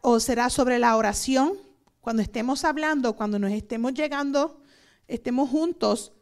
o 0.00 0.20
será 0.20 0.48
sobre 0.48 0.78
la 0.78 0.96
oración. 0.96 1.54
Cuando 2.00 2.22
estemos 2.22 2.64
hablando, 2.64 3.16
cuando 3.16 3.40
nos 3.40 3.50
estemos 3.50 3.94
llegando, 3.94 4.62
estemos 5.08 5.50
juntos, 5.50 6.12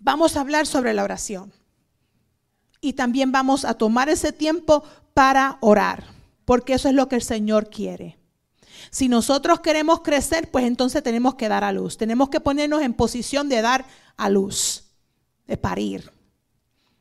vamos 0.00 0.36
a 0.36 0.40
hablar 0.40 0.66
sobre 0.66 0.94
la 0.94 1.04
oración. 1.04 1.52
Y 2.80 2.94
también 2.94 3.30
vamos 3.30 3.64
a 3.64 3.74
tomar 3.74 4.08
ese 4.08 4.32
tiempo 4.32 4.82
para 5.14 5.56
orar, 5.60 6.02
porque 6.44 6.72
eso 6.72 6.88
es 6.88 6.96
lo 6.96 7.08
que 7.08 7.14
el 7.14 7.22
Señor 7.22 7.70
quiere. 7.70 8.18
Si 8.90 9.08
nosotros 9.08 9.60
queremos 9.60 10.00
crecer, 10.00 10.50
pues 10.50 10.64
entonces 10.64 11.04
tenemos 11.04 11.36
que 11.36 11.48
dar 11.48 11.62
a 11.62 11.70
luz. 11.70 11.96
Tenemos 11.96 12.30
que 12.30 12.40
ponernos 12.40 12.82
en 12.82 12.94
posición 12.94 13.48
de 13.48 13.62
dar 13.62 13.86
a 14.16 14.28
luz, 14.28 14.86
de 15.46 15.56
parir. 15.56 16.10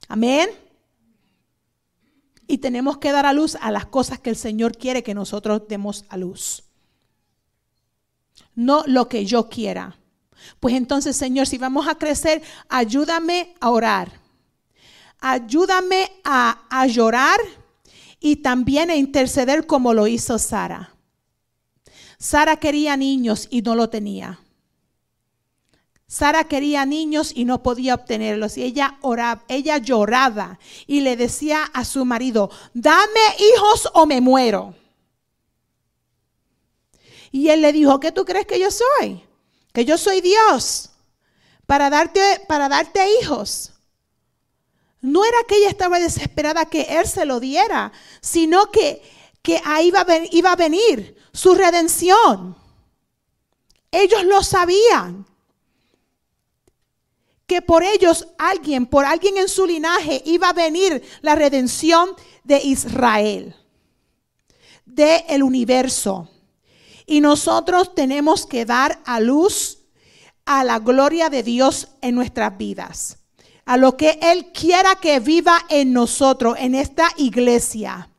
Amén. 0.07 0.66
Y 2.47 2.59
tenemos 2.59 2.97
que 2.97 3.11
dar 3.11 3.25
a 3.25 3.33
luz 3.33 3.57
a 3.59 3.71
las 3.71 3.85
cosas 3.85 4.19
que 4.19 4.29
el 4.29 4.35
Señor 4.35 4.77
quiere 4.77 5.03
que 5.03 5.13
nosotros 5.13 5.63
demos 5.67 6.05
a 6.09 6.17
luz. 6.17 6.63
No 8.55 8.83
lo 8.87 9.09
que 9.09 9.25
yo 9.25 9.49
quiera. 9.49 9.97
Pues 10.59 10.75
entonces, 10.75 11.15
Señor, 11.17 11.47
si 11.47 11.57
vamos 11.57 11.87
a 11.87 11.95
crecer, 11.95 12.41
ayúdame 12.69 13.55
a 13.59 13.69
orar. 13.69 14.11
Ayúdame 15.19 16.11
a, 16.23 16.65
a 16.69 16.87
llorar 16.87 17.39
y 18.19 18.37
también 18.37 18.89
a 18.89 18.95
interceder 18.95 19.67
como 19.67 19.93
lo 19.93 20.07
hizo 20.07 20.39
Sara. 20.39 20.95
Sara 22.17 22.57
quería 22.57 22.97
niños 22.97 23.47
y 23.51 23.61
no 23.61 23.75
lo 23.75 23.89
tenía. 23.89 24.39
Sara 26.07 26.45
quería 26.45 26.85
niños 26.85 27.33
y 27.35 27.43
no 27.43 27.61
podía 27.61 27.93
obtenerlos. 27.95 28.57
Y 28.57 28.63
ella 28.63 28.97
oraba, 29.01 29.43
ella 29.49 29.77
lloraba 29.77 30.57
y 30.85 31.01
le 31.01 31.17
decía 31.17 31.63
a 31.73 31.83
su 31.83 32.05
marido, 32.05 32.49
dame 32.73 33.19
hijos 33.53 33.89
o 33.93 34.05
me 34.05 34.21
muero. 34.21 34.73
Y 37.31 37.49
él 37.49 37.61
le 37.61 37.73
dijo, 37.73 37.99
¿qué 37.99 38.13
tú 38.13 38.23
crees 38.23 38.47
que 38.47 38.57
yo 38.57 38.69
soy? 38.71 39.21
Que 39.73 39.83
yo 39.83 39.97
soy 39.97 40.21
Dios 40.21 40.91
para 41.65 41.89
darte, 41.89 42.41
para 42.47 42.69
darte 42.69 43.01
hijos. 43.19 43.73
No 45.01 45.25
era 45.25 45.37
que 45.45 45.57
ella 45.57 45.69
estaba 45.69 45.99
desesperada 45.99 46.65
que 46.65 46.83
él 46.83 47.05
se 47.05 47.25
lo 47.25 47.41
diera, 47.41 47.91
sino 48.21 48.71
que, 48.71 49.01
que 49.41 49.61
ahí 49.65 49.87
iba 49.87 50.05
iba 50.31 50.51
a 50.53 50.55
venir 50.55 51.17
su 51.33 51.53
redención. 51.53 52.55
Ellos 53.91 54.23
lo 54.23 54.41
sabían 54.41 55.27
que 57.47 57.61
por 57.61 57.83
ellos 57.83 58.27
alguien, 58.37 58.85
por 58.85 59.05
alguien 59.05 59.37
en 59.37 59.47
su 59.47 59.65
linaje, 59.65 60.21
iba 60.25 60.49
a 60.49 60.53
venir 60.53 61.01
la 61.21 61.33
redención 61.35 62.09
de 62.43 62.59
Israel. 62.59 63.55
del 64.85 65.43
universo. 65.43 66.29
Y 67.05 67.21
nosotros 67.21 67.93
tenemos 67.93 68.45
que 68.45 68.65
dar 68.65 68.99
a 69.05 69.19
luz 69.19 69.79
a 70.45 70.63
la 70.63 70.79
gloria 70.79 71.29
de 71.29 71.43
Dios 71.43 71.89
en 72.01 72.15
nuestras 72.15 72.57
vidas. 72.57 73.17
A 73.65 73.77
lo 73.77 73.95
que 73.95 74.17
Él 74.21 74.51
quiera 74.53 74.95
que 74.95 75.19
viva 75.19 75.59
en 75.69 75.93
nosotros, 75.93 76.55
en 76.57 76.73
esta 76.73 77.09
iglesia. 77.17 78.09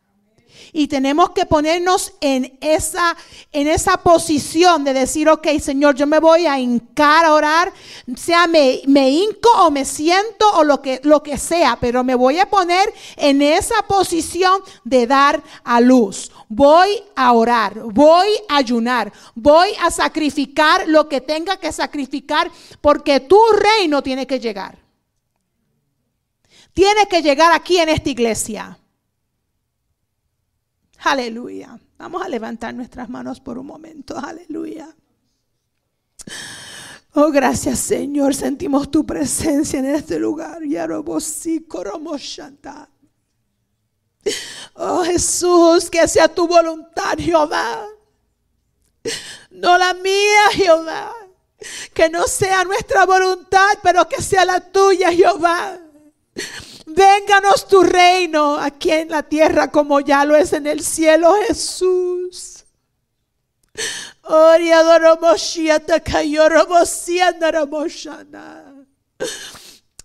Y 0.73 0.89
tenemos 0.89 1.31
que 1.31 1.47
ponernos 1.47 2.13
en 2.21 2.59
esa, 2.61 3.17
en 3.53 3.69
esa 3.69 3.99
posición 3.99 4.85
de 4.85 4.93
decir, 4.93 5.29
ok, 5.29 5.47
Señor, 5.61 5.95
yo 5.95 6.07
me 6.07 6.19
voy 6.19 6.47
a 6.47 6.59
hincar 6.59 7.25
a 7.25 7.35
orar, 7.35 7.73
sea 8.17 8.47
me, 8.47 8.83
me 8.87 9.11
hinco 9.11 9.49
o 9.59 9.71
me 9.71 9.85
siento 9.85 10.51
o 10.55 10.65
lo 10.65 10.83
que, 10.83 11.01
lo 11.05 11.23
que 11.23 11.39
sea, 11.39 11.79
pero 11.81 12.05
me 12.05 12.15
voy 12.15 12.39
a 12.39 12.49
poner 12.49 12.93
en 13.17 13.43
esa 13.43 13.83
posición 13.87 14.61
de 14.85 15.07
dar 15.07 15.43
a 15.65 15.81
luz. 15.81 16.31
Voy 16.49 17.03
a 17.15 17.33
orar, 17.33 17.79
voy 17.81 18.29
a 18.49 18.57
ayunar, 18.57 19.13
voy 19.35 19.69
a 19.83 19.91
sacrificar 19.91 20.89
lo 20.89 21.09
que 21.09 21.21
tenga 21.21 21.59
que 21.59 21.73
sacrificar 21.73 22.51
porque 22.81 23.21
tu 23.21 23.39
reino 23.53 24.03
tiene 24.03 24.27
que 24.27 24.41
llegar. 24.41 24.79
Tiene 26.73 27.07
que 27.07 27.23
llegar 27.23 27.53
aquí 27.53 27.79
en 27.79 27.89
esta 27.89 28.09
iglesia. 28.09 28.79
Aleluya. 30.99 31.79
Vamos 31.99 32.23
a 32.23 32.29
levantar 32.29 32.75
nuestras 32.75 33.09
manos 33.09 33.41
por 33.41 33.59
un 33.59 33.67
momento. 33.67 34.17
Aleluya. 34.19 34.89
Oh, 37.15 37.31
gracias 37.31 37.79
Señor. 37.79 38.35
Sentimos 38.35 38.91
tu 38.91 39.05
presencia 39.05 39.79
en 39.79 39.87
este 39.87 40.19
lugar. 40.19 40.61
Oh 44.75 45.03
Jesús, 45.05 45.91
que 45.91 46.07
sea 46.07 46.29
tu 46.29 46.47
voluntad, 46.47 47.17
Jehová. 47.19 47.87
No 49.51 49.79
la 49.79 49.95
mía, 49.95 50.43
Jehová. 50.53 51.15
Que 51.93 52.09
no 52.09 52.27
sea 52.29 52.63
nuestra 52.65 53.05
voluntad, 53.07 53.79
pero 53.83 54.09
que 54.09 54.23
sea 54.23 54.45
la 54.45 54.61
tuya, 54.61 55.11
Jehová. 55.11 55.81
Vénganos 56.99 57.69
tu 57.69 57.85
reino 57.85 58.59
aquí 58.59 58.91
en 58.91 59.11
la 59.11 59.23
tierra 59.23 59.71
como 59.71 60.01
ya 60.01 60.25
lo 60.25 60.35
es 60.35 60.53
en 60.53 60.67
el 60.67 60.83
cielo, 60.83 61.33
Jesús. 61.47 62.65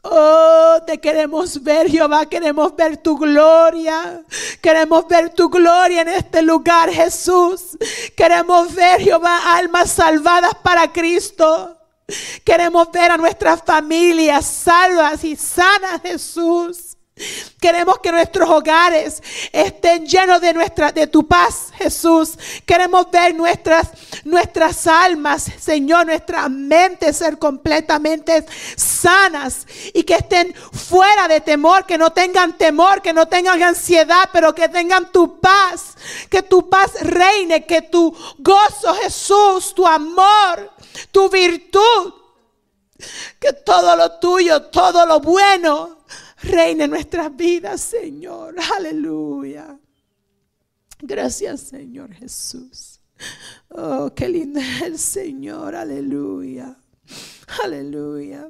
Oh, 0.04 0.78
te 0.86 1.00
queremos 1.00 1.64
ver, 1.64 1.90
Jehová, 1.90 2.28
queremos 2.28 2.76
ver 2.76 2.98
tu 2.98 3.18
gloria. 3.18 4.24
Queremos 4.62 5.08
ver 5.08 5.32
tu 5.34 5.50
gloria 5.50 6.02
en 6.02 6.10
este 6.10 6.44
lugar, 6.44 6.92
Jesús. 6.92 7.76
Queremos 8.16 8.72
ver, 8.76 9.02
Jehová, 9.02 9.58
almas 9.58 9.90
salvadas 9.90 10.54
para 10.62 10.92
Cristo. 10.92 11.76
Queremos 12.44 12.92
ver 12.92 13.12
a 13.12 13.18
nuestras 13.18 13.62
familias 13.64 14.46
salvas 14.46 15.24
y 15.24 15.36
sanas, 15.36 16.02
Jesús. 16.02 16.98
Queremos 17.62 18.00
que 18.00 18.12
nuestros 18.12 18.50
hogares 18.50 19.22
estén 19.52 20.06
llenos 20.08 20.42
de 20.42 20.52
nuestra 20.52 20.92
de 20.92 21.06
tu 21.06 21.28
paz, 21.28 21.72
Jesús. 21.76 22.38
Queremos 22.66 23.10
ver 23.12 23.36
nuestras 23.36 23.92
nuestras 24.24 24.88
almas, 24.88 25.44
Señor, 25.60 26.08
nuestras 26.08 26.50
mentes 26.50 27.18
ser 27.18 27.38
completamente 27.38 28.46
sanas 28.76 29.68
y 29.94 30.04
que 30.04 30.16
estén 30.16 30.56
fuera 30.72 31.28
de 31.28 31.40
temor, 31.42 31.86
que 31.86 32.00
no 32.00 32.12
tengan 32.12 32.58
temor, 32.58 33.02
que 33.02 33.14
no 33.14 33.28
tengan 33.28 33.62
ansiedad, 33.62 34.30
pero 34.34 34.56
que 34.56 34.68
tengan 34.68 35.12
tu 35.12 35.40
paz, 35.40 35.96
que 36.30 36.42
tu 36.42 36.68
paz 36.68 36.94
reine, 37.02 37.66
que 37.66 37.84
tu 37.84 38.12
gozo, 38.40 38.94
Jesús, 39.04 39.74
tu 39.76 39.86
amor, 39.86 40.73
tu 41.12 41.30
virtud, 41.30 42.14
que 43.40 43.54
todo 43.54 43.96
lo 43.96 44.20
tuyo, 44.20 44.64
todo 44.64 45.06
lo 45.06 45.20
bueno 45.20 46.04
reine 46.44 46.86
en 46.86 46.92
nuestras 46.92 47.36
vidas, 47.36 47.82
Señor. 47.82 48.56
Aleluya. 48.78 49.78
Gracias, 51.02 51.62
Señor 51.62 52.14
Jesús. 52.14 53.00
Oh, 53.70 54.12
qué 54.16 54.30
lindo 54.30 54.60
es 54.60 54.82
el 54.82 55.00
Señor. 55.00 55.76
Aleluya. 55.76 56.78
Aleluya. 57.64 58.50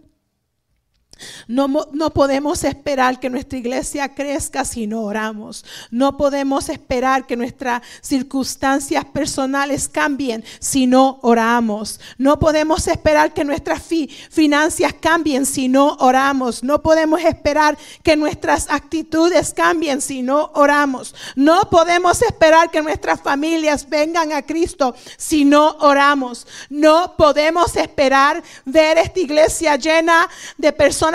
No, 1.47 1.67
no, 1.67 2.09
podemos 2.11 2.63
esperar 2.63 3.19
que 3.19 3.29
nuestra 3.29 3.57
iglesia 3.57 4.09
crezca 4.13 4.65
si 4.65 4.87
no 4.87 5.01
oramos. 5.01 5.65
No 5.91 6.17
podemos 6.17 6.69
esperar 6.69 7.25
que 7.25 7.35
nuestras 7.35 7.81
circunstancias 8.01 9.05
personales 9.05 9.87
cambien 9.87 10.43
si 10.59 10.87
no 10.87 11.19
oramos. 11.21 11.99
No 12.17 12.39
podemos 12.39 12.87
esperar 12.87 13.33
que 13.33 13.43
nuestras 13.43 13.83
finanzas 14.29 14.93
cambien 14.99 15.45
si 15.45 15.67
no 15.67 15.95
oramos. 15.99 16.63
No 16.63 16.81
podemos 16.81 17.21
esperar 17.21 17.77
que 18.01 18.15
nuestras 18.15 18.69
actitudes 18.69 19.53
cambien 19.53 20.01
si 20.01 20.21
no 20.21 20.51
oramos. 20.53 21.15
No 21.35 21.69
podemos 21.69 22.21
esperar 22.21 22.71
que 22.71 22.81
nuestras 22.81 23.21
familias 23.21 23.87
vengan 23.89 24.31
a 24.31 24.41
Cristo 24.41 24.95
si 25.17 25.45
no 25.45 25.77
oramos. 25.79 26.47
No 26.69 27.15
podemos 27.17 27.75
esperar 27.75 28.41
ver 28.65 28.97
esta 28.97 29.19
iglesia 29.19 29.75
llena 29.75 30.29
de 30.57 30.71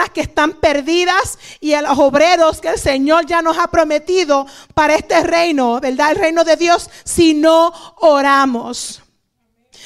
que 0.06 0.20
están 0.20 0.54
perdidas 0.54 1.38
y 1.60 1.74
a 1.74 1.82
los 1.82 1.98
obreros 1.98 2.60
que 2.60 2.68
el 2.68 2.78
Señor 2.78 3.26
ya 3.26 3.42
nos 3.42 3.58
ha 3.58 3.68
prometido 3.68 4.46
para 4.74 4.94
este 4.94 5.20
reino, 5.22 5.80
¿verdad? 5.80 6.12
El 6.12 6.16
reino 6.16 6.44
de 6.44 6.56
Dios, 6.56 6.88
si 7.04 7.34
no 7.34 7.72
oramos. 7.96 9.02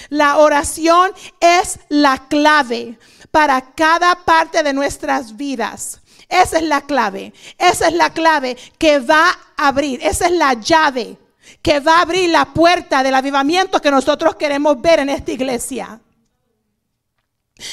La 0.09 0.39
oración 0.39 1.13
es 1.41 1.79
la 1.89 2.29
clave 2.29 2.99
para 3.31 3.73
cada 3.75 4.15
parte 4.25 4.63
de 4.63 4.73
nuestras 4.73 5.37
vidas. 5.37 6.01
Esa 6.29 6.59
es 6.59 6.65
la 6.65 6.83
clave. 6.83 7.33
Esa 7.59 7.89
es 7.89 7.95
la 7.95 8.11
clave 8.11 8.57
que 8.79 8.99
va 9.01 9.39
a 9.57 9.69
abrir. 9.69 10.01
Esa 10.03 10.27
es 10.27 10.33
la 10.33 10.55
llave 10.55 11.19
que 11.61 11.81
va 11.81 11.99
a 11.99 12.03
abrir 12.03 12.31
la 12.31 12.47
puerta 12.47 13.03
del 13.03 13.15
avivamiento 13.15 13.81
que 13.81 13.91
nosotros 13.91 14.37
queremos 14.37 14.81
ver 14.81 15.01
en 15.01 15.11
esta 15.11 15.33
iglesia. 15.33 16.01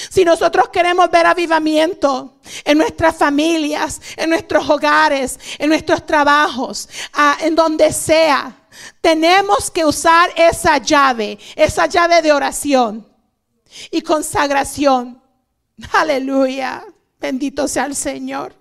Si 0.10 0.24
nosotros 0.24 0.70
queremos 0.70 1.10
ver 1.10 1.26
avivamiento 1.26 2.40
en 2.64 2.78
nuestras 2.78 3.16
familias, 3.16 4.00
en 4.16 4.30
nuestros 4.30 4.70
hogares, 4.70 5.40
en 5.58 5.70
nuestros 5.70 6.06
trabajos, 6.06 6.88
en 7.42 7.56
donde 7.56 7.92
sea, 7.92 8.56
tenemos 9.02 9.72
que 9.72 9.86
usar 9.86 10.30
esa 10.36 10.78
llave, 10.78 11.40
esa 11.56 11.88
llave 11.88 12.22
de 12.22 12.32
oración 12.32 13.08
y 13.92 14.02
consagración. 14.02 15.22
Aleluya. 15.92 16.86
Bendito 17.20 17.68
sea 17.68 17.86
el 17.86 17.96
Señor. 17.96 18.56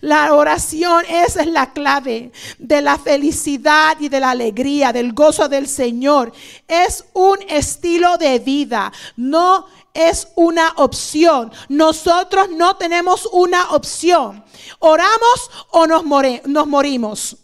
La 0.00 0.34
oración, 0.34 1.04
esa 1.08 1.42
es 1.42 1.46
la 1.46 1.72
clave 1.72 2.32
de 2.58 2.82
la 2.82 2.98
felicidad 2.98 3.96
y 4.00 4.08
de 4.08 4.20
la 4.20 4.30
alegría, 4.30 4.92
del 4.92 5.12
gozo 5.12 5.48
del 5.48 5.68
Señor. 5.68 6.32
Es 6.66 7.04
un 7.12 7.38
estilo 7.48 8.16
de 8.16 8.38
vida, 8.38 8.92
no 9.16 9.66
es 9.98 10.28
una 10.36 10.74
opción. 10.76 11.52
Nosotros 11.68 12.50
no 12.50 12.76
tenemos 12.76 13.28
una 13.32 13.70
opción. 13.72 14.44
Oramos 14.78 15.50
o 15.70 15.86
nos, 15.88 16.04
morimos. 16.04 17.36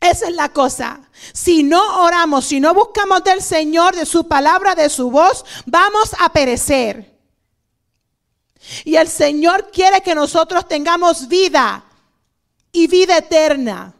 Esa 0.00 0.28
es 0.28 0.34
la 0.34 0.50
cosa. 0.50 1.00
Si 1.32 1.64
no 1.64 2.04
oramos, 2.04 2.46
si 2.46 2.60
no 2.60 2.72
buscamos 2.72 3.24
del 3.24 3.42
Señor, 3.42 3.96
de 3.96 4.06
su 4.06 4.28
palabra, 4.28 4.76
de 4.76 4.88
su 4.88 5.10
voz, 5.10 5.44
vamos 5.66 6.14
a 6.20 6.32
perecer. 6.32 7.18
Y 8.84 8.94
el 8.94 9.08
Señor 9.08 9.70
quiere 9.72 10.02
que 10.02 10.14
nosotros 10.14 10.68
tengamos 10.68 11.26
vida 11.26 11.84
y 12.70 12.86
vida 12.86 13.18
eterna. 13.18 13.92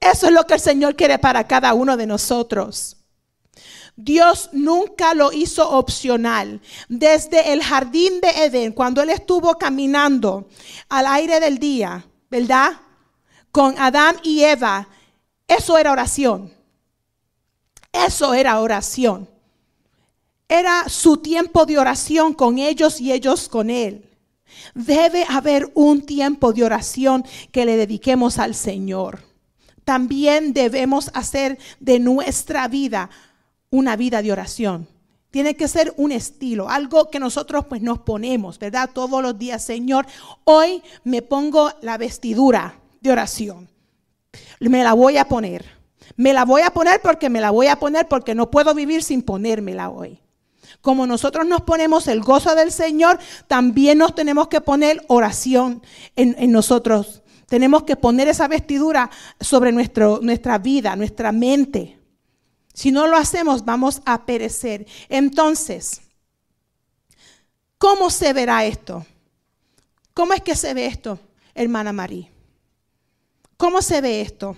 Eso 0.00 0.26
es 0.26 0.32
lo 0.32 0.44
que 0.44 0.54
el 0.54 0.60
Señor 0.60 0.96
quiere 0.96 1.20
para 1.20 1.46
cada 1.46 1.72
uno 1.74 1.96
de 1.96 2.06
nosotros. 2.06 2.97
Dios 4.00 4.50
nunca 4.52 5.12
lo 5.12 5.32
hizo 5.32 5.68
opcional. 5.68 6.60
Desde 6.88 7.52
el 7.52 7.64
jardín 7.64 8.20
de 8.20 8.30
Edén, 8.44 8.72
cuando 8.72 9.02
Él 9.02 9.10
estuvo 9.10 9.58
caminando 9.58 10.46
al 10.88 11.04
aire 11.08 11.40
del 11.40 11.58
día, 11.58 12.06
¿verdad? 12.30 12.80
Con 13.50 13.76
Adán 13.76 14.14
y 14.22 14.44
Eva, 14.44 14.88
eso 15.48 15.76
era 15.76 15.90
oración. 15.90 16.52
Eso 17.92 18.34
era 18.34 18.60
oración. 18.60 19.28
Era 20.48 20.88
su 20.88 21.16
tiempo 21.16 21.66
de 21.66 21.78
oración 21.78 22.34
con 22.34 22.58
ellos 22.58 23.00
y 23.00 23.10
ellos 23.10 23.48
con 23.48 23.68
Él. 23.68 24.08
Debe 24.76 25.26
haber 25.28 25.72
un 25.74 26.02
tiempo 26.02 26.52
de 26.52 26.62
oración 26.62 27.24
que 27.50 27.64
le 27.64 27.76
dediquemos 27.76 28.38
al 28.38 28.54
Señor. 28.54 29.24
También 29.84 30.52
debemos 30.52 31.10
hacer 31.14 31.58
de 31.80 31.98
nuestra 31.98 32.68
vida 32.68 33.10
una 33.70 33.96
vida 33.96 34.22
de 34.22 34.32
oración. 34.32 34.88
Tiene 35.30 35.56
que 35.56 35.68
ser 35.68 35.92
un 35.96 36.10
estilo, 36.10 36.70
algo 36.70 37.10
que 37.10 37.20
nosotros 37.20 37.66
pues 37.68 37.82
nos 37.82 37.98
ponemos, 37.98 38.58
¿verdad? 38.58 38.90
Todos 38.92 39.22
los 39.22 39.38
días, 39.38 39.62
Señor, 39.62 40.06
hoy 40.44 40.82
me 41.04 41.20
pongo 41.20 41.70
la 41.82 41.98
vestidura 41.98 42.80
de 43.00 43.12
oración. 43.12 43.68
Me 44.60 44.82
la 44.82 44.94
voy 44.94 45.18
a 45.18 45.26
poner. 45.26 45.66
Me 46.16 46.32
la 46.32 46.44
voy 46.44 46.62
a 46.62 46.70
poner 46.70 47.00
porque 47.02 47.28
me 47.28 47.40
la 47.40 47.50
voy 47.50 47.66
a 47.66 47.76
poner 47.76 48.08
porque 48.08 48.34
no 48.34 48.50
puedo 48.50 48.74
vivir 48.74 49.02
sin 49.02 49.22
ponérmela 49.22 49.90
hoy. 49.90 50.18
Como 50.80 51.06
nosotros 51.06 51.46
nos 51.46 51.62
ponemos 51.62 52.08
el 52.08 52.20
gozo 52.20 52.54
del 52.54 52.72
Señor, 52.72 53.18
también 53.46 53.98
nos 53.98 54.14
tenemos 54.14 54.48
que 54.48 54.60
poner 54.60 55.04
oración 55.08 55.82
en, 56.16 56.50
nosotros. 56.52 57.22
Tenemos 57.46 57.82
que 57.82 57.96
poner 57.96 58.28
esa 58.28 58.48
vestidura 58.48 59.10
sobre 59.40 59.72
nuestro, 59.72 60.20
nuestra 60.22 60.58
vida, 60.58 60.96
nuestra 60.96 61.32
mente. 61.32 61.97
Si 62.78 62.92
no 62.92 63.08
lo 63.08 63.16
hacemos, 63.16 63.64
vamos 63.64 64.02
a 64.04 64.24
perecer. 64.24 64.86
Entonces, 65.08 66.00
¿cómo 67.76 68.08
se 68.08 68.32
verá 68.32 68.66
esto? 68.66 69.04
¿Cómo 70.14 70.32
es 70.32 70.42
que 70.42 70.54
se 70.54 70.74
ve 70.74 70.86
esto, 70.86 71.18
hermana 71.56 71.92
María? 71.92 72.28
¿Cómo 73.56 73.82
se 73.82 74.00
ve 74.00 74.20
esto? 74.20 74.56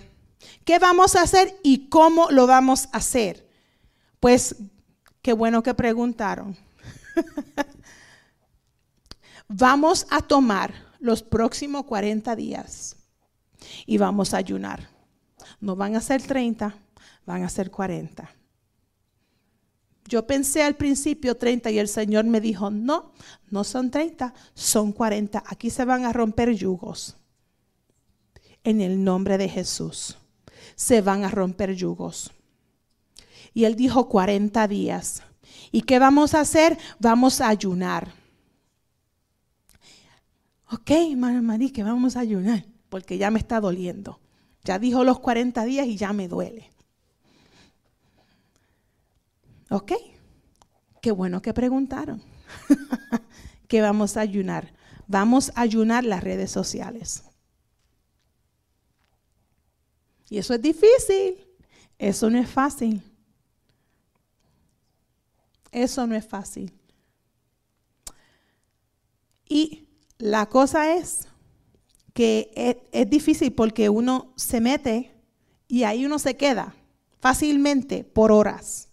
¿Qué 0.63 0.77
vamos 0.77 1.15
a 1.15 1.23
hacer 1.23 1.57
y 1.63 1.89
cómo 1.89 2.29
lo 2.29 2.45
vamos 2.45 2.89
a 2.91 2.97
hacer? 2.97 3.49
Pues 4.19 4.55
qué 5.23 5.33
bueno 5.33 5.63
que 5.63 5.73
preguntaron. 5.73 6.55
vamos 9.47 10.05
a 10.11 10.21
tomar 10.21 10.75
los 10.99 11.23
próximos 11.23 11.85
40 11.85 12.35
días 12.35 12.97
y 13.87 13.97
vamos 13.97 14.35
a 14.35 14.37
ayunar. 14.37 14.89
No 15.59 15.75
van 15.75 15.95
a 15.95 16.01
ser 16.01 16.21
30, 16.21 16.75
van 17.25 17.43
a 17.43 17.49
ser 17.49 17.71
40. 17.71 18.29
Yo 20.05 20.27
pensé 20.27 20.63
al 20.63 20.75
principio 20.75 21.37
30 21.37 21.71
y 21.71 21.79
el 21.79 21.87
Señor 21.87 22.25
me 22.25 22.41
dijo, 22.41 22.69
no, 22.69 23.13
no 23.49 23.63
son 23.63 23.91
30, 23.91 24.33
son 24.53 24.91
40. 24.91 25.43
Aquí 25.47 25.69
se 25.69 25.85
van 25.85 26.05
a 26.05 26.13
romper 26.13 26.51
yugos 26.51 27.17
en 28.63 28.81
el 28.81 29.03
nombre 29.03 29.37
de 29.37 29.47
Jesús. 29.47 30.17
Se 30.75 31.01
van 31.01 31.23
a 31.23 31.29
romper 31.29 31.73
yugos. 31.75 32.31
Y 33.53 33.65
él 33.65 33.75
dijo 33.75 34.09
40 34.09 34.67
días. 34.67 35.23
¿Y 35.71 35.81
qué 35.83 35.99
vamos 35.99 36.33
a 36.33 36.41
hacer? 36.41 36.77
Vamos 36.99 37.41
a 37.41 37.49
ayunar. 37.49 38.13
Ok, 40.71 40.91
María, 41.17 41.71
que 41.71 41.83
vamos 41.83 42.15
a 42.15 42.21
ayunar, 42.21 42.65
porque 42.89 43.17
ya 43.17 43.29
me 43.29 43.39
está 43.39 43.59
doliendo. 43.59 44.19
Ya 44.63 44.79
dijo 44.79 45.03
los 45.03 45.19
40 45.19 45.65
días 45.65 45.85
y 45.87 45.97
ya 45.97 46.13
me 46.13 46.27
duele. 46.27 46.70
Ok, 49.71 49.93
qué 51.01 51.11
bueno 51.11 51.41
que 51.41 51.53
preguntaron. 51.53 52.21
que 53.69 53.81
vamos 53.81 54.17
a 54.17 54.19
ayunar. 54.19 54.73
Vamos 55.07 55.53
a 55.55 55.61
ayunar 55.61 56.03
las 56.03 56.23
redes 56.23 56.51
sociales. 56.51 57.23
Y 60.29 60.39
eso 60.39 60.53
es 60.53 60.61
difícil. 60.61 61.47
Eso 61.97 62.29
no 62.29 62.37
es 62.37 62.49
fácil. 62.49 63.01
Eso 65.71 66.05
no 66.05 66.15
es 66.15 66.27
fácil. 66.27 66.73
Y 69.47 69.87
la 70.17 70.47
cosa 70.47 70.95
es 70.95 71.29
que 72.13 72.51
es, 72.91 73.09
difícil 73.09 73.53
porque 73.53 73.87
uno 73.87 74.33
se 74.35 74.59
mete 74.59 75.13
y 75.69 75.83
ahí 75.83 76.05
uno 76.05 76.19
se 76.19 76.35
queda 76.35 76.75
fácilmente 77.21 78.03
por 78.03 78.33
horas. 78.33 78.90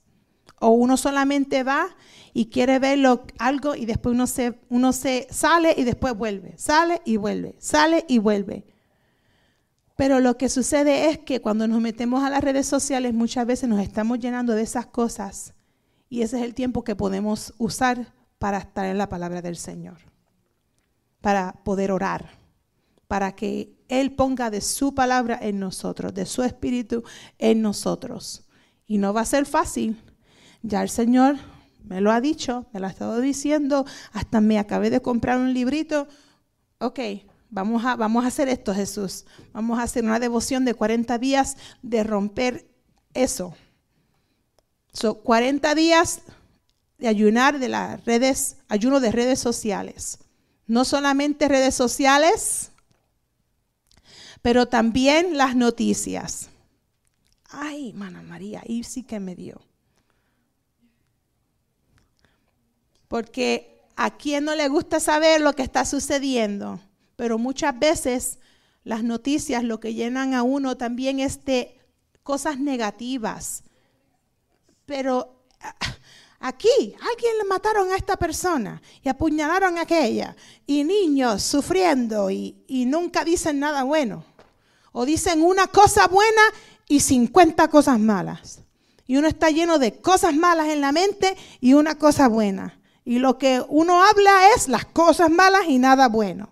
O 0.60 0.70
uno 0.70 0.96
solamente 0.96 1.62
va 1.62 1.96
y 2.34 2.46
quiere 2.46 2.78
ver 2.78 2.98
algo 3.38 3.74
y 3.74 3.86
después 3.86 4.14
uno 4.14 4.26
se, 4.26 4.58
uno 4.68 4.92
se 4.92 5.26
sale 5.30 5.74
y 5.76 5.84
después 5.84 6.14
vuelve, 6.16 6.56
sale 6.56 7.02
y 7.04 7.16
vuelve, 7.16 7.56
sale 7.58 8.04
y 8.08 8.18
vuelve. 8.18 8.64
Pero 9.96 10.20
lo 10.20 10.36
que 10.36 10.48
sucede 10.48 11.10
es 11.10 11.18
que 11.18 11.40
cuando 11.40 11.66
nos 11.66 11.80
metemos 11.80 12.22
a 12.22 12.30
las 12.30 12.44
redes 12.44 12.66
sociales 12.66 13.14
muchas 13.14 13.46
veces 13.46 13.68
nos 13.68 13.80
estamos 13.80 14.20
llenando 14.20 14.54
de 14.54 14.62
esas 14.62 14.86
cosas 14.86 15.54
y 16.08 16.22
ese 16.22 16.38
es 16.38 16.44
el 16.44 16.54
tiempo 16.54 16.84
que 16.84 16.96
podemos 16.96 17.52
usar 17.58 18.14
para 18.38 18.58
estar 18.58 18.86
en 18.86 18.98
la 18.98 19.08
palabra 19.08 19.42
del 19.42 19.56
Señor, 19.56 19.98
para 21.20 21.52
poder 21.64 21.90
orar, 21.90 22.30
para 23.08 23.34
que 23.34 23.76
Él 23.88 24.14
ponga 24.14 24.50
de 24.50 24.60
su 24.60 24.94
palabra 24.94 25.38
en 25.42 25.58
nosotros, 25.58 26.14
de 26.14 26.26
su 26.26 26.42
espíritu 26.42 27.02
en 27.38 27.60
nosotros. 27.60 28.46
Y 28.86 28.98
no 28.98 29.12
va 29.12 29.22
a 29.22 29.26
ser 29.26 29.44
fácil. 29.44 30.00
Ya 30.62 30.82
el 30.82 30.88
Señor 30.88 31.36
me 31.84 32.00
lo 32.00 32.12
ha 32.12 32.20
dicho, 32.20 32.66
me 32.72 32.80
lo 32.80 32.86
ha 32.86 32.90
estado 32.90 33.20
diciendo, 33.20 33.86
hasta 34.12 34.40
me 34.40 34.58
acabé 34.58 34.90
de 34.90 35.00
comprar 35.00 35.38
un 35.38 35.54
librito. 35.54 36.08
Ok, 36.78 37.00
Vamos 37.50 37.84
a, 37.84 37.96
vamos 37.96 38.24
a 38.24 38.28
hacer 38.28 38.48
esto, 38.48 38.74
Jesús. 38.74 39.24
Vamos 39.52 39.78
a 39.78 39.84
hacer 39.84 40.04
una 40.04 40.20
devoción 40.20 40.64
de 40.64 40.74
40 40.74 41.18
días 41.18 41.56
de 41.82 42.04
romper 42.04 42.68
eso. 43.14 43.54
Son 44.92 45.14
40 45.14 45.74
días 45.74 46.20
de 46.98 47.08
ayunar 47.08 47.58
de 47.58 47.68
las 47.68 48.04
redes, 48.04 48.58
ayuno 48.68 49.00
de 49.00 49.12
redes 49.12 49.38
sociales. 49.38 50.18
No 50.66 50.84
solamente 50.84 51.48
redes 51.48 51.74
sociales, 51.74 52.72
pero 54.42 54.66
también 54.66 55.38
las 55.38 55.56
noticias. 55.56 56.50
Ay, 57.48 57.90
hermana 57.90 58.20
María, 58.20 58.62
ahí 58.68 58.84
sí 58.84 59.04
que 59.04 59.20
me 59.20 59.34
dio. 59.34 59.58
Porque 63.08 63.82
a 63.96 64.16
quién 64.16 64.44
no 64.44 64.54
le 64.54 64.68
gusta 64.68 65.00
saber 65.00 65.40
lo 65.40 65.54
que 65.54 65.62
está 65.62 65.84
sucediendo 65.84 66.80
pero 67.18 67.36
muchas 67.36 67.76
veces 67.76 68.38
las 68.84 69.02
noticias 69.02 69.64
lo 69.64 69.80
que 69.80 69.92
llenan 69.92 70.34
a 70.34 70.44
uno 70.44 70.76
también 70.76 71.18
es 71.18 71.44
de 71.44 71.76
cosas 72.22 72.60
negativas. 72.60 73.64
Pero 74.86 75.42
aquí 76.38 76.94
alguien 76.94 77.38
le 77.38 77.44
mataron 77.48 77.90
a 77.90 77.96
esta 77.96 78.16
persona 78.16 78.80
y 79.02 79.08
apuñalaron 79.08 79.78
a 79.78 79.80
aquella 79.80 80.36
y 80.64 80.84
niños 80.84 81.42
sufriendo 81.42 82.30
y, 82.30 82.62
y 82.68 82.86
nunca 82.86 83.24
dicen 83.24 83.58
nada 83.58 83.82
bueno. 83.82 84.24
O 84.92 85.04
dicen 85.04 85.42
una 85.42 85.66
cosa 85.66 86.06
buena 86.06 86.42
y 86.86 87.00
50 87.00 87.66
cosas 87.66 87.98
malas. 87.98 88.60
Y 89.08 89.16
uno 89.16 89.26
está 89.26 89.50
lleno 89.50 89.80
de 89.80 90.00
cosas 90.00 90.36
malas 90.36 90.68
en 90.68 90.82
la 90.82 90.92
mente 90.92 91.36
y 91.60 91.72
una 91.72 91.98
cosa 91.98 92.28
buena. 92.28 92.77
Y 93.08 93.20
lo 93.20 93.38
que 93.38 93.64
uno 93.70 94.04
habla 94.04 94.52
es 94.54 94.68
las 94.68 94.84
cosas 94.84 95.30
malas 95.30 95.62
y 95.66 95.78
nada 95.78 96.08
bueno. 96.08 96.50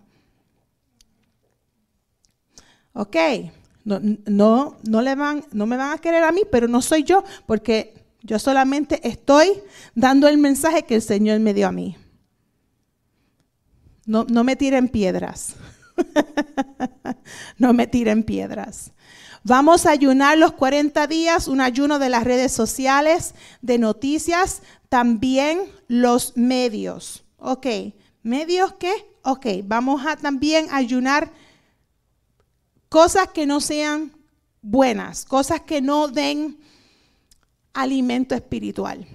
Ok, 2.93 3.15
no, 3.85 3.99
no, 4.25 4.75
no, 4.81 5.65
me 5.67 5.77
van 5.77 5.91
a 5.91 5.99
querer 5.99 6.23
a 6.23 6.31
mí, 6.31 6.41
pero 6.51 6.67
no 6.67 6.81
soy 6.81 7.03
yo, 7.03 7.23
porque 7.45 7.93
yo 8.23 8.39
solamente 8.39 9.07
estoy 9.07 9.51
dando 9.93 10.27
el 10.27 10.39
mensaje 10.39 10.81
que 10.81 10.95
el 10.95 11.03
Señor 11.03 11.39
me 11.41 11.53
dio 11.53 11.67
a 11.67 11.71
mí. 11.71 11.95
No, 14.07 14.25
no 14.27 14.43
me 14.43 14.55
tiren 14.55 14.89
piedras. 14.89 15.53
no 17.59 17.71
me 17.71 17.85
tiren 17.85 18.23
piedras. 18.23 18.93
Vamos 19.43 19.85
a 19.85 19.91
ayunar 19.91 20.37
los 20.37 20.51
40 20.51 21.07
días, 21.07 21.47
un 21.47 21.61
ayuno 21.61 21.99
de 21.99 22.09
las 22.09 22.25
redes 22.25 22.51
sociales, 22.51 23.33
de 23.61 23.77
noticias, 23.77 24.61
también 24.89 25.69
los 25.87 26.35
medios. 26.37 27.23
Ok, 27.37 27.67
¿medios 28.23 28.73
qué? 28.73 28.93
Ok, 29.23 29.45
vamos 29.63 30.05
a 30.05 30.15
también 30.15 30.67
ayunar 30.71 31.31
cosas 32.89 33.29
que 33.29 33.45
no 33.45 33.59
sean 33.59 34.11
buenas, 34.61 35.25
cosas 35.25 35.61
que 35.61 35.81
no 35.81 36.07
den 36.07 36.57
alimento 37.73 38.35
espiritual. 38.35 39.05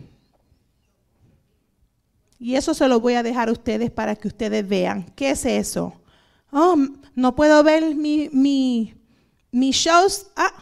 Y 2.39 2.57
eso 2.57 2.75
se 2.75 2.89
lo 2.89 3.01
voy 3.01 3.15
a 3.15 3.23
dejar 3.23 3.49
a 3.49 3.53
ustedes 3.53 3.91
para 3.91 4.17
que 4.17 4.29
ustedes 4.29 4.69
vean. 4.69 5.05
¿Qué 5.15 5.31
es 5.31 5.45
eso? 5.45 5.95
Oh, 6.51 6.77
no 7.15 7.35
puedo 7.35 7.63
ver 7.63 7.95
mi, 7.95 8.29
mi, 8.33 8.95
mis 9.53 9.77
shows. 9.77 10.27
Ah, 10.37 10.53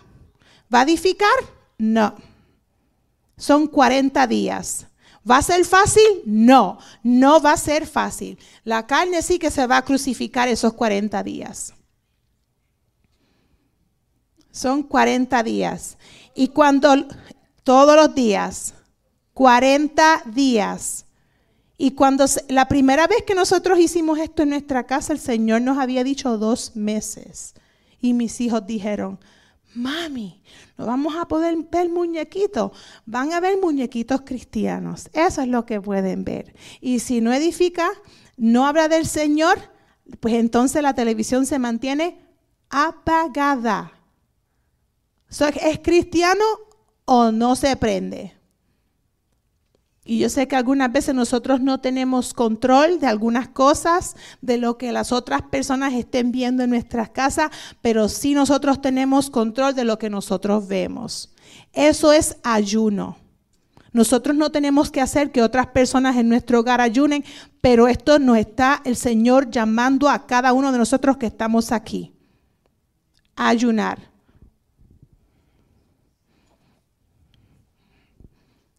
¿Va 0.73 0.81
a 0.81 0.83
edificar? 0.85 1.33
No. 1.79 2.15
Son 3.37 3.67
40 3.67 4.27
días. 4.27 4.87
¿Va 5.29 5.39
a 5.39 5.43
ser 5.43 5.65
fácil? 5.65 6.23
No, 6.25 6.79
no 7.03 7.41
va 7.41 7.53
a 7.53 7.57
ser 7.57 7.87
fácil. 7.87 8.39
La 8.65 8.87
carne 8.87 9.23
sí 9.23 9.39
que 9.39 9.51
se 9.51 9.67
va 9.67 9.79
a 9.79 9.85
crucificar 9.85 10.49
esos 10.49 10.73
40 10.73 11.23
días. 11.23 11.75
Son 14.51 14.83
40 14.83 15.43
días. 15.43 15.99
Y 16.35 16.49
cuando 16.49 17.07
todos 17.63 17.97
los 17.97 18.15
días, 18.15 18.75
40 19.35 20.23
días. 20.27 21.07
Y 21.77 21.93
cuando 21.93 22.25
la 22.49 22.69
primera 22.69 23.07
vez 23.07 23.23
que 23.27 23.35
nosotros 23.35 23.79
hicimos 23.79 24.19
esto 24.19 24.43
en 24.43 24.51
nuestra 24.51 24.87
casa, 24.87 25.13
el 25.13 25.19
Señor 25.19 25.63
nos 25.63 25.79
había 25.79 26.05
dicho 26.05 26.37
dos 26.39 26.77
meses. 26.77 27.55
Y 28.01 28.15
mis 28.15 28.41
hijos 28.41 28.67
dijeron, 28.67 29.19
mami, 29.75 30.43
no 30.77 30.87
vamos 30.87 31.15
a 31.17 31.27
poder 31.27 31.57
ver 31.71 31.89
muñequitos. 31.89 32.73
Van 33.07 33.33
a 33.33 33.41
ver 33.41 33.59
muñequitos 33.59 34.23
cristianos. 34.23 35.09
Eso 35.13 35.43
es 35.43 35.49
lo 35.49 35.67
que 35.67 35.81
pueden 35.81 36.25
ver. 36.25 36.55
Y 36.81 37.01
si 37.01 37.21
no 37.21 37.33
edifica, 37.33 37.89
no 38.37 38.67
habla 38.67 38.89
del 38.89 39.07
Señor, 39.07 39.59
pues 40.21 40.35
entonces 40.35 40.83
la 40.83 40.95
televisión 40.95 41.47
se 41.47 41.59
mantiene 41.59 42.19
apagada 42.69 43.93
¿Es 45.31 45.79
cristiano 45.79 46.45
o 47.05 47.31
no 47.31 47.55
se 47.55 47.77
prende? 47.77 48.35
Y 50.11 50.19
yo 50.19 50.29
sé 50.29 50.49
que 50.49 50.57
algunas 50.57 50.91
veces 50.91 51.15
nosotros 51.15 51.61
no 51.61 51.79
tenemos 51.79 52.35
control 52.35 52.99
de 52.99 53.07
algunas 53.07 53.47
cosas, 53.47 54.17
de 54.41 54.59
lo 54.59 54.77
que 54.77 54.91
las 54.91 55.13
otras 55.13 55.43
personas 55.43 55.93
estén 55.93 56.33
viendo 56.33 56.65
en 56.65 56.71
nuestras 56.71 57.11
casas, 57.11 57.53
pero 57.81 58.09
sí 58.09 58.35
nosotros 58.35 58.83
tenemos 58.83 59.31
control 59.31 59.73
de 59.77 59.85
lo 59.85 60.01
que 60.01 60.11
nosotros 60.11 60.67
vemos. 60.67 61.33
Eso 61.73 62.13
es 62.13 62.39
ayuno. 62.43 63.19
Nosotros 63.93 64.35
no 64.35 64.51
tenemos 64.51 64.91
que 64.91 65.01
hacer 65.01 65.31
que 65.31 65.43
otras 65.43 65.69
personas 65.69 66.17
en 66.17 66.29
nuestro 66.29 66.59
hogar 66.59 66.81
ayunen, 66.81 67.25
pero 67.61 67.87
esto 67.87 68.19
nos 68.19 68.37
está 68.37 68.83
el 68.85 68.97
Señor 68.97 69.49
llamando 69.49 70.09
a 70.09 70.27
cada 70.27 70.53
uno 70.53 70.73
de 70.73 70.79
nosotros 70.79 71.19
que 71.19 71.27
estamos 71.27 71.71
aquí. 71.71 72.13
A 73.37 73.51
ayunar. 73.51 74.11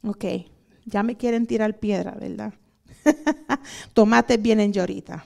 Ok, 0.04 0.51
ya 0.86 1.04
me 1.04 1.16
quieren 1.16 1.48
tirar 1.48 1.80
piedra, 1.80 2.12
¿verdad? 2.12 2.54
Tomates 3.94 4.42
vienen 4.42 4.74
llorita. 4.74 5.26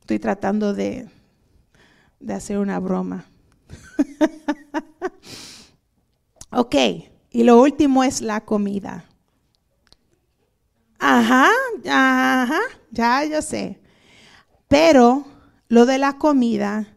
Estoy 0.00 0.18
tratando 0.18 0.74
de, 0.74 1.08
de 2.20 2.34
hacer 2.34 2.58
una 2.58 2.78
broma. 2.78 3.26
ok, 6.50 6.74
y 7.30 7.44
lo 7.44 7.60
último 7.60 8.04
es 8.04 8.20
la 8.20 8.44
comida. 8.44 9.04
Ajá, 10.98 11.50
ajá, 11.88 12.60
ya 12.90 13.24
yo 13.24 13.42
sé. 13.42 13.80
Pero 14.66 15.24
lo 15.68 15.86
de 15.86 15.98
la 15.98 16.18
comida, 16.18 16.88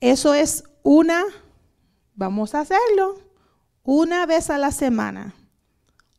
eso 0.00 0.34
es 0.34 0.64
una, 0.82 1.24
vamos 2.14 2.54
a 2.54 2.60
hacerlo, 2.60 3.18
una 3.82 4.26
vez 4.26 4.50
a 4.50 4.58
la 4.58 4.70
semana 4.70 5.34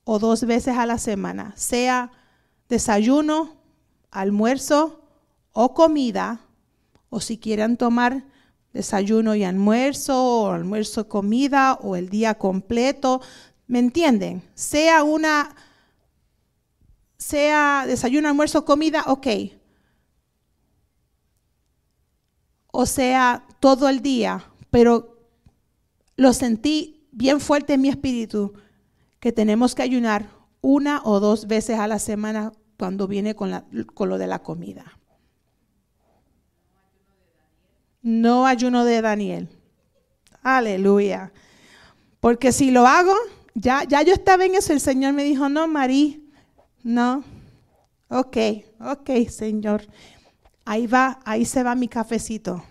o 0.06 0.19
dos 0.19 0.45
veces 0.45 0.77
a 0.77 0.86
la 0.86 0.98
semana, 0.98 1.53
sea 1.57 2.11
desayuno, 2.69 3.57
almuerzo 4.11 5.02
o 5.52 5.73
comida, 5.73 6.40
o 7.10 7.19
si 7.19 7.38
quieren 7.38 7.76
tomar 7.76 8.23
desayuno 8.72 9.36
y 9.36 9.44
almuerzo, 9.44 10.23
o 10.23 10.52
almuerzo, 10.52 11.10
comida, 11.10 11.73
o 11.82 11.95
el 11.95 12.10
día 12.10 12.36
completo, 12.36 13.22
¿me 13.68 13.80
entienden? 13.80 14.44
Sea 14.53 15.03
una, 15.03 15.56
sea 17.18 17.86
desayuno, 17.88 18.30
almuerzo, 18.30 18.64
comida, 18.64 19.06
ok. 19.07 19.27
O 22.72 22.86
sea, 22.86 23.48
todo 23.60 23.90
el 23.90 24.02
día, 24.02 24.52
pero 24.69 25.18
lo 26.15 26.34
sentí 26.34 27.07
bien 27.11 27.40
fuerte 27.40 27.73
en 27.73 27.82
mi 27.82 27.90
espíritu 27.90 28.53
que 29.26 29.31
tenemos 29.31 29.73
que 29.73 29.81
ayunar 29.81 30.30
una 30.61 31.02
o 31.03 31.19
dos 31.19 31.47
veces 31.47 31.80
a 31.80 31.88
la 31.88 31.97
semana 31.97 32.52
cuando 32.77 33.07
viene 33.07 33.34
con, 33.34 33.49
lo 33.49 34.18
de 34.19 34.27
la 34.27 34.43
comida. 34.43 34.99
No 38.03 38.45
ayuno 38.45 38.85
de 38.85 39.02
Daniel. 39.02 39.49
Aleluya. 40.43 41.34
Porque 42.19 42.52
si 42.52 42.69
lo 42.69 42.85
hago, 42.85 43.15
ya, 43.56 43.84
ya 43.85 44.03
yo 44.03 44.14
estaba 44.14 44.45
en 44.45 44.53
eso, 44.53 44.73
el 44.73 44.80
Señor 44.80 45.14
me 45.14 45.23
dijo, 45.23 45.49
no, 45.49 45.68
Marí, 45.68 46.30
no. 46.84 47.23
Ok, 48.10 48.38
ok, 48.80 49.10
Señor. 49.27 49.88
Ahí 50.65 50.85
va, 50.85 51.19
ahí 51.26 51.45
se 51.45 51.64
va 51.64 51.73
mi 51.73 51.88
cafecito. 51.88 52.64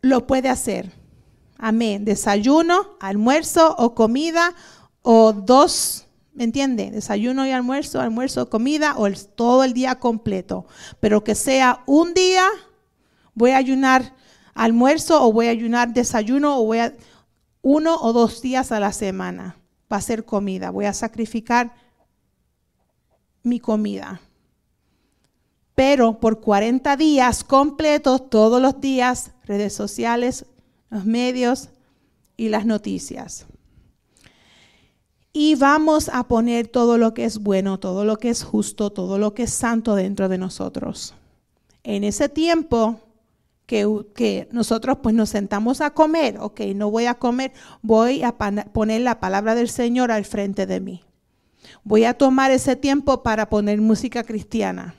Lo 0.00 0.26
puede 0.26 0.48
hacer. 0.48 0.99
Amén. 1.62 2.06
Desayuno, 2.06 2.96
almuerzo 3.00 3.76
o 3.76 3.94
comida 3.94 4.54
o 5.02 5.34
dos, 5.34 6.06
¿me 6.32 6.44
entiende? 6.44 6.90
Desayuno 6.90 7.46
y 7.46 7.50
almuerzo, 7.50 8.00
almuerzo, 8.00 8.48
comida 8.48 8.94
o 8.96 9.06
todo 9.34 9.62
el 9.62 9.74
día 9.74 9.96
completo. 9.96 10.64
Pero 11.00 11.22
que 11.22 11.34
sea 11.34 11.82
un 11.84 12.14
día, 12.14 12.46
voy 13.34 13.50
a 13.50 13.58
ayunar 13.58 14.14
almuerzo 14.54 15.22
o 15.22 15.34
voy 15.34 15.48
a 15.48 15.50
ayunar 15.50 15.92
desayuno 15.92 16.58
o 16.58 16.64
voy 16.64 16.78
a 16.78 16.94
uno 17.60 17.96
o 18.00 18.14
dos 18.14 18.40
días 18.40 18.72
a 18.72 18.80
la 18.80 18.92
semana. 18.92 19.58
Va 19.92 19.98
a 19.98 20.00
ser 20.00 20.24
comida. 20.24 20.70
Voy 20.70 20.86
a 20.86 20.94
sacrificar 20.94 21.74
mi 23.42 23.60
comida. 23.60 24.22
Pero 25.74 26.20
por 26.20 26.40
40 26.40 26.96
días 26.96 27.44
completos, 27.44 28.30
todos 28.30 28.62
los 28.62 28.80
días, 28.80 29.32
redes 29.44 29.74
sociales, 29.74 30.46
los 30.90 31.04
medios 31.04 31.70
y 32.36 32.48
las 32.48 32.66
noticias. 32.66 33.46
Y 35.32 35.54
vamos 35.54 36.10
a 36.12 36.26
poner 36.26 36.66
todo 36.66 36.98
lo 36.98 37.14
que 37.14 37.24
es 37.24 37.38
bueno, 37.38 37.78
todo 37.78 38.04
lo 38.04 38.18
que 38.18 38.30
es 38.30 38.42
justo, 38.42 38.90
todo 38.90 39.16
lo 39.18 39.32
que 39.32 39.44
es 39.44 39.52
santo 39.52 39.94
dentro 39.94 40.28
de 40.28 40.38
nosotros. 40.38 41.14
En 41.84 42.02
ese 42.02 42.28
tiempo 42.28 43.00
que, 43.66 43.88
que, 44.14 44.48
nosotros 44.50 44.98
pues 45.00 45.14
nos 45.14 45.28
sentamos 45.28 45.80
a 45.80 45.90
comer, 45.90 46.38
ok, 46.40 46.60
no 46.74 46.90
voy 46.90 47.06
a 47.06 47.14
comer, 47.14 47.52
voy 47.80 48.24
a 48.24 48.36
poner 48.36 49.02
la 49.02 49.20
palabra 49.20 49.54
del 49.54 49.68
Señor 49.68 50.10
al 50.10 50.24
frente 50.24 50.66
de 50.66 50.80
mí. 50.80 51.04
Voy 51.84 52.04
a 52.04 52.14
tomar 52.14 52.50
ese 52.50 52.74
tiempo 52.74 53.22
para 53.22 53.48
poner 53.48 53.80
música 53.80 54.24
cristiana, 54.24 54.96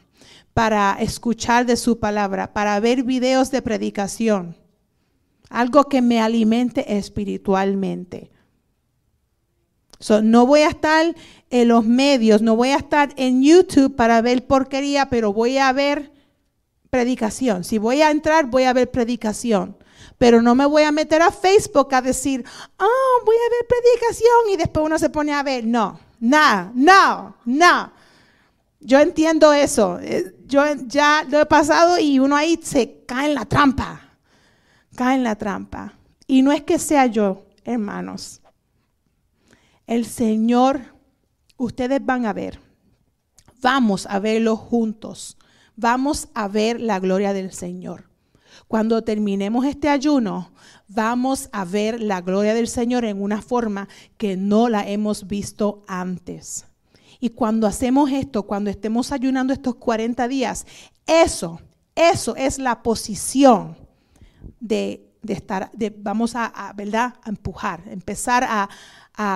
para 0.54 0.96
escuchar 1.02 1.66
de 1.66 1.76
su 1.76 2.00
palabra, 2.00 2.54
para 2.54 2.80
ver 2.80 3.04
videos 3.04 3.52
de 3.52 3.62
predicación, 3.62 4.56
algo 5.52 5.84
que 5.84 6.02
me 6.02 6.22
alimente 6.22 6.98
espiritualmente. 6.98 8.32
no 10.24 10.46
voy 10.48 10.62
a 10.62 10.70
estar 10.70 11.16
en 11.50 11.68
los 11.68 11.86
medios, 11.86 12.42
no 12.42 12.56
voy 12.56 12.70
a 12.70 12.78
estar 12.78 13.14
en 13.18 13.44
YouTube 13.44 13.96
para 13.96 14.22
ver 14.22 14.48
porquería, 14.48 15.10
pero 15.10 15.34
voy 15.34 15.58
a 15.58 15.72
ver 15.74 16.12
predicación. 16.90 17.64
Si 17.64 17.78
voy 17.78 18.02
a 18.02 18.10
entrar, 18.10 18.46
voy 18.46 18.64
a 18.64 18.74
ver 18.74 18.90
predicación. 18.90 19.78
Pero 20.18 20.42
no 20.42 20.56
me 20.56 20.66
voy 20.66 20.84
a 20.84 20.92
meter 20.92 21.22
a 21.22 21.32
Facebook 21.32 21.94
a 21.94 22.02
decir, 22.02 22.44
oh, 22.80 23.26
voy 23.26 23.36
a 23.36 23.50
ver 23.52 23.68
predicación 23.68 24.54
y 24.54 24.58
después 24.58 24.86
uno 24.86 24.98
se 24.98 25.10
pone 25.10 25.34
a 25.34 25.44
ver. 25.44 25.66
No, 25.66 26.00
no, 26.20 26.72
no, 26.74 27.38
no. 27.46 27.92
Yo 28.80 29.00
entiendo 29.00 29.54
eso. 29.54 30.00
Eh, 30.02 30.36
yo 30.46 30.64
ya 30.88 31.26
lo 31.30 31.40
he 31.40 31.46
pasado 31.46 32.00
y 32.00 32.20
uno 32.20 32.36
ahí 32.36 32.60
se 32.64 33.04
cae 33.06 33.28
en 33.28 33.36
la 33.36 33.46
trampa 33.46 34.11
cae 35.02 35.16
en 35.16 35.24
la 35.24 35.36
trampa. 35.36 35.98
Y 36.28 36.44
no 36.44 36.52
es 36.52 36.62
que 36.62 36.78
sea 36.78 37.08
yo, 37.08 37.48
hermanos. 37.64 38.40
El 39.88 40.06
Señor, 40.06 40.80
ustedes 41.58 42.06
van 42.06 42.28
a 42.28 42.34
ver. 42.34 42.60
Vamos 43.64 44.06
a 44.06 44.20
verlo 44.20 44.56
juntos. 44.56 45.40
Vamos 45.76 46.28
a 46.36 46.48
ver 46.48 46.80
la 46.80 47.00
gloria 47.00 47.34
del 47.34 47.52
Señor. 47.52 48.12
Cuando 48.68 49.04
terminemos 49.04 49.66
este 49.66 49.90
ayuno, 49.90 50.52
vamos 50.88 51.50
a 51.52 51.66
ver 51.66 52.00
la 52.00 52.22
gloria 52.22 52.54
del 52.54 52.68
Señor 52.68 53.04
en 53.04 53.24
una 53.24 53.42
forma 53.42 53.88
que 54.18 54.38
no 54.38 54.70
la 54.70 54.88
hemos 54.88 55.26
visto 55.26 55.84
antes. 55.88 56.68
Y 57.20 57.32
cuando 57.32 57.66
hacemos 57.66 58.12
esto, 58.12 58.44
cuando 58.44 58.70
estemos 58.70 59.12
ayunando 59.12 59.52
estos 59.52 59.74
40 59.78 60.28
días, 60.28 60.68
eso, 61.08 61.60
eso 61.96 62.36
es 62.36 62.60
la 62.60 62.84
posición 62.84 63.81
de, 64.62 65.12
estar, 65.28 65.70
de, 65.74 65.90
vamos 65.90 66.36
a, 66.36 66.72
¿verdad? 66.76 67.16
a 67.24 67.30
empujar, 67.30 67.84
empezar 67.88 68.46
a, 68.48 68.70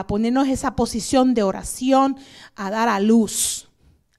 ponernos 0.07 0.47
esa 0.47 0.75
posición 0.75 1.33
de 1.33 1.43
oración, 1.43 2.17
a 2.55 2.71
dar 2.71 2.87
a 2.87 2.99
luz, 2.99 3.69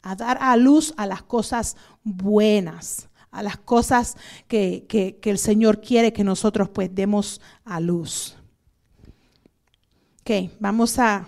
a 0.03 0.15
dar 0.15 0.39
a 0.41 0.57
luz 0.57 0.95
a 0.97 1.07
las 1.07 1.23
cosas 1.23 1.77
buenas, 2.05 3.09
a 3.31 3.43
las 3.43 3.57
cosas 3.57 4.17
que, 4.47 4.85
que, 4.89 5.19
el 5.31 5.39
Señor 5.39 5.81
quiere 5.81 6.13
que 6.13 6.23
nosotros 6.23 6.69
pues 6.69 6.95
demos 6.95 7.41
a 7.65 7.81
luz. 7.81 8.37
Ok, 10.21 10.53
vamos 10.61 10.99
a... 10.99 11.27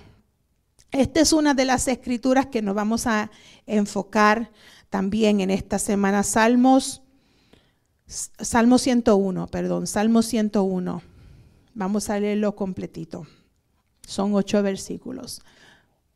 Esta 0.91 1.21
es 1.21 1.33
una 1.33 1.55
de 1.55 1.65
las 1.65 1.89
escrituras 1.89 2.47
que 2.47 2.63
nos 2.63 2.75
vamos 2.75 3.07
a 3.07 3.31
enfocar 3.67 4.53
también 4.89 5.41
en 5.41 5.51
esta 5.51 5.79
semana. 5.79 6.23
Salmos 6.23 7.03
Salmo 8.09 8.79
101, 8.79 9.49
perdón, 9.49 9.87
Salmo 9.87 10.23
101. 10.23 11.03
Vamos 11.75 12.09
a 12.09 12.19
leerlo 12.19 12.57
completito. 12.57 13.27
Son 14.07 14.35
ocho 14.35 14.63
versículos. 14.63 15.43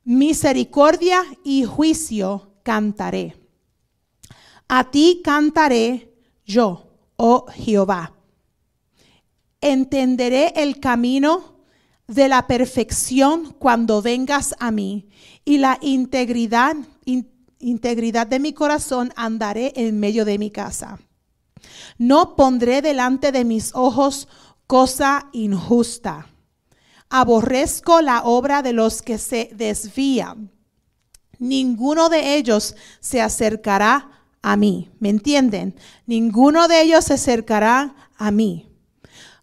Misericordia 0.02 1.22
y 1.44 1.64
juicio 1.64 2.54
cantaré. 2.62 3.36
A 4.68 4.90
ti 4.90 5.20
cantaré 5.22 6.14
yo, 6.46 6.88
oh 7.16 7.46
Jehová. 7.52 8.14
Entenderé 9.60 10.54
el 10.56 10.80
camino 10.80 11.58
de 12.08 12.28
la 12.28 12.46
perfección 12.46 13.54
cuando 13.58 14.00
vengas 14.00 14.54
a 14.58 14.70
mí 14.70 15.08
y 15.44 15.58
la 15.58 15.78
integridad, 15.82 16.74
integridad 17.58 18.26
de 18.26 18.40
mi 18.40 18.54
corazón 18.54 19.12
andaré 19.14 19.74
en 19.76 20.00
medio 20.00 20.24
de 20.24 20.38
mi 20.38 20.50
casa. 20.50 20.98
No 22.02 22.34
pondré 22.34 22.82
delante 22.82 23.30
de 23.30 23.44
mis 23.44 23.76
ojos 23.76 24.26
cosa 24.66 25.28
injusta. 25.30 26.26
Aborrezco 27.08 28.00
la 28.00 28.24
obra 28.24 28.60
de 28.60 28.72
los 28.72 29.02
que 29.02 29.18
se 29.18 29.50
desvían. 29.54 30.50
Ninguno 31.38 32.08
de 32.08 32.34
ellos 32.34 32.74
se 32.98 33.20
acercará 33.20 34.10
a 34.42 34.56
mí. 34.56 34.90
¿Me 34.98 35.10
entienden? 35.10 35.76
Ninguno 36.04 36.66
de 36.66 36.82
ellos 36.82 37.04
se 37.04 37.14
acercará 37.14 37.94
a 38.16 38.32
mí. 38.32 38.68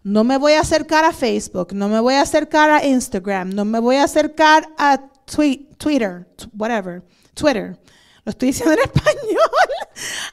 No 0.02 0.22
me 0.22 0.36
voy 0.36 0.52
a 0.52 0.60
acercar 0.60 1.06
a 1.06 1.14
Facebook, 1.14 1.72
no 1.72 1.88
me 1.88 1.98
voy 1.98 2.12
a 2.12 2.20
acercar 2.20 2.68
a 2.68 2.84
Instagram, 2.84 3.54
no 3.54 3.64
me 3.64 3.78
voy 3.78 3.96
a 3.96 4.04
acercar 4.04 4.68
a 4.76 5.00
Twitter, 5.24 6.28
whatever, 6.52 7.02
Twitter. 7.32 7.80
Lo 8.26 8.30
estoy 8.30 8.48
diciendo 8.48 8.74
en 8.74 8.80
español. 8.84 9.50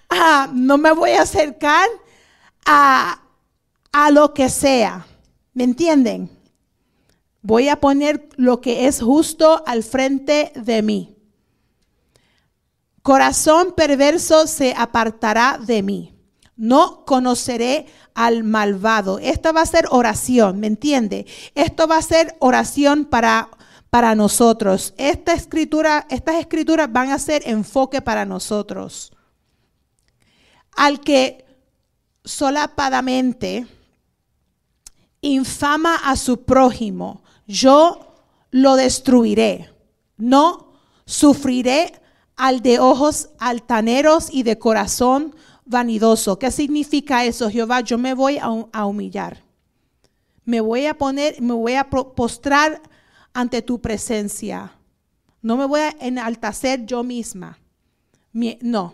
Ah, 0.10 0.50
no 0.54 0.78
me 0.78 0.92
voy 0.92 1.12
a 1.12 1.22
acercar 1.22 1.88
a, 2.68 3.22
a 3.92 4.12
lo 4.12 4.34
que 4.36 4.50
sea. 4.50 5.08
¿Me 5.54 5.64
entienden? 5.64 6.30
Voy 7.42 7.70
a 7.70 7.80
poner 7.80 8.30
lo 8.36 8.62
que 8.62 8.88
es 8.88 9.02
justo 9.02 9.64
al 9.66 9.84
frente 9.84 10.52
de 10.54 10.82
mí. 10.84 11.16
Corazón 13.02 13.74
perverso 13.76 14.48
se 14.48 14.74
apartará 14.78 15.58
de 15.66 15.82
mí. 15.82 16.14
No 16.58 17.06
conoceré 17.06 17.88
al 18.14 18.44
malvado. 18.44 19.18
Esta 19.20 19.54
va 19.54 19.62
a 19.62 19.66
ser 19.66 19.86
oración, 19.92 20.60
¿me 20.60 20.68
entiende? 20.68 21.26
Esto 21.56 21.88
va 21.88 21.98
a 21.98 22.02
ser 22.02 22.36
oración 22.40 23.06
para, 23.06 23.50
para 23.90 24.14
nosotros. 24.14 24.94
Esta 24.98 25.34
escritura, 25.34 26.06
estas 26.10 26.36
escrituras 26.36 26.92
van 26.92 27.12
a 27.12 27.20
ser 27.20 27.44
enfoque 27.46 28.02
para 28.02 28.26
nosotros. 28.26 29.14
Al 30.76 31.00
que 31.00 31.47
solapadamente 32.28 33.66
infama 35.22 35.96
a 35.96 36.16
su 36.16 36.44
prójimo, 36.44 37.24
yo 37.48 38.16
lo 38.52 38.76
destruiré. 38.76 39.74
No 40.18 40.74
sufriré 41.06 41.94
al 42.36 42.62
de 42.62 42.80
ojos 42.80 43.30
altaneros 43.40 44.30
y 44.32 44.44
de 44.44 44.60
corazón 44.60 45.36
vanidoso. 45.66 46.38
¿Qué 46.38 46.52
significa 46.52 47.26
eso, 47.26 47.50
Jehová? 47.50 47.82
Yo 47.82 47.98
me 47.98 48.14
voy 48.14 48.38
a, 48.38 48.86
humillar. 48.86 49.44
Me 50.44 50.62
voy 50.62 50.86
a 50.86 50.98
poner, 50.98 51.42
me 51.42 51.54
voy 51.54 51.74
a 51.74 51.90
postrar 51.90 52.82
ante 53.34 53.62
tu 53.62 53.80
presencia. 53.82 54.74
No 55.42 55.58
me 55.58 55.66
voy 55.66 55.82
a 55.82 55.96
enaltecer 56.00 56.86
yo 56.86 57.04
misma. 57.04 57.58
no, 58.62 58.94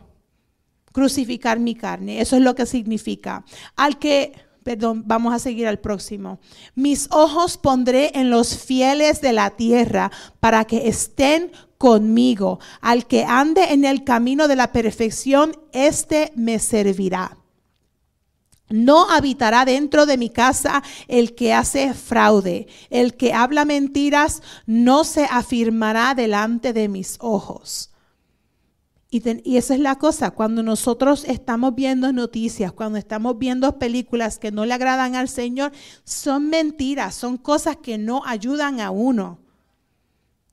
crucificar 0.93 1.59
mi 1.59 1.75
carne. 1.75 2.21
Eso 2.21 2.37
es 2.37 2.41
lo 2.41 2.55
que 2.55 2.65
significa. 2.65 3.43
Al 3.75 3.99
que 3.99 4.31
Perdón, 4.63 5.03
vamos 5.05 5.33
a 5.33 5.39
seguir 5.39 5.67
al 5.67 5.79
próximo. 5.79 6.39
Mis 6.73 7.09
ojos 7.11 7.57
pondré 7.57 8.11
en 8.15 8.29
los 8.29 8.57
fieles 8.57 9.19
de 9.19 9.33
la 9.33 9.49
tierra 9.49 10.09
para 10.39 10.63
que 10.63 10.87
estén 10.87 11.51
conmigo. 11.77 12.59
Al 12.79 13.05
que 13.05 13.25
ande 13.25 13.73
en 13.73 13.83
el 13.83 14.05
camino 14.05 14.47
de 14.47 14.55
la 14.55 14.71
perfección, 14.71 15.51
éste 15.73 16.31
me 16.35 16.59
servirá. 16.59 17.37
No 18.69 19.09
habitará 19.09 19.65
dentro 19.65 20.05
de 20.05 20.17
mi 20.17 20.29
casa 20.29 20.81
el 21.09 21.35
que 21.35 21.53
hace 21.53 21.93
fraude. 21.93 22.67
El 22.89 23.15
que 23.15 23.33
habla 23.33 23.65
mentiras 23.65 24.41
no 24.65 25.03
se 25.03 25.25
afirmará 25.25 26.15
delante 26.15 26.71
de 26.71 26.87
mis 26.87 27.17
ojos. 27.19 27.92
Y, 29.13 29.57
esa 29.57 29.75
es 29.75 29.79
la 29.79 29.99
cosa, 29.99 30.31
cuando 30.31 30.63
nosotros 30.63 31.23
estamos 31.25 31.75
viendo 31.75 32.11
noticias, 32.11 32.71
cuando 32.71 32.97
estamos 32.97 33.37
viendo 33.37 33.77
películas 33.77 34.39
que 34.39 34.51
no 34.51 34.65
le 34.65 34.73
agradan 34.73 35.13
al 35.13 35.29
Señor, 35.29 35.71
son 36.03 36.49
mentiras, 36.49 37.13
son 37.13 37.37
cosas 37.37 37.77
que 37.77 37.99
no 37.99 38.23
ayudan 38.25 38.81
a 38.81 38.89
uno. 38.89 39.37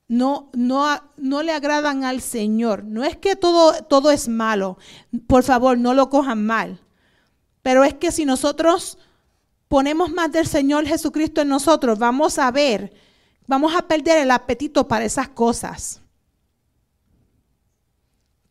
No, 0.07 0.51
no, 0.53 0.85
no 1.17 1.41
le 1.41 1.53
agradan 1.53 2.03
al 2.03 2.21
Señor. 2.21 2.83
No 2.83 3.03
es 3.03 3.17
que 3.17 3.35
todo, 3.35 3.81
todo 3.85 4.11
es 4.11 4.27
malo. 4.27 4.77
Por 5.25 5.41
favor, 5.41 5.79
no 5.79 5.95
lo 5.95 6.11
cojan 6.11 6.45
mal. 6.45 6.79
Pero 7.63 7.83
es 7.83 7.95
que 7.95 8.11
si 8.11 8.25
nosotros 8.25 8.99
ponemos 9.69 10.11
más 10.11 10.31
del 10.31 10.45
Señor 10.45 10.85
Jesucristo 10.85 11.41
en 11.41 11.47
nosotros, 11.47 11.97
vamos 11.97 12.37
a 12.37 12.51
ver, 12.51 12.93
vamos 13.47 13.73
a 13.75 13.87
perder 13.87 14.19
el 14.19 14.29
apetito 14.29 14.87
para 14.87 15.05
esas 15.05 15.29
cosas. 15.29 16.00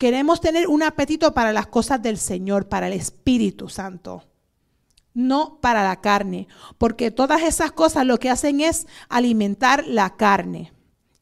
Queremos 0.00 0.40
tener 0.40 0.66
un 0.66 0.82
apetito 0.82 1.34
para 1.34 1.52
las 1.52 1.66
cosas 1.66 2.00
del 2.00 2.16
Señor, 2.16 2.70
para 2.70 2.86
el 2.86 2.94
Espíritu 2.94 3.68
Santo, 3.68 4.24
no 5.12 5.58
para 5.60 5.84
la 5.84 6.00
carne, 6.00 6.48
porque 6.78 7.10
todas 7.10 7.42
esas 7.42 7.70
cosas 7.72 8.06
lo 8.06 8.18
que 8.18 8.30
hacen 8.30 8.62
es 8.62 8.86
alimentar 9.10 9.86
la 9.86 10.16
carne. 10.16 10.72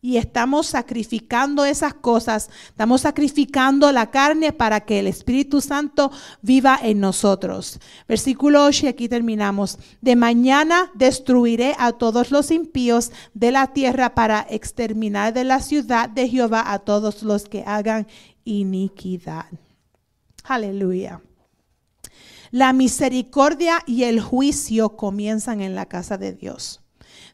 Y 0.00 0.16
estamos 0.16 0.68
sacrificando 0.68 1.64
esas 1.64 1.92
cosas, 1.92 2.50
estamos 2.68 3.00
sacrificando 3.00 3.90
la 3.90 4.12
carne 4.12 4.52
para 4.52 4.78
que 4.82 5.00
el 5.00 5.09
Espíritu 5.09 5.60
Santo 5.60 6.12
viva 6.40 6.78
en 6.80 7.00
nosotros. 7.00 7.80
Versículo 8.06 8.64
8, 8.64 8.86
y 8.86 8.88
aquí 8.90 9.09
terminamos. 9.09 9.76
De 10.00 10.14
mañana 10.14 10.92
destruiré 10.94 11.74
a 11.80 11.90
todos 11.90 12.30
los 12.30 12.52
impíos 12.52 13.10
de 13.34 13.50
la 13.50 13.72
tierra 13.72 14.14
para 14.14 14.46
exterminar 14.48 15.34
de 15.34 15.42
la 15.42 15.59
ciudad 15.59 16.09
de 16.09 16.28
Jehová 16.28 16.72
a 16.72 16.78
todos 16.78 17.24
los 17.24 17.48
que 17.48 17.64
hagan 17.66 18.06
iniquidad. 18.49 19.47
Aleluya. 20.45 21.20
La 22.51 22.73
misericordia 22.73 23.81
y 23.87 24.05
el 24.05 24.20
juicio 24.20 24.97
comienzan 24.97 25.61
en 25.61 25.75
la 25.75 25.87
casa 25.87 26.16
de 26.16 26.33
Dios. 26.33 26.81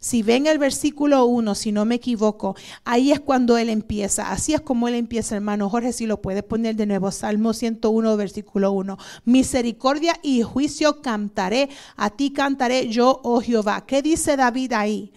Si 0.01 0.23
ven 0.23 0.47
el 0.47 0.59
versículo 0.59 1.25
1, 1.25 1.55
si 1.55 1.73
no 1.73 1.85
me 1.85 1.95
equivoco, 1.95 2.57
ahí 2.85 3.13
es 3.13 3.21
cuando 3.21 3.57
él 3.57 3.71
empieza. 3.71 4.33
Así 4.33 4.53
es 4.53 4.61
como 4.61 4.89
él 4.89 4.95
empieza, 4.95 5.37
hermano 5.37 5.71
Jorge, 5.71 5.93
si 5.93 6.07
lo 6.07 6.21
puede 6.21 6.43
poner 6.43 6.75
de 6.75 6.87
nuevo. 6.87 7.11
Salmo 7.13 7.53
101, 7.55 8.17
versículo 8.17 8.73
1. 8.73 8.99
Misericordia 9.25 10.15
y 10.23 10.43
juicio 10.43 11.01
cantaré, 11.01 11.71
a 11.97 12.11
ti 12.11 12.33
cantaré 12.33 12.89
yo, 12.89 13.21
oh 13.23 13.41
Jehová. 13.41 13.87
¿Qué 13.87 14.03
dice 14.03 14.37
David 14.37 14.73
ahí? 14.73 15.13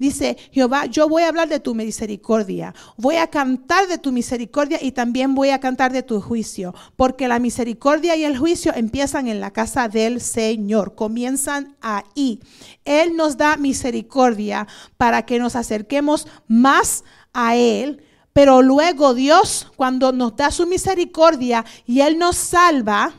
Dice, 0.00 0.38
Jehová, 0.50 0.86
yo 0.86 1.10
voy 1.10 1.24
a 1.24 1.28
hablar 1.28 1.50
de 1.50 1.60
tu 1.60 1.74
misericordia, 1.74 2.74
voy 2.96 3.16
a 3.16 3.26
cantar 3.26 3.86
de 3.86 3.98
tu 3.98 4.12
misericordia 4.12 4.78
y 4.80 4.92
también 4.92 5.34
voy 5.34 5.50
a 5.50 5.60
cantar 5.60 5.92
de 5.92 6.02
tu 6.02 6.22
juicio, 6.22 6.74
porque 6.96 7.28
la 7.28 7.38
misericordia 7.38 8.16
y 8.16 8.24
el 8.24 8.38
juicio 8.38 8.72
empiezan 8.74 9.28
en 9.28 9.40
la 9.40 9.50
casa 9.50 9.88
del 9.88 10.22
Señor, 10.22 10.94
comienzan 10.94 11.76
ahí. 11.82 12.40
Él 12.86 13.14
nos 13.14 13.36
da 13.36 13.58
misericordia 13.58 14.66
para 14.96 15.26
que 15.26 15.38
nos 15.38 15.54
acerquemos 15.54 16.26
más 16.48 17.04
a 17.34 17.56
Él. 17.56 18.02
Pero 18.32 18.62
luego 18.62 19.12
Dios, 19.12 19.70
cuando 19.76 20.12
nos 20.12 20.34
da 20.34 20.50
su 20.50 20.66
misericordia 20.66 21.66
y 21.84 22.00
Él 22.00 22.18
nos 22.18 22.36
salva, 22.36 23.12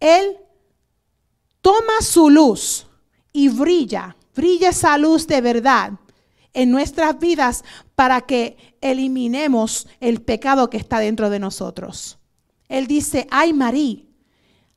Él 0.00 0.36
toma 1.60 2.00
su 2.00 2.28
luz 2.28 2.88
y 3.32 3.50
brilla 3.50 4.16
brille 4.38 4.68
esa 4.68 4.96
luz 4.98 5.26
de 5.26 5.40
verdad 5.40 5.94
en 6.54 6.70
nuestras 6.70 7.18
vidas 7.18 7.64
para 7.96 8.20
que 8.20 8.56
eliminemos 8.80 9.88
el 9.98 10.22
pecado 10.22 10.70
que 10.70 10.76
está 10.76 11.00
dentro 11.00 11.28
de 11.28 11.40
nosotros. 11.40 12.20
Él 12.68 12.86
dice, 12.86 13.26
ay 13.32 13.52
María, 13.52 14.04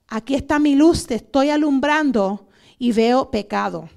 aquí 0.08 0.34
está 0.34 0.58
mi 0.58 0.74
luz, 0.74 1.06
te 1.06 1.14
estoy 1.14 1.52
alumbrando 1.52 2.48
y 2.80 2.92
veo 2.92 3.30
pecado. 3.30 3.88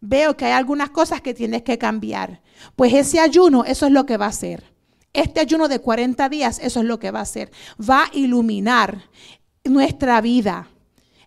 Veo 0.00 0.38
que 0.38 0.46
hay 0.46 0.52
algunas 0.52 0.88
cosas 0.88 1.20
que 1.20 1.34
tienes 1.34 1.62
que 1.64 1.76
cambiar. 1.76 2.40
Pues 2.74 2.94
ese 2.94 3.20
ayuno, 3.20 3.64
eso 3.64 3.84
es 3.84 3.92
lo 3.92 4.06
que 4.06 4.16
va 4.16 4.24
a 4.24 4.30
hacer. 4.30 4.72
Este 5.12 5.40
ayuno 5.40 5.68
de 5.68 5.80
40 5.80 6.30
días, 6.30 6.60
eso 6.62 6.80
es 6.80 6.86
lo 6.86 6.98
que 6.98 7.10
va 7.10 7.18
a 7.18 7.22
hacer. 7.22 7.50
Va 7.78 8.04
a 8.04 8.10
iluminar 8.16 9.02
nuestra 9.64 10.22
vida. 10.22 10.68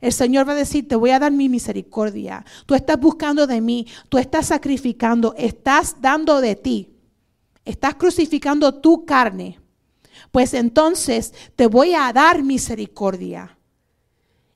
El 0.01 0.11
Señor 0.11 0.47
va 0.47 0.53
a 0.53 0.55
decir, 0.55 0.87
te 0.87 0.95
voy 0.95 1.11
a 1.11 1.19
dar 1.19 1.31
mi 1.31 1.47
misericordia. 1.47 2.43
Tú 2.65 2.73
estás 2.73 2.99
buscando 2.99 3.45
de 3.45 3.61
mí, 3.61 3.87
tú 4.09 4.17
estás 4.17 4.47
sacrificando, 4.47 5.35
estás 5.37 6.01
dando 6.01 6.41
de 6.41 6.55
ti. 6.55 6.95
Estás 7.63 7.95
crucificando 7.95 8.73
tu 8.73 9.05
carne. 9.05 9.59
Pues 10.31 10.55
entonces 10.55 11.33
te 11.55 11.67
voy 11.67 11.93
a 11.93 12.11
dar 12.11 12.41
misericordia. 12.41 13.57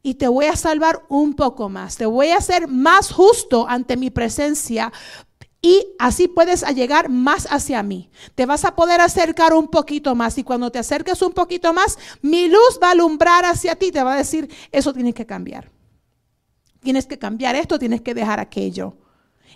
Y 0.02 0.16
te 0.16 0.28
voy 0.28 0.46
a 0.46 0.56
salvar 0.56 1.04
un 1.10 1.36
poco 1.36 1.70
más. 1.70 1.98
Te 1.98 2.06
voy 2.06 2.30
a 2.30 2.38
hacer 2.38 2.68
más 2.68 3.12
justo 3.12 3.68
ante 3.68 3.98
mi 3.98 4.10
presencia 4.10 4.92
y 5.66 5.96
así 5.98 6.28
puedes 6.28 6.64
llegar 6.76 7.10
más 7.10 7.48
hacia 7.50 7.82
mí. 7.82 8.12
Te 8.36 8.46
vas 8.46 8.66
a 8.66 8.76
poder 8.76 9.02
acercar 9.02 9.56
un 9.56 9.68
poquito 9.68 10.14
más 10.14 10.38
y 10.38 10.44
cuando 10.44 10.72
te 10.72 10.78
acerques 10.78 11.24
un 11.24 11.32
poquito 11.34 11.74
más, 11.74 11.98
mi 12.22 12.48
luz 12.48 12.80
va 12.80 12.90
a 12.90 12.92
alumbrar 12.92 13.46
hacia 13.46 13.76
ti, 13.76 13.92
te 13.92 14.04
va 14.04 14.14
a 14.14 14.18
decir, 14.18 14.48
eso 14.72 14.94
tienes 14.94 15.16
que 15.16 15.26
cambiar. 15.26 15.72
Tienes 16.82 17.08
que 17.08 17.18
cambiar 17.18 17.56
esto, 17.56 17.80
tienes 17.80 18.02
que 18.02 18.14
dejar 18.14 18.40
aquello. 18.40 18.96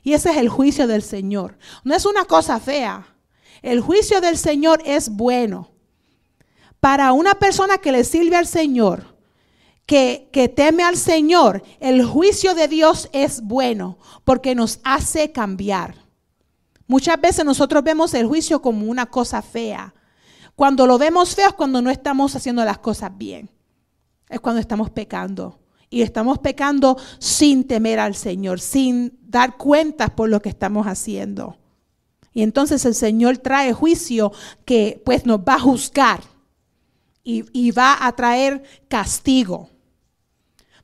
Y 0.02 0.14
ese 0.14 0.31
es 0.31 0.38
el 0.38 0.49
juicio 0.49 0.88
del 0.88 1.03
Señor. 1.03 1.60
No 1.84 1.94
es 1.94 2.07
una 2.07 2.26
cosa 2.26 2.60
fea. 2.60 3.15
El 3.61 3.80
juicio 3.80 4.19
del 4.19 4.40
Señor 4.40 4.81
es 4.86 5.10
bueno. 5.10 5.69
Para 6.80 7.11
una 7.11 7.36
persona 7.36 7.77
que 7.77 7.91
le 7.91 8.03
sirve 8.03 8.36
al 8.36 8.48
Señor, 8.48 9.09
que, 9.90 10.53
teme 10.56 10.84
al 10.84 10.98
Señor, 10.98 11.64
el 11.80 12.06
juicio 12.06 12.53
de 12.53 12.68
Dios 12.68 13.10
es 13.11 13.41
bueno 13.41 13.98
porque 14.24 14.53
nos 14.53 14.80
hace 14.84 15.32
cambiar. 15.32 15.95
Muchas 16.86 17.20
veces 17.20 17.44
nosotros 17.44 17.84
vemos 17.84 18.14
el 18.14 18.28
juicio 18.28 18.61
como 18.61 18.86
una 18.86 19.07
cosa 19.07 19.41
fea. 19.41 19.95
Cuando 20.56 20.86
lo 20.86 20.99
vemos 20.99 21.34
feo 21.34 21.48
es 21.48 21.53
cuando 21.53 21.82
no 21.82 21.90
estamos 21.90 22.36
haciendo 22.36 22.64
las 22.64 22.78
cosas 22.78 23.18
bien. 23.18 23.49
Es 24.30 24.40
cuando 24.40 24.61
estamos 24.61 24.91
pecando. 24.91 25.60
Y 25.90 26.03
estamos 26.03 26.38
pecando 26.38 26.95
sin 27.18 27.64
temer 27.64 27.99
al 27.99 28.14
Señor, 28.14 28.60
sin 28.60 29.18
dar 29.24 29.57
cuentas 29.57 30.11
por 30.11 30.30
lo 30.30 30.40
que 30.40 30.49
estamos 30.49 30.86
haciendo. 30.86 31.57
Y 32.32 32.44
entonces 32.44 32.86
el 32.86 32.94
Señor 32.94 33.40
trae 33.40 33.74
juicio 33.74 34.32
que 34.66 35.02
pues 35.03 35.26
nos 35.26 35.40
va 35.40 35.56
a 35.56 35.60
juzgar 35.60 36.22
y, 37.24 37.72
va 37.72 38.06
a 38.06 38.11
traer 38.16 38.61
castigo. 38.88 39.70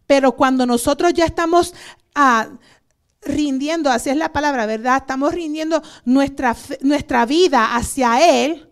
Pero 0.08 0.34
cuando 0.34 0.66
nosotros 0.66 1.14
ya 1.14 1.26
estamos 1.26 1.74
ah, 2.14 2.50
rindiendo, 3.22 3.90
así 3.90 4.10
es 4.10 4.18
la 4.18 4.32
palabra, 4.32 4.66
¿verdad? 4.66 4.98
Estamos 4.98 5.34
rindiendo 5.34 5.82
nuestra, 6.06 6.56
nuestra 6.82 7.26
vida 7.26 7.76
hacia 7.76 8.44
Él. 8.44 8.70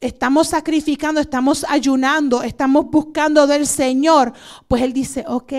Estamos 0.00 0.48
sacrificando, 0.48 1.20
estamos 1.20 1.64
ayunando, 1.68 2.42
estamos 2.42 2.90
buscando 2.90 3.46
del 3.46 3.66
Señor. 3.66 4.32
Pues 4.68 4.82
Él 4.82 4.92
dice, 4.92 5.24
ok, 5.26 5.52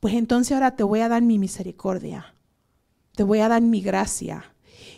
pues 0.00 0.14
entonces 0.14 0.52
ahora 0.52 0.76
te 0.76 0.82
voy 0.82 1.00
a 1.00 1.08
dar 1.08 1.22
mi 1.22 1.38
misericordia. 1.38 2.34
Te 3.14 3.22
voy 3.22 3.38
a 3.38 3.48
dar 3.48 3.62
mi 3.62 3.80
gracia. 3.80 4.53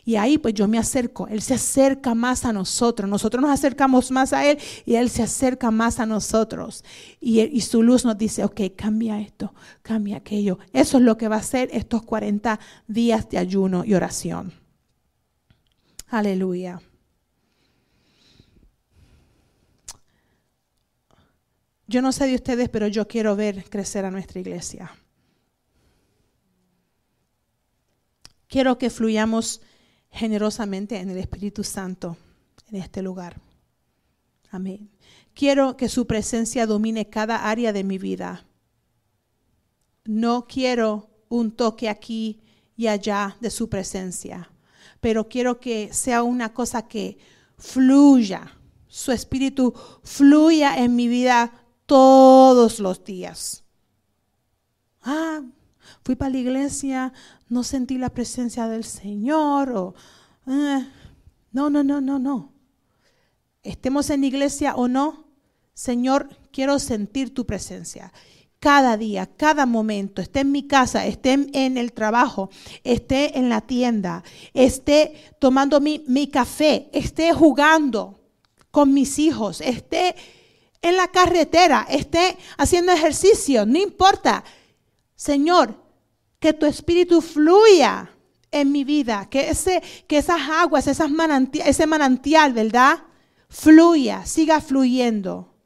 Y 0.07 0.15
ahí 0.15 0.39
pues 0.39 0.55
yo 0.55 0.69
me 0.69 0.79
acerco, 0.79 1.27
Él 1.27 1.43
se 1.43 1.55
acerca 1.55 2.15
más 2.15 2.45
a 2.45 2.53
nosotros, 2.53 3.11
nosotros 3.11 3.43
nos 3.43 3.51
acercamos 3.51 4.13
más 4.13 4.33
a 4.33 4.49
Él 4.49 4.57
y 4.85 4.95
Él 4.95 5.11
se 5.11 5.25
acerca 5.25 5.73
más 5.73 5.99
a 5.99 6.07
nosotros. 6.07 6.85
Y, 7.21 7.61
su 7.63 7.83
luz 7.83 8.05
nos 8.05 8.17
dice, 8.17 8.45
ok, 8.45 8.61
cambia 8.77 9.21
esto, 9.21 9.53
cambia 9.83 10.19
aquello. 10.19 10.61
Eso 10.73 10.99
es 10.99 11.03
lo 11.03 11.17
que 11.17 11.27
va 11.27 11.35
a 11.35 11.43
ser 11.43 11.71
estos 11.73 12.03
40 12.05 12.61
días 12.87 13.29
de 13.29 13.39
ayuno 13.39 13.85
y 13.85 13.95
oración. 13.95 14.53
Aleluya. 16.07 16.81
Yo 21.89 22.01
no 22.01 22.13
sé 22.13 22.29
de 22.29 22.37
ustedes, 22.37 22.69
pero 22.69 22.87
yo 22.87 23.09
quiero 23.09 23.35
ver 23.35 23.69
crecer 23.69 24.05
a 24.05 24.13
nuestra 24.13 24.39
iglesia. 24.39 24.93
Quiero 28.47 28.79
que 28.79 28.89
fluyamos 28.89 29.61
generosamente 30.17 30.99
en 30.99 31.11
el 31.11 31.19
Espíritu 31.19 31.63
Santo 31.63 32.17
en 32.69 32.77
este 32.77 33.03
lugar. 33.03 33.41
Amén. 34.51 34.91
Quiero 35.35 35.77
que 35.77 35.89
su 35.89 36.07
presencia 36.07 36.67
domine 36.67 37.11
cada 37.11 37.49
área 37.49 37.73
de 37.73 37.85
mi 37.85 37.99
vida. 37.99 38.47
No 40.05 40.47
quiero 40.47 41.11
un 41.29 41.53
toque 41.53 41.89
aquí 41.89 42.41
y 42.77 42.87
allá 42.87 43.37
de 43.41 43.51
su 43.51 43.69
presencia, 43.69 44.51
pero 45.01 45.29
quiero 45.29 45.61
que 45.61 45.93
sea 45.93 46.23
una 46.23 46.55
cosa 46.55 46.89
que 46.89 47.19
fluya, 47.59 48.57
su 48.87 49.13
espíritu 49.13 49.75
fluya 50.03 50.79
en 50.79 50.97
mi 50.97 51.09
vida 51.09 51.53
todos 51.85 52.79
los 52.81 53.05
días. 53.05 53.65
Ah, 55.03 55.43
fui 56.03 56.17
para 56.17 56.31
la 56.31 56.39
iglesia, 56.39 57.13
no 57.49 57.63
sentí 57.63 57.99
la 57.99 58.11
presencia 58.11 58.69
del 58.69 58.85
Señor. 58.85 59.71
O, 59.71 59.95
eh, 60.47 60.87
no, 61.53 61.71
no, 61.71 61.83
no, 61.83 62.01
no, 62.01 62.19
no. 62.19 62.53
Estemos 63.63 64.11
en 64.11 64.25
iglesia 64.25 64.75
o 64.77 64.89
no, 64.89 65.27
Señor, 65.75 66.29
quiero 66.53 66.79
sentir 66.79 67.35
tu 67.35 67.47
presencia. 67.47 68.13
Cada 68.59 68.97
día, 68.97 69.27
cada 69.27 69.67
momento, 69.67 70.23
esté 70.23 70.41
en 70.41 70.53
mi 70.53 70.67
casa, 70.67 71.05
esté 71.05 71.33
en 71.33 71.77
el 71.77 71.93
trabajo, 71.93 72.49
esté 72.85 73.39
en 73.39 73.49
la 73.49 73.61
tienda, 73.61 74.25
esté 74.55 75.15
tomando 75.39 75.81
mi, 75.81 76.05
mi 76.09 76.29
café, 76.29 76.89
esté 76.93 77.33
jugando 77.33 78.21
con 78.71 78.95
mis 78.95 79.19
hijos, 79.19 79.61
esté 79.61 80.15
en 80.81 80.97
la 80.97 81.09
carretera, 81.09 81.87
esté 81.91 82.39
haciendo 82.57 82.93
ejercicio, 82.93 83.67
no 83.67 83.79
importa. 83.79 84.45
Señor, 85.15 85.86
que 86.47 86.53
tu 86.53 86.67
espíritu 86.67 87.21
fluya 87.23 88.09
en 88.53 88.71
mi 88.71 88.85
vida, 88.85 89.27
que, 89.29 89.51
ese, 89.51 89.83
que 90.07 90.19
esas 90.19 90.43
aguas, 90.49 90.87
esas 90.87 91.11
ese 91.55 91.87
manantial, 91.89 92.53
¿verdad? 92.53 93.03
Fluya, 93.49 94.25
siga 94.25 94.61
fluyendo. 94.61 95.57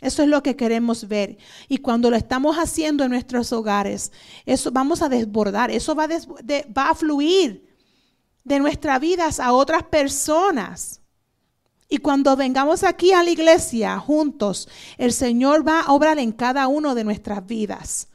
Eso 0.00 0.22
es 0.22 0.30
lo 0.30 0.42
que 0.42 0.56
queremos 0.56 1.08
ver. 1.08 1.36
Y 1.68 1.76
cuando 1.76 2.08
lo 2.08 2.16
estamos 2.16 2.56
haciendo 2.56 3.04
en 3.04 3.10
nuestros 3.10 3.52
hogares, 3.52 4.12
eso 4.46 4.70
vamos 4.72 5.02
a 5.02 5.10
desbordar, 5.10 5.70
eso 5.70 5.94
va, 5.94 6.08
va 6.08 6.88
a 6.88 6.94
fluir 6.94 7.66
de 8.44 8.60
nuestras 8.60 8.98
vidas 9.00 9.38
a 9.38 9.52
otras 9.52 9.82
personas. 9.82 11.02
Y 11.86 11.98
cuando 11.98 12.34
vengamos 12.34 12.82
aquí 12.82 13.12
a 13.12 13.22
la 13.22 13.30
iglesia 13.30 13.98
juntos, 13.98 14.70
el 14.96 15.12
Señor 15.12 15.68
va 15.68 15.80
a 15.80 15.92
obrar 15.92 16.18
en 16.18 16.32
cada 16.32 16.66
uno 16.66 16.94
de 16.94 17.04
nuestras 17.04 17.46
vidas 17.46 18.08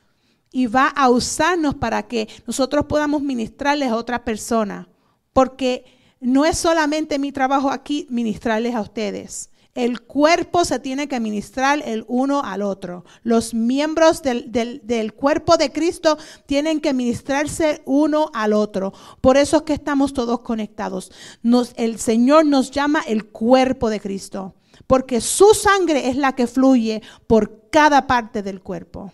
y 0.51 0.67
va 0.67 0.87
a 0.87 1.09
usarnos 1.09 1.75
para 1.75 2.03
que 2.03 2.27
nosotros 2.47 2.85
podamos 2.85 3.21
ministrarles 3.21 3.89
a 3.89 3.95
otra 3.95 4.23
persona. 4.23 4.87
Porque 5.33 5.85
no 6.19 6.45
es 6.45 6.57
solamente 6.57 7.19
mi 7.19 7.31
trabajo 7.31 7.69
aquí 7.69 8.07
ministrarles 8.09 8.75
a 8.75 8.81
ustedes. 8.81 9.49
El 9.75 10.01
cuerpo 10.01 10.65
se 10.65 10.79
tiene 10.79 11.07
que 11.07 11.19
ministrar 11.19 11.81
el 11.85 12.03
uno 12.07 12.41
al 12.43 12.63
otro. 12.63 13.05
Los 13.23 13.53
miembros 13.53 14.21
del, 14.23 15.13
cuerpo 15.15 15.57
de 15.57 15.71
Cristo 15.71 16.17
tienen 16.47 16.81
que 16.81 16.93
ministrarse 16.93 17.81
uno 17.85 18.31
al 18.33 18.53
otro. 18.53 18.93
Por 19.21 19.37
eso 19.37 19.57
es 19.57 19.63
que 19.63 19.73
estamos 19.73 20.13
todos 20.13 20.41
conectados. 20.41 21.11
Nos, 21.43 21.73
el 21.77 21.99
Señor 21.99 22.45
nos 22.45 22.71
llama 22.71 23.01
el 23.07 23.27
cuerpo 23.27 23.89
de 23.89 24.01
Cristo, 24.01 24.55
porque 24.87 25.21
su 25.21 25.53
sangre 25.53 26.09
es 26.09 26.17
la 26.17 26.35
que 26.35 26.47
fluye 26.47 27.01
por 27.27 27.69
cada 27.69 28.07
parte 28.07 28.41
del 28.41 28.61
cuerpo. 28.61 29.13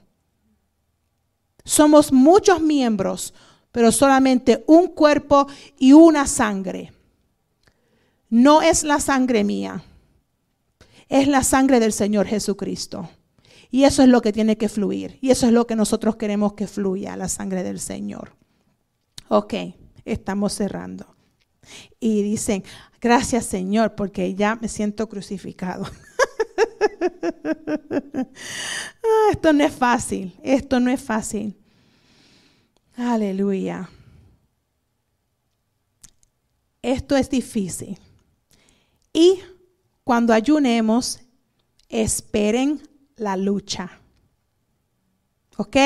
Somos 1.65 2.13
muchos 2.13 2.61
miembros, 2.61 3.33
pero 3.71 3.91
solamente 3.91 4.63
un 4.67 4.87
cuerpo 4.87 5.47
y 5.77 5.91
una 5.91 6.27
sangre. 6.27 6.93
No 8.29 8.61
es 8.61 8.83
la 8.83 8.99
sangre 8.99 9.43
mía, 9.43 9.83
es 11.09 11.27
la 11.27 11.43
sangre 11.43 11.79
del 11.79 11.91
Señor 11.91 12.27
Jesucristo. 12.27 13.09
Y 13.71 13.83
eso 13.83 14.03
es 14.03 14.09
lo 14.09 14.21
que 14.21 14.31
tiene 14.31 14.57
que 14.57 14.69
fluir. 14.69 15.17
Y 15.21 15.31
eso 15.31 15.47
es 15.47 15.51
lo 15.51 15.67
que 15.67 15.75
nosotros 15.75 16.15
queremos 16.15 16.53
que 16.53 16.67
fluya, 16.67 17.17
la 17.17 17.27
sangre 17.27 17.63
del 17.63 17.79
Señor. 17.79 18.35
Ok, 19.27 19.53
estamos 20.05 20.53
cerrando. 20.53 21.05
Y 21.99 22.21
dicen, 22.21 22.63
gracias 23.01 23.45
Señor, 23.45 23.95
porque 23.95 24.35
ya 24.35 24.55
me 24.55 24.69
siento 24.69 25.09
crucificado. 25.09 25.85
Ah, 29.07 29.30
esto 29.32 29.53
no 29.53 29.64
es 29.64 29.73
fácil, 29.73 30.34
esto 30.41 30.80
no 30.80 30.90
es 30.90 31.02
fácil. 31.02 31.56
Aleluya. 32.98 33.90
Esto 36.82 37.15
es 37.15 37.30
difícil. 37.30 37.99
Y 39.14 39.40
cuando 40.03 40.34
ayunemos, 40.34 41.19
esperen 41.90 42.82
la 43.15 43.38
lucha. 43.38 43.99
¿Ok? 45.57 45.77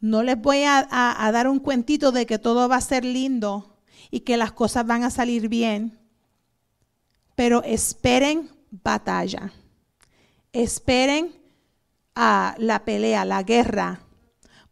No 0.00 0.22
les 0.22 0.40
voy 0.40 0.62
a, 0.62 0.86
a, 0.90 1.32
dar 1.32 1.46
un 1.48 1.60
cuentito 1.60 2.12
de 2.12 2.26
que 2.26 2.38
todo 2.38 2.68
va 2.68 2.76
a 2.76 2.80
ser 2.80 3.04
lindo 3.04 3.78
y 4.10 4.20
que 4.20 4.36
las 4.36 4.52
cosas 4.52 4.86
van 4.86 5.04
a 5.04 5.10
salir 5.10 5.48
bien, 5.48 5.98
pero 7.36 7.62
esperen 7.62 8.50
batalla. 8.70 9.52
Esperen 10.52 11.34
a 12.14 12.54
la 12.58 12.84
pelea, 12.84 13.24
la 13.24 13.42
guerra, 13.42 14.00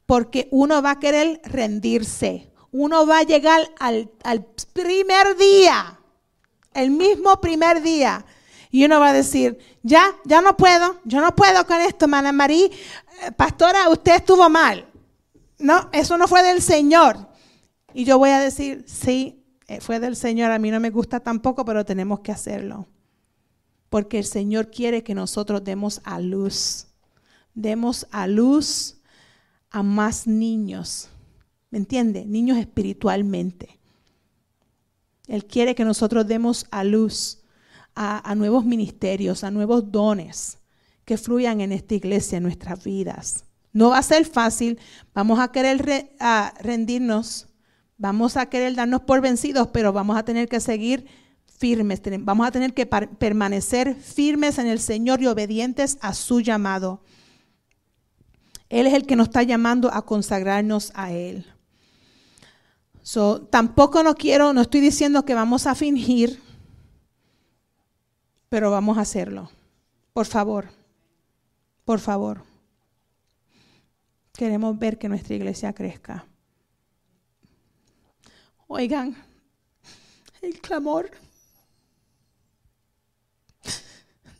porque 0.06 0.48
uno 0.50 0.82
va 0.82 0.92
a 0.92 0.98
querer 0.98 1.40
rendirse. 1.44 2.50
Uno 2.70 3.06
va 3.06 3.20
a 3.20 3.22
llegar 3.22 3.62
al, 3.78 4.10
primer 4.72 5.36
día, 5.36 5.98
el 6.74 6.90
mismo 6.90 7.40
primer 7.40 7.80
día, 7.80 8.24
y 8.70 8.84
uno 8.84 9.00
va 9.00 9.10
a 9.10 9.12
decir, 9.14 9.58
ya, 9.82 10.14
ya 10.24 10.42
no 10.42 10.56
puedo, 10.56 11.00
yo 11.04 11.20
no 11.20 11.34
puedo 11.34 11.66
con 11.66 11.80
esto, 11.80 12.06
Mana 12.06 12.32
María, 12.32 12.66
eh, 12.66 13.32
pastora, 13.34 13.88
usted 13.88 14.16
estuvo 14.16 14.48
mal. 14.50 14.86
No, 15.58 15.88
eso 15.92 16.18
no 16.18 16.28
fue 16.28 16.42
del 16.42 16.60
Señor. 16.60 17.28
Y 17.94 18.04
yo 18.04 18.18
voy 18.18 18.30
a 18.30 18.38
decir, 18.38 18.84
sí, 18.86 19.42
eh, 19.66 19.80
fue 19.80 19.98
del 19.98 20.14
Señor, 20.14 20.50
a 20.50 20.58
mí 20.58 20.70
no 20.70 20.78
me 20.78 20.90
gusta 20.90 21.20
tampoco, 21.20 21.64
pero 21.64 21.84
tenemos 21.86 22.20
que 22.20 22.32
hacerlo. 22.32 22.86
Porque 23.88 24.18
el 24.18 24.24
Señor 24.24 24.70
quiere 24.70 25.02
que 25.02 25.14
nosotros 25.14 25.64
demos 25.64 26.00
a 26.04 26.20
luz. 26.20 26.88
Demos 27.54 28.06
a 28.10 28.26
luz 28.26 29.00
a 29.70 29.82
más 29.82 30.26
niños. 30.26 31.08
¿Me 31.70 31.78
entiende? 31.78 32.24
Niños 32.24 32.58
espiritualmente. 32.58 33.78
Él 35.26 35.44
quiere 35.44 35.74
que 35.74 35.84
nosotros 35.84 36.26
demos 36.26 36.66
a 36.70 36.84
luz 36.84 37.42
a, 37.94 38.34
nuevos 38.36 38.64
ministerios, 38.64 39.42
a 39.42 39.50
nuevos 39.50 39.90
dones. 39.90 40.58
que 41.04 41.16
fluyan 41.16 41.62
en 41.62 41.72
esta 41.72 41.94
iglesia, 41.94 42.36
en 42.36 42.42
nuestras 42.42 42.84
vidas. 42.84 43.44
No 43.72 43.90
va 43.90 43.98
a 43.98 44.02
ser 44.02 44.26
fácil, 44.26 44.78
vamos 45.14 45.40
a 45.40 45.50
querer 45.50 45.82
rendirnos, 46.60 47.48
vamos 47.96 48.36
a 48.36 48.46
querer 48.50 48.74
darnos 48.74 49.00
por 49.02 49.22
vencidos, 49.22 49.68
pero 49.68 49.90
vamos 49.94 50.18
a 50.18 50.24
tener 50.24 50.48
que 50.48 50.60
seguir 50.60 51.06
firmes, 51.58 52.00
vamos 52.20 52.46
a 52.46 52.52
tener 52.52 52.72
que 52.72 52.86
permanecer 52.86 53.96
firmes 53.96 54.58
en 54.58 54.68
el 54.68 54.78
Señor 54.78 55.20
y 55.20 55.26
obedientes 55.26 55.98
a 56.00 56.14
su 56.14 56.40
llamado. 56.40 57.02
Él 58.68 58.86
es 58.86 58.94
el 58.94 59.06
que 59.06 59.16
nos 59.16 59.28
está 59.28 59.42
llamando 59.42 59.92
a 59.92 60.02
consagrarnos 60.02 60.92
a 60.94 61.12
Él. 61.12 61.44
So, 63.02 63.40
tampoco 63.40 64.02
no 64.02 64.14
quiero, 64.14 64.52
no 64.52 64.60
estoy 64.60 64.80
diciendo 64.80 65.24
que 65.24 65.34
vamos 65.34 65.66
a 65.66 65.74
fingir, 65.74 66.40
pero 68.48 68.70
vamos 68.70 68.98
a 68.98 69.00
hacerlo. 69.00 69.50
Por 70.12 70.26
favor, 70.26 70.68
por 71.84 72.00
favor. 72.00 72.44
Queremos 74.32 74.78
ver 74.78 74.98
que 74.98 75.08
nuestra 75.08 75.34
iglesia 75.34 75.72
crezca. 75.72 76.26
Oigan, 78.68 79.16
el 80.42 80.60
clamor, 80.60 81.10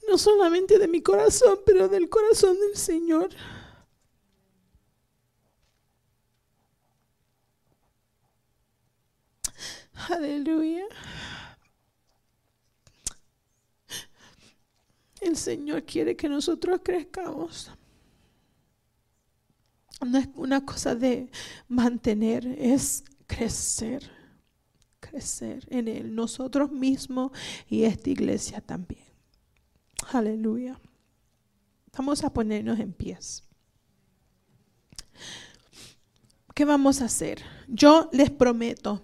no 0.09 0.17
solamente 0.17 0.79
de 0.79 0.89
mi 0.89 1.03
corazón, 1.03 1.59
pero 1.67 1.89
del 1.89 2.09
corazón 2.09 2.59
del 2.59 2.77
Señor. 2.77 3.29
Aleluya. 10.09 10.87
El 15.21 15.37
Señor 15.37 15.85
quiere 15.85 16.17
que 16.17 16.29
nosotros 16.29 16.81
crezcamos. 16.83 17.71
No 20.07 20.19
es 20.19 20.29
una 20.37 20.65
cosa 20.65 20.95
de 20.95 21.29
mantener, 21.67 22.47
es 22.47 23.03
crecer, 23.27 24.09
crecer 25.01 25.67
en 25.71 25.89
Él, 25.89 26.15
nosotros 26.15 26.71
mismos 26.71 27.33
y 27.69 27.83
esta 27.83 28.09
iglesia 28.09 28.61
también. 28.61 29.08
Aleluya. 30.13 30.81
Vamos 31.97 32.25
a 32.25 32.31
ponernos 32.31 32.79
en 32.79 32.93
pies. 32.93 33.45
¿Qué 36.55 36.65
vamos 36.65 37.03
a 37.03 37.07
hacer? 37.07 37.43
Yo 37.69 38.09
les 38.13 38.31
prometo 38.31 39.03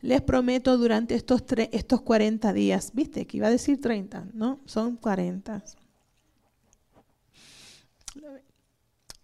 les 0.00 0.22
prometo 0.22 0.78
durante 0.78 1.14
estos, 1.14 1.42
estos 1.72 2.02
40 2.02 2.52
días, 2.52 2.92
viste 2.94 3.26
que 3.26 3.38
iba 3.38 3.48
a 3.48 3.50
decir 3.50 3.80
30, 3.80 4.28
¿no? 4.32 4.60
Son 4.64 4.96
40. 4.96 5.64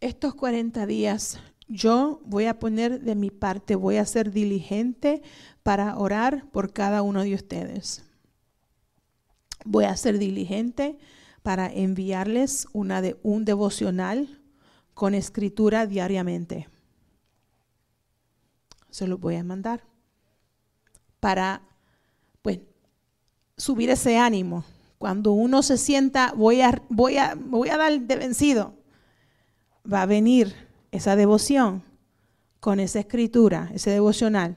Estos 0.01 0.35
40 0.35 0.87
días 0.87 1.39
yo 1.69 2.21
voy 2.27 2.47
a 2.47 2.59
poner 2.59 3.01
de 3.01 3.15
mi 3.15 3.31
parte, 3.31 3.75
voy 3.75 3.97
a 3.97 4.05
ser 4.05 4.33
diligente 4.33 5.23
para 5.63 5.97
orar 5.97 6.47
por 6.51 6.73
cada 6.73 7.03
uno 7.03 7.23
de 7.23 7.35
ustedes. 7.35 8.05
Voy 9.65 9.85
a 9.85 9.97
ser 9.97 10.19
diligente 10.19 10.99
para 11.43 11.71
enviarles 11.73 12.69
una 12.73 13.03
de, 13.03 13.19
un 13.23 13.45
devocional 13.45 14.41
con 14.95 15.15
escritura 15.15 15.87
diariamente. 15.87 16.69
Se 18.91 19.07
los 19.07 19.21
voy 19.21 19.37
a 19.37 19.45
mandar 19.45 19.83
para 21.21 21.63
pues, 22.43 22.61
subir 23.57 23.91
ese 23.91 24.17
ánimo. 24.17 24.65
Cuando 24.99 25.33
uno 25.33 25.63
se 25.63 25.77
sienta, 25.77 26.33
voy 26.37 26.61
a, 26.61 26.83
voy 26.89 27.19
a, 27.19 27.35
voy 27.35 27.69
a 27.69 27.77
dar 27.77 28.01
de 28.01 28.17
vencido, 28.17 28.75
va 29.91 30.03
a 30.03 30.07
venir 30.07 30.55
esa 30.93 31.17
devoción 31.17 31.83
con 32.61 32.81
esa 32.81 33.01
escritura, 33.01 33.71
ese 33.75 33.91
devocional, 33.91 34.57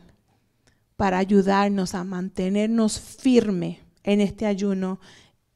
para 0.96 1.18
ayudarnos 1.18 1.96
a 1.96 2.04
mantenernos 2.04 3.00
firme 3.00 3.87
en 4.08 4.22
este 4.22 4.46
ayuno 4.46 5.00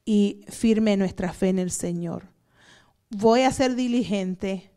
y 0.04 0.44
firme 0.48 0.96
nuestra 0.96 1.32
fe 1.32 1.48
en 1.48 1.58
el 1.58 1.70
Señor. 1.70 2.28
Voy 3.08 3.40
a 3.40 3.50
ser 3.50 3.74
diligente 3.74 4.70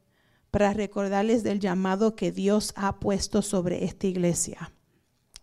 para 0.49 0.73
recordarles 0.73 1.43
del 1.43 1.60
llamado 1.60 2.15
que 2.15 2.31
Dios 2.31 2.72
ha 2.77 2.99
puesto 2.99 3.41
sobre 3.41 3.84
esta 3.84 4.07
iglesia 4.07 4.73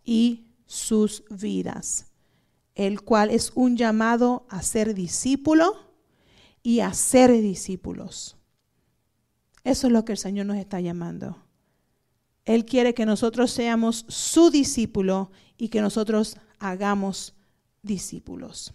y 0.02 0.46
sus 0.64 1.24
vidas, 1.28 2.06
el 2.74 3.02
cual 3.02 3.30
es 3.30 3.52
un 3.54 3.76
llamado 3.76 4.46
a 4.48 4.62
ser 4.62 4.94
discípulo 4.94 5.76
y 6.62 6.80
a 6.80 6.94
ser 6.94 7.30
discípulos. 7.32 8.38
Eso 9.62 9.88
es 9.88 9.92
lo 9.92 10.06
que 10.06 10.12
el 10.12 10.18
Señor 10.18 10.46
nos 10.46 10.56
está 10.56 10.80
llamando. 10.80 11.36
Él 12.46 12.64
quiere 12.64 12.94
que 12.94 13.04
nosotros 13.04 13.50
seamos 13.50 14.06
su 14.08 14.50
discípulo 14.50 15.30
y 15.58 15.68
que 15.68 15.82
nosotros 15.82 16.38
hagamos 16.58 17.34
discípulos. 17.82 18.74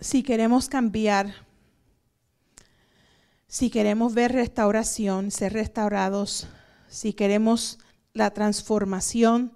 Si 0.00 0.22
queremos 0.22 0.68
cambiar, 0.68 1.34
si 3.46 3.70
queremos 3.70 4.14
ver 4.14 4.32
restauración, 4.32 5.30
ser 5.30 5.52
restaurados, 5.52 6.48
si 6.88 7.12
queremos 7.12 7.78
la 8.12 8.30
transformación, 8.32 9.52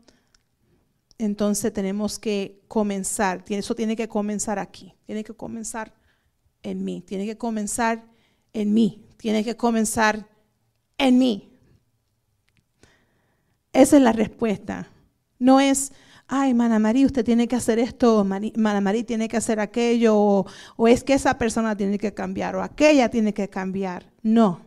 entonces 1.19 1.73
tenemos 1.73 2.19
que 2.19 2.63
comenzar. 2.69 3.45
Eso 3.49 3.75
tiene 3.75 3.97
que 3.97 4.09
comenzar 4.09 4.59
aquí. 4.59 4.95
Tiene 5.05 5.25
que 5.25 5.35
comenzar 5.35 5.93
en 6.63 6.85
mí. 6.85 7.03
Tiene 7.03 7.27
que 7.27 7.37
comenzar 7.37 8.05
en 8.53 8.73
mí. 8.73 9.05
Tiene 9.17 9.45
que 9.45 9.57
comenzar 9.57 10.29
en 10.97 11.19
mí. 11.19 11.53
Esa 13.73 13.97
es 13.97 14.03
la 14.03 14.13
respuesta. 14.13 14.89
No 15.39 15.61
es, 15.61 15.93
ay, 16.29 16.53
Mana 16.55 16.79
María, 16.79 17.07
usted 17.07 17.25
tiene 17.25 17.49
que 17.49 17.57
hacer 17.57 17.79
esto, 17.79 18.25
Mana 18.25 18.81
María 18.81 19.05
tiene 19.05 19.29
que 19.29 19.39
hacer 19.39 19.59
aquello, 19.59 20.17
o, 20.17 20.47
o 20.77 20.89
es 20.89 21.03
que 21.03 21.15
esa 21.15 21.39
persona 21.39 21.77
tiene 21.77 21.99
que 21.99 22.15
cambiar, 22.15 22.55
o 22.55 22.63
aquella 22.63 23.09
tiene 23.09 23.33
que 23.33 23.49
cambiar. 23.49 24.13
No. 24.23 24.61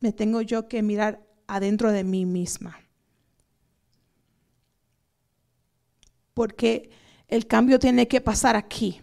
Me 0.00 0.12
tengo 0.12 0.42
yo 0.42 0.68
que 0.68 0.82
mirar 0.82 1.26
adentro 1.46 1.90
de 1.90 2.04
mí 2.04 2.26
misma. 2.26 2.78
Porque 6.34 6.90
el 7.28 7.46
cambio 7.46 7.78
tiene 7.78 8.06
que 8.06 8.20
pasar 8.20 8.56
aquí. 8.56 9.00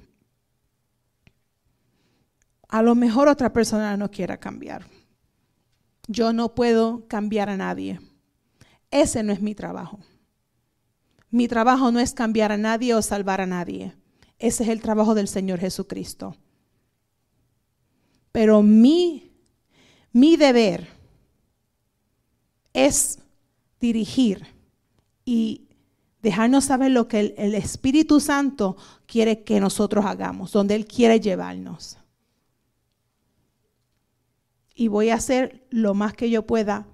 A 2.69 2.83
lo 2.83 2.93
mejor 2.93 3.27
otra 3.27 3.51
persona 3.51 3.97
no 3.97 4.11
quiera 4.11 4.37
cambiar. 4.39 4.85
Yo 6.07 6.31
no 6.31 6.53
puedo 6.53 7.07
cambiar 7.07 7.49
a 7.49 7.57
nadie. 7.57 7.99
Ese 8.91 9.23
no 9.23 9.33
es 9.33 9.41
mi 9.41 9.55
trabajo. 9.55 9.99
Mi 11.33 11.47
trabajo 11.47 11.91
no 11.91 11.99
es 11.99 12.13
cambiar 12.13 12.51
a 12.51 12.57
nadie 12.57 12.93
o 12.93 13.01
salvar 13.01 13.41
a 13.41 13.47
nadie. 13.47 13.95
Ese 14.37 14.61
es 14.61 14.69
el 14.69 14.81
trabajo 14.83 15.15
del 15.15 15.27
Señor 15.27 15.59
Jesucristo. 15.59 16.35
Pero 18.31 18.61
mi, 18.61 19.31
mi 20.11 20.37
deber 20.37 20.87
es 22.71 23.17
dirigir 23.81 24.45
y 25.25 25.69
dejarnos 26.21 26.65
saber 26.65 26.91
lo 26.91 27.07
que 27.07 27.33
el, 27.35 27.55
Espíritu 27.55 28.19
Santo 28.19 28.77
quiere 29.07 29.43
que 29.43 29.59
nosotros 29.59 30.05
hagamos, 30.05 30.51
donde 30.51 30.75
Él 30.75 30.85
quiere 30.85 31.19
llevarnos. 31.19 31.97
Y 34.75 34.87
voy 34.87 35.09
a 35.09 35.15
hacer 35.15 35.65
lo 35.71 35.95
más 35.95 36.13
que 36.13 36.29
yo 36.29 36.45
pueda 36.45 36.85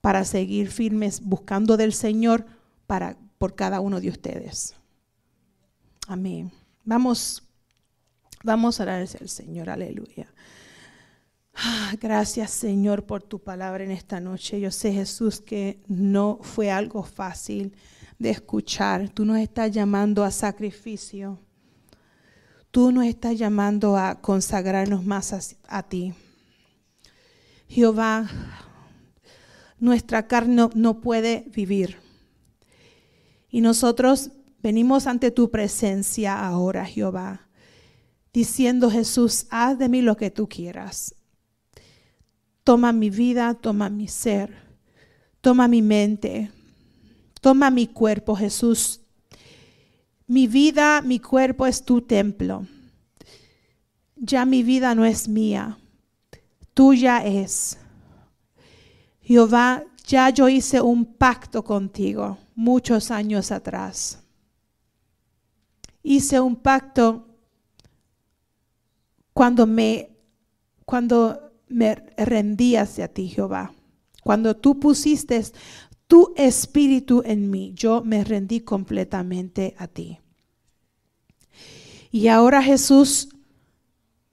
para 0.00 0.24
seguir 0.24 0.70
firmes 0.70 1.20
buscando 1.20 1.76
del 1.76 1.92
Señor 1.92 2.46
para, 2.86 3.18
por 3.38 3.54
cada 3.54 3.80
uno 3.80 4.00
de 4.00 4.08
ustedes. 4.10 4.74
Amén. 6.06 6.50
Vamos, 6.84 7.42
vamos 8.42 8.80
a 8.80 8.82
orar 8.82 9.00
al 9.00 9.28
Señor. 9.28 9.70
Aleluya. 9.70 10.32
Ah, 11.54 11.92
gracias 12.00 12.52
Señor 12.52 13.04
por 13.04 13.22
tu 13.22 13.40
palabra 13.40 13.82
en 13.82 13.90
esta 13.90 14.20
noche. 14.20 14.60
Yo 14.60 14.70
sé 14.70 14.92
Jesús 14.92 15.40
que 15.40 15.80
no 15.88 16.38
fue 16.42 16.70
algo 16.70 17.02
fácil 17.02 17.74
de 18.18 18.30
escuchar. 18.30 19.08
Tú 19.08 19.24
nos 19.24 19.38
estás 19.38 19.72
llamando 19.72 20.24
a 20.24 20.30
sacrificio. 20.30 21.38
Tú 22.70 22.92
nos 22.92 23.06
estás 23.06 23.36
llamando 23.36 23.96
a 23.96 24.20
consagrarnos 24.20 25.04
más 25.04 25.32
a, 25.32 25.40
a 25.78 25.82
ti. 25.82 26.14
Jehová, 27.68 28.28
nuestra 29.78 30.26
carne 30.26 30.68
no 30.74 31.00
puede 31.00 31.44
vivir. 31.48 32.07
Y 33.50 33.60
nosotros 33.60 34.30
venimos 34.62 35.06
ante 35.06 35.30
tu 35.30 35.50
presencia 35.50 36.46
ahora, 36.46 36.84
Jehová, 36.84 37.48
diciendo 38.32 38.90
Jesús, 38.90 39.46
haz 39.50 39.78
de 39.78 39.88
mí 39.88 40.02
lo 40.02 40.16
que 40.16 40.30
tú 40.30 40.48
quieras 40.48 41.14
Toma 42.68 42.92
mi 42.92 43.08
vida, 43.08 43.54
toma 43.54 43.88
mi 43.88 44.08
ser, 44.08 44.54
toma 45.40 45.66
mi 45.68 45.80
mente, 45.80 46.52
toma 47.40 47.70
mi 47.70 47.86
cuerpo, 47.86 48.36
Jesús. 48.36 49.00
Mi 50.26 50.46
vida, 50.46 51.00
mi 51.00 51.18
cuerpo 51.18 51.66
es 51.66 51.82
tu 51.82 52.02
templo. 52.02 52.66
ya 54.16 54.44
mi 54.44 54.62
vida 54.62 54.94
no 54.94 55.06
es 55.06 55.28
mía, 55.28 55.78
tuya 56.74 57.24
es. 57.24 57.78
Jehová, 59.22 59.84
ya 60.06 60.28
yo 60.28 60.50
hice 60.50 60.82
un 60.82 61.06
pacto 61.06 61.64
contigo 61.64 62.36
muchos 62.58 63.12
años 63.12 63.52
atrás. 63.52 64.18
Hice 66.02 66.40
un 66.40 66.56
pacto 66.56 67.24
cuando 69.32 69.64
me, 69.64 70.10
cuando 70.84 71.52
me 71.68 71.94
rendí 72.16 72.74
hacia 72.74 73.06
ti, 73.06 73.28
Jehová. 73.28 73.72
Cuando 74.24 74.56
tú 74.56 74.80
pusiste 74.80 75.40
tu 76.08 76.34
espíritu 76.36 77.22
en 77.24 77.48
mí, 77.48 77.74
yo 77.76 78.02
me 78.02 78.24
rendí 78.24 78.60
completamente 78.62 79.76
a 79.78 79.86
ti. 79.86 80.18
Y 82.10 82.26
ahora 82.26 82.60
Jesús, 82.60 83.28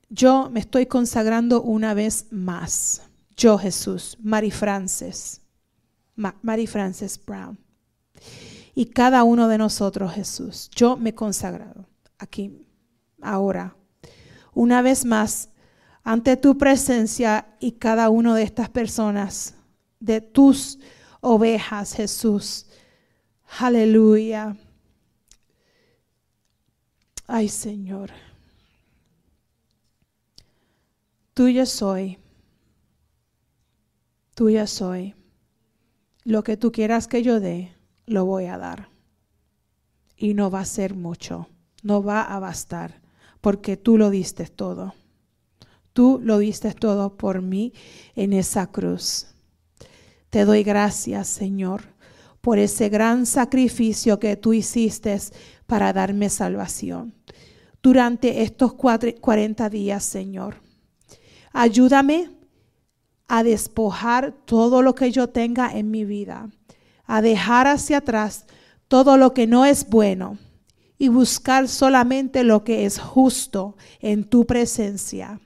yo 0.09 0.49
me 0.49 0.61
estoy 0.61 0.87
consagrando 0.87 1.61
una 1.61 1.93
vez 1.93 2.25
más. 2.31 3.03
Yo 3.37 3.59
Jesús, 3.59 4.17
Mary 4.19 4.49
Frances, 4.49 5.41
Mary 6.15 6.65
Frances 6.65 7.23
Brown. 7.23 7.64
Y 8.75 8.87
cada 8.87 9.23
uno 9.23 9.47
de 9.47 9.57
nosotros, 9.57 10.11
Jesús, 10.13 10.69
yo 10.75 10.97
me 10.97 11.11
he 11.11 11.15
consagrado 11.15 11.87
aquí, 12.19 12.67
ahora, 13.21 13.75
una 14.53 14.81
vez 14.81 15.05
más, 15.05 15.49
ante 16.03 16.37
tu 16.37 16.57
presencia 16.57 17.47
y 17.59 17.73
cada 17.73 18.09
una 18.09 18.35
de 18.35 18.43
estas 18.43 18.69
personas, 18.69 19.55
de 19.99 20.21
tus 20.21 20.77
ovejas, 21.21 21.93
Jesús. 21.93 22.67
Aleluya. 23.59 24.55
Ay, 27.27 27.49
Señor. 27.49 28.11
Tuya 31.33 31.65
soy. 31.65 32.19
Tuya 34.35 34.67
soy. 34.67 35.15
Lo 36.23 36.43
que 36.43 36.57
tú 36.57 36.71
quieras 36.71 37.07
que 37.07 37.23
yo 37.23 37.39
dé, 37.39 37.74
lo 38.05 38.25
voy 38.25 38.45
a 38.45 38.57
dar. 38.57 38.89
Y 40.17 40.33
no 40.33 40.49
va 40.49 40.61
a 40.61 40.65
ser 40.65 40.95
mucho. 40.95 41.47
No 41.83 42.03
va 42.03 42.21
a 42.21 42.39
bastar. 42.39 43.01
Porque 43.41 43.77
tú 43.77 43.97
lo 43.97 44.09
diste 44.09 44.47
todo. 44.47 44.93
Tú 45.93 46.19
lo 46.21 46.39
diste 46.39 46.73
todo 46.73 47.17
por 47.17 47.41
mí 47.41 47.73
en 48.15 48.33
esa 48.33 48.67
cruz. 48.67 49.27
Te 50.29 50.43
doy 50.43 50.63
gracias, 50.63 51.27
Señor, 51.27 51.83
por 52.41 52.59
ese 52.59 52.89
gran 52.89 53.25
sacrificio 53.25 54.19
que 54.19 54.35
tú 54.35 54.53
hiciste 54.53 55.17
para 55.65 55.93
darme 55.93 56.29
salvación 56.29 57.13
durante 57.85 58.41
estos 58.41 58.73
40 58.73 59.69
días, 59.69 60.03
Señor. 60.03 60.55
Ayúdame 61.53 62.31
a 63.27 63.43
despojar 63.43 64.33
todo 64.45 64.81
lo 64.81 64.95
que 64.95 65.11
yo 65.11 65.29
tenga 65.29 65.71
en 65.71 65.91
mi 65.91 66.03
vida, 66.03 66.49
a 67.05 67.21
dejar 67.21 67.67
hacia 67.67 67.97
atrás 67.97 68.45
todo 68.87 69.17
lo 69.17 69.33
que 69.33 69.47
no 69.47 69.65
es 69.65 69.89
bueno 69.89 70.37
y 70.97 71.09
buscar 71.09 71.67
solamente 71.67 72.43
lo 72.43 72.63
que 72.63 72.85
es 72.85 72.99
justo 72.99 73.75
en 73.99 74.23
tu 74.23 74.45
presencia. 74.45 75.39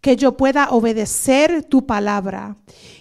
Que 0.00 0.16
yo 0.16 0.36
pueda 0.36 0.70
obedecer 0.70 1.64
tu 1.64 1.86
palabra 1.86 2.56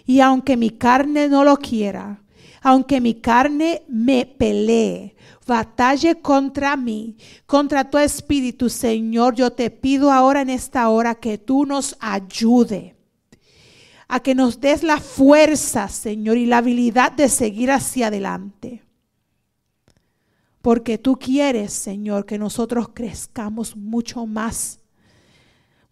y 0.06 0.20
aunque 0.20 0.58
mi 0.58 0.72
carne 0.72 1.28
no 1.30 1.44
lo 1.44 1.58
quiera, 1.58 2.24
aunque 2.62 3.00
mi 3.00 3.16
carne 3.16 3.84
me 3.88 4.26
pelee, 4.26 5.16
batalle 5.46 6.16
contra 6.22 6.76
mí, 6.76 7.18
contra 7.46 7.90
tu 7.90 7.98
espíritu, 7.98 8.70
Señor, 8.70 9.36
yo 9.36 9.52
te 9.52 9.70
pido 9.70 10.12
ahora 10.12 10.42
en 10.42 10.50
esta 10.50 10.90
hora 10.90 11.16
que 11.16 11.38
tú 11.38 11.66
nos 11.66 11.96
ayude 12.00 12.97
a 14.08 14.20
que 14.22 14.36
nos 14.36 14.60
des 14.60 14.84
la 14.84 15.00
fuerza, 15.00 15.90
Señor, 15.90 16.38
y 16.38 16.46
la 16.46 16.60
habilidad 16.60 17.12
de 17.12 17.30
seguir 17.30 17.72
hacia 17.72 18.08
adelante. 18.08 18.84
Porque 20.62 20.98
tú 20.98 21.18
quieres, 21.18 21.74
Señor, 21.74 22.26
que 22.26 22.38
nosotros 22.38 22.90
crezcamos 22.94 23.76
mucho 23.76 24.26
más, 24.26 24.80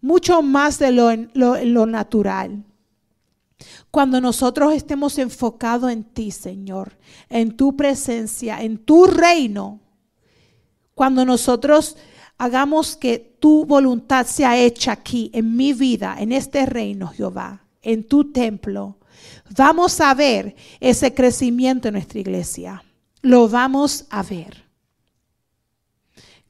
mucho 0.00 0.42
más 0.42 0.78
de 0.78 0.92
lo, 0.92 1.14
lo 1.34 1.86
natural. 1.86 2.64
Cuando 3.90 4.20
nosotros 4.20 4.74
estemos 4.74 5.18
enfocados 5.18 5.90
en 5.90 6.04
ti, 6.04 6.30
Señor, 6.30 6.96
en 7.28 7.56
tu 7.56 7.76
presencia, 7.76 8.62
en 8.62 8.78
tu 8.78 9.06
reino, 9.06 9.80
cuando 10.94 11.24
nosotros 11.24 11.96
hagamos 12.38 12.96
que 12.96 13.18
tu 13.18 13.64
voluntad 13.64 14.26
sea 14.26 14.58
hecha 14.58 14.92
aquí, 14.92 15.30
en 15.32 15.56
mi 15.56 15.72
vida, 15.72 16.16
en 16.18 16.32
este 16.32 16.66
reino, 16.66 17.08
Jehová, 17.08 17.65
en 17.86 18.02
tu 18.02 18.32
templo, 18.32 18.98
vamos 19.56 20.00
a 20.00 20.12
ver 20.12 20.56
ese 20.80 21.14
crecimiento 21.14 21.86
en 21.86 21.94
nuestra 21.94 22.18
iglesia. 22.18 22.82
Lo 23.22 23.48
vamos 23.48 24.06
a 24.10 24.24
ver. 24.24 24.64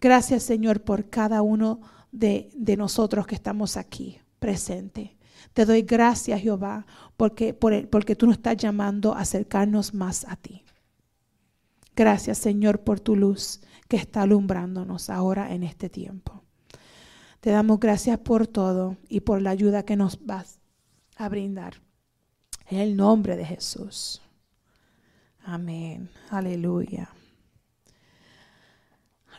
Gracias, 0.01 0.43
Señor, 0.43 0.83
por 0.83 1.11
cada 1.11 1.43
uno 1.43 1.81
de, 2.11 2.51
de 2.55 2.77
nosotros 2.79 3.27
que 3.27 3.35
estamos 3.35 3.77
aquí 3.77 4.19
presente. 4.39 5.19
Te 5.53 5.67
doy 5.67 5.83
gracias, 5.83 6.41
Jehová, 6.41 6.87
porque, 7.19 7.53
por 7.53 7.89
porque 7.91 8.17
tú 8.17 8.27
nos 8.27 8.37
estás 8.37 8.57
llamando 8.57 9.13
a 9.13 9.21
acercarnos 9.21 9.93
más 9.93 10.25
a 10.27 10.37
ti. 10.37 10.65
Gracias, 11.95 12.39
Señor, 12.39 12.81
por 12.81 12.99
tu 13.01 13.15
luz 13.15 13.61
que 13.89 13.97
está 13.99 14.23
alumbrándonos 14.23 15.11
ahora 15.11 15.53
en 15.53 15.63
este 15.63 15.91
tiempo. 15.91 16.45
Te 17.41 17.51
damos 17.51 17.79
gracias 17.79 18.19
por 18.21 18.47
todo 18.47 18.97
y 19.09 19.21
por 19.21 19.43
la 19.43 19.51
ayuda 19.51 19.85
que 19.85 19.97
nos 19.97 20.25
vas 20.25 20.56
a 21.17 21.29
brindar. 21.29 21.75
En 22.69 22.79
el 22.79 22.97
nombre 22.97 23.37
de 23.37 23.45
Jesús. 23.45 24.23
Amén. 25.45 26.11
Aleluya. 26.31 27.11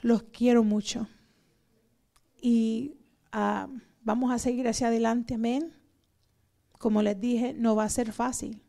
Los 0.01 0.23
quiero 0.23 0.63
mucho. 0.63 1.07
Y 2.41 2.97
ah, 3.31 3.67
vamos 4.01 4.31
a 4.31 4.39
seguir 4.39 4.67
hacia 4.67 4.87
adelante. 4.87 5.33
Amén 5.33 5.77
como 6.77 7.01
les 7.01 7.19
dije, 7.19 7.53
no 7.53 7.75
va 7.75 7.85
a 7.85 7.89
ser 7.89 8.11
fácil. 8.11 8.61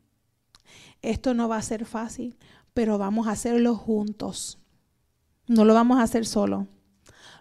Esto 1.03 1.35
no 1.35 1.49
va 1.49 1.57
a 1.57 1.63
ser 1.63 1.85
fácil, 1.85 2.37
pero 2.75 2.99
vamos 2.99 3.29
a 3.29 3.33
hacerlo 3.33 3.75
juntos. 3.75 4.59
No 5.47 5.65
lo 5.65 5.75
vamos 5.75 5.99
a 5.99 6.03
hacer 6.03 6.27
solo, 6.27 6.67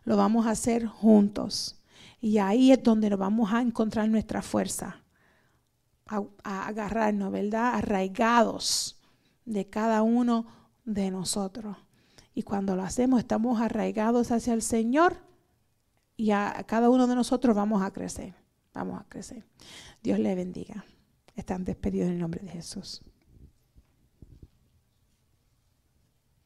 lo 0.03 0.15
vamos 0.17 0.45
a 0.45 0.51
hacer 0.51 0.85
juntos. 0.85 1.81
Y 2.19 2.37
ahí 2.37 2.71
es 2.71 2.81
donde 2.83 3.09
nos 3.09 3.19
vamos 3.19 3.51
a 3.51 3.61
encontrar 3.61 4.09
nuestra 4.09 4.41
fuerza, 4.41 5.03
a, 6.09 6.67
agarrarnos, 6.67 7.31
¿verdad? 7.31 7.75
Arraigados 7.75 8.99
de 9.45 9.69
cada 9.69 10.01
uno 10.01 10.45
de 10.85 11.11
nosotros. 11.11 11.77
Y 12.33 12.43
cuando 12.43 12.75
lo 12.75 12.83
hacemos, 12.83 13.19
estamos 13.19 13.61
arraigados 13.61 14.31
hacia 14.31 14.53
el 14.53 14.61
Señor 14.61 15.17
y 16.15 16.31
a 16.31 16.63
cada 16.67 16.89
uno 16.89 17.07
de 17.07 17.15
nosotros 17.15 17.55
vamos 17.55 17.81
a 17.81 17.91
crecer, 17.91 18.33
vamos 18.73 18.99
a 18.99 19.05
crecer. 19.09 19.43
Dios 20.03 20.19
le 20.19 20.35
bendiga. 20.35 20.85
Están 21.35 21.63
despedidos 21.63 22.07
en 22.07 22.13
el 22.13 22.19
nombre 22.19 22.41
de 22.41 22.49
Jesús. 22.49 23.01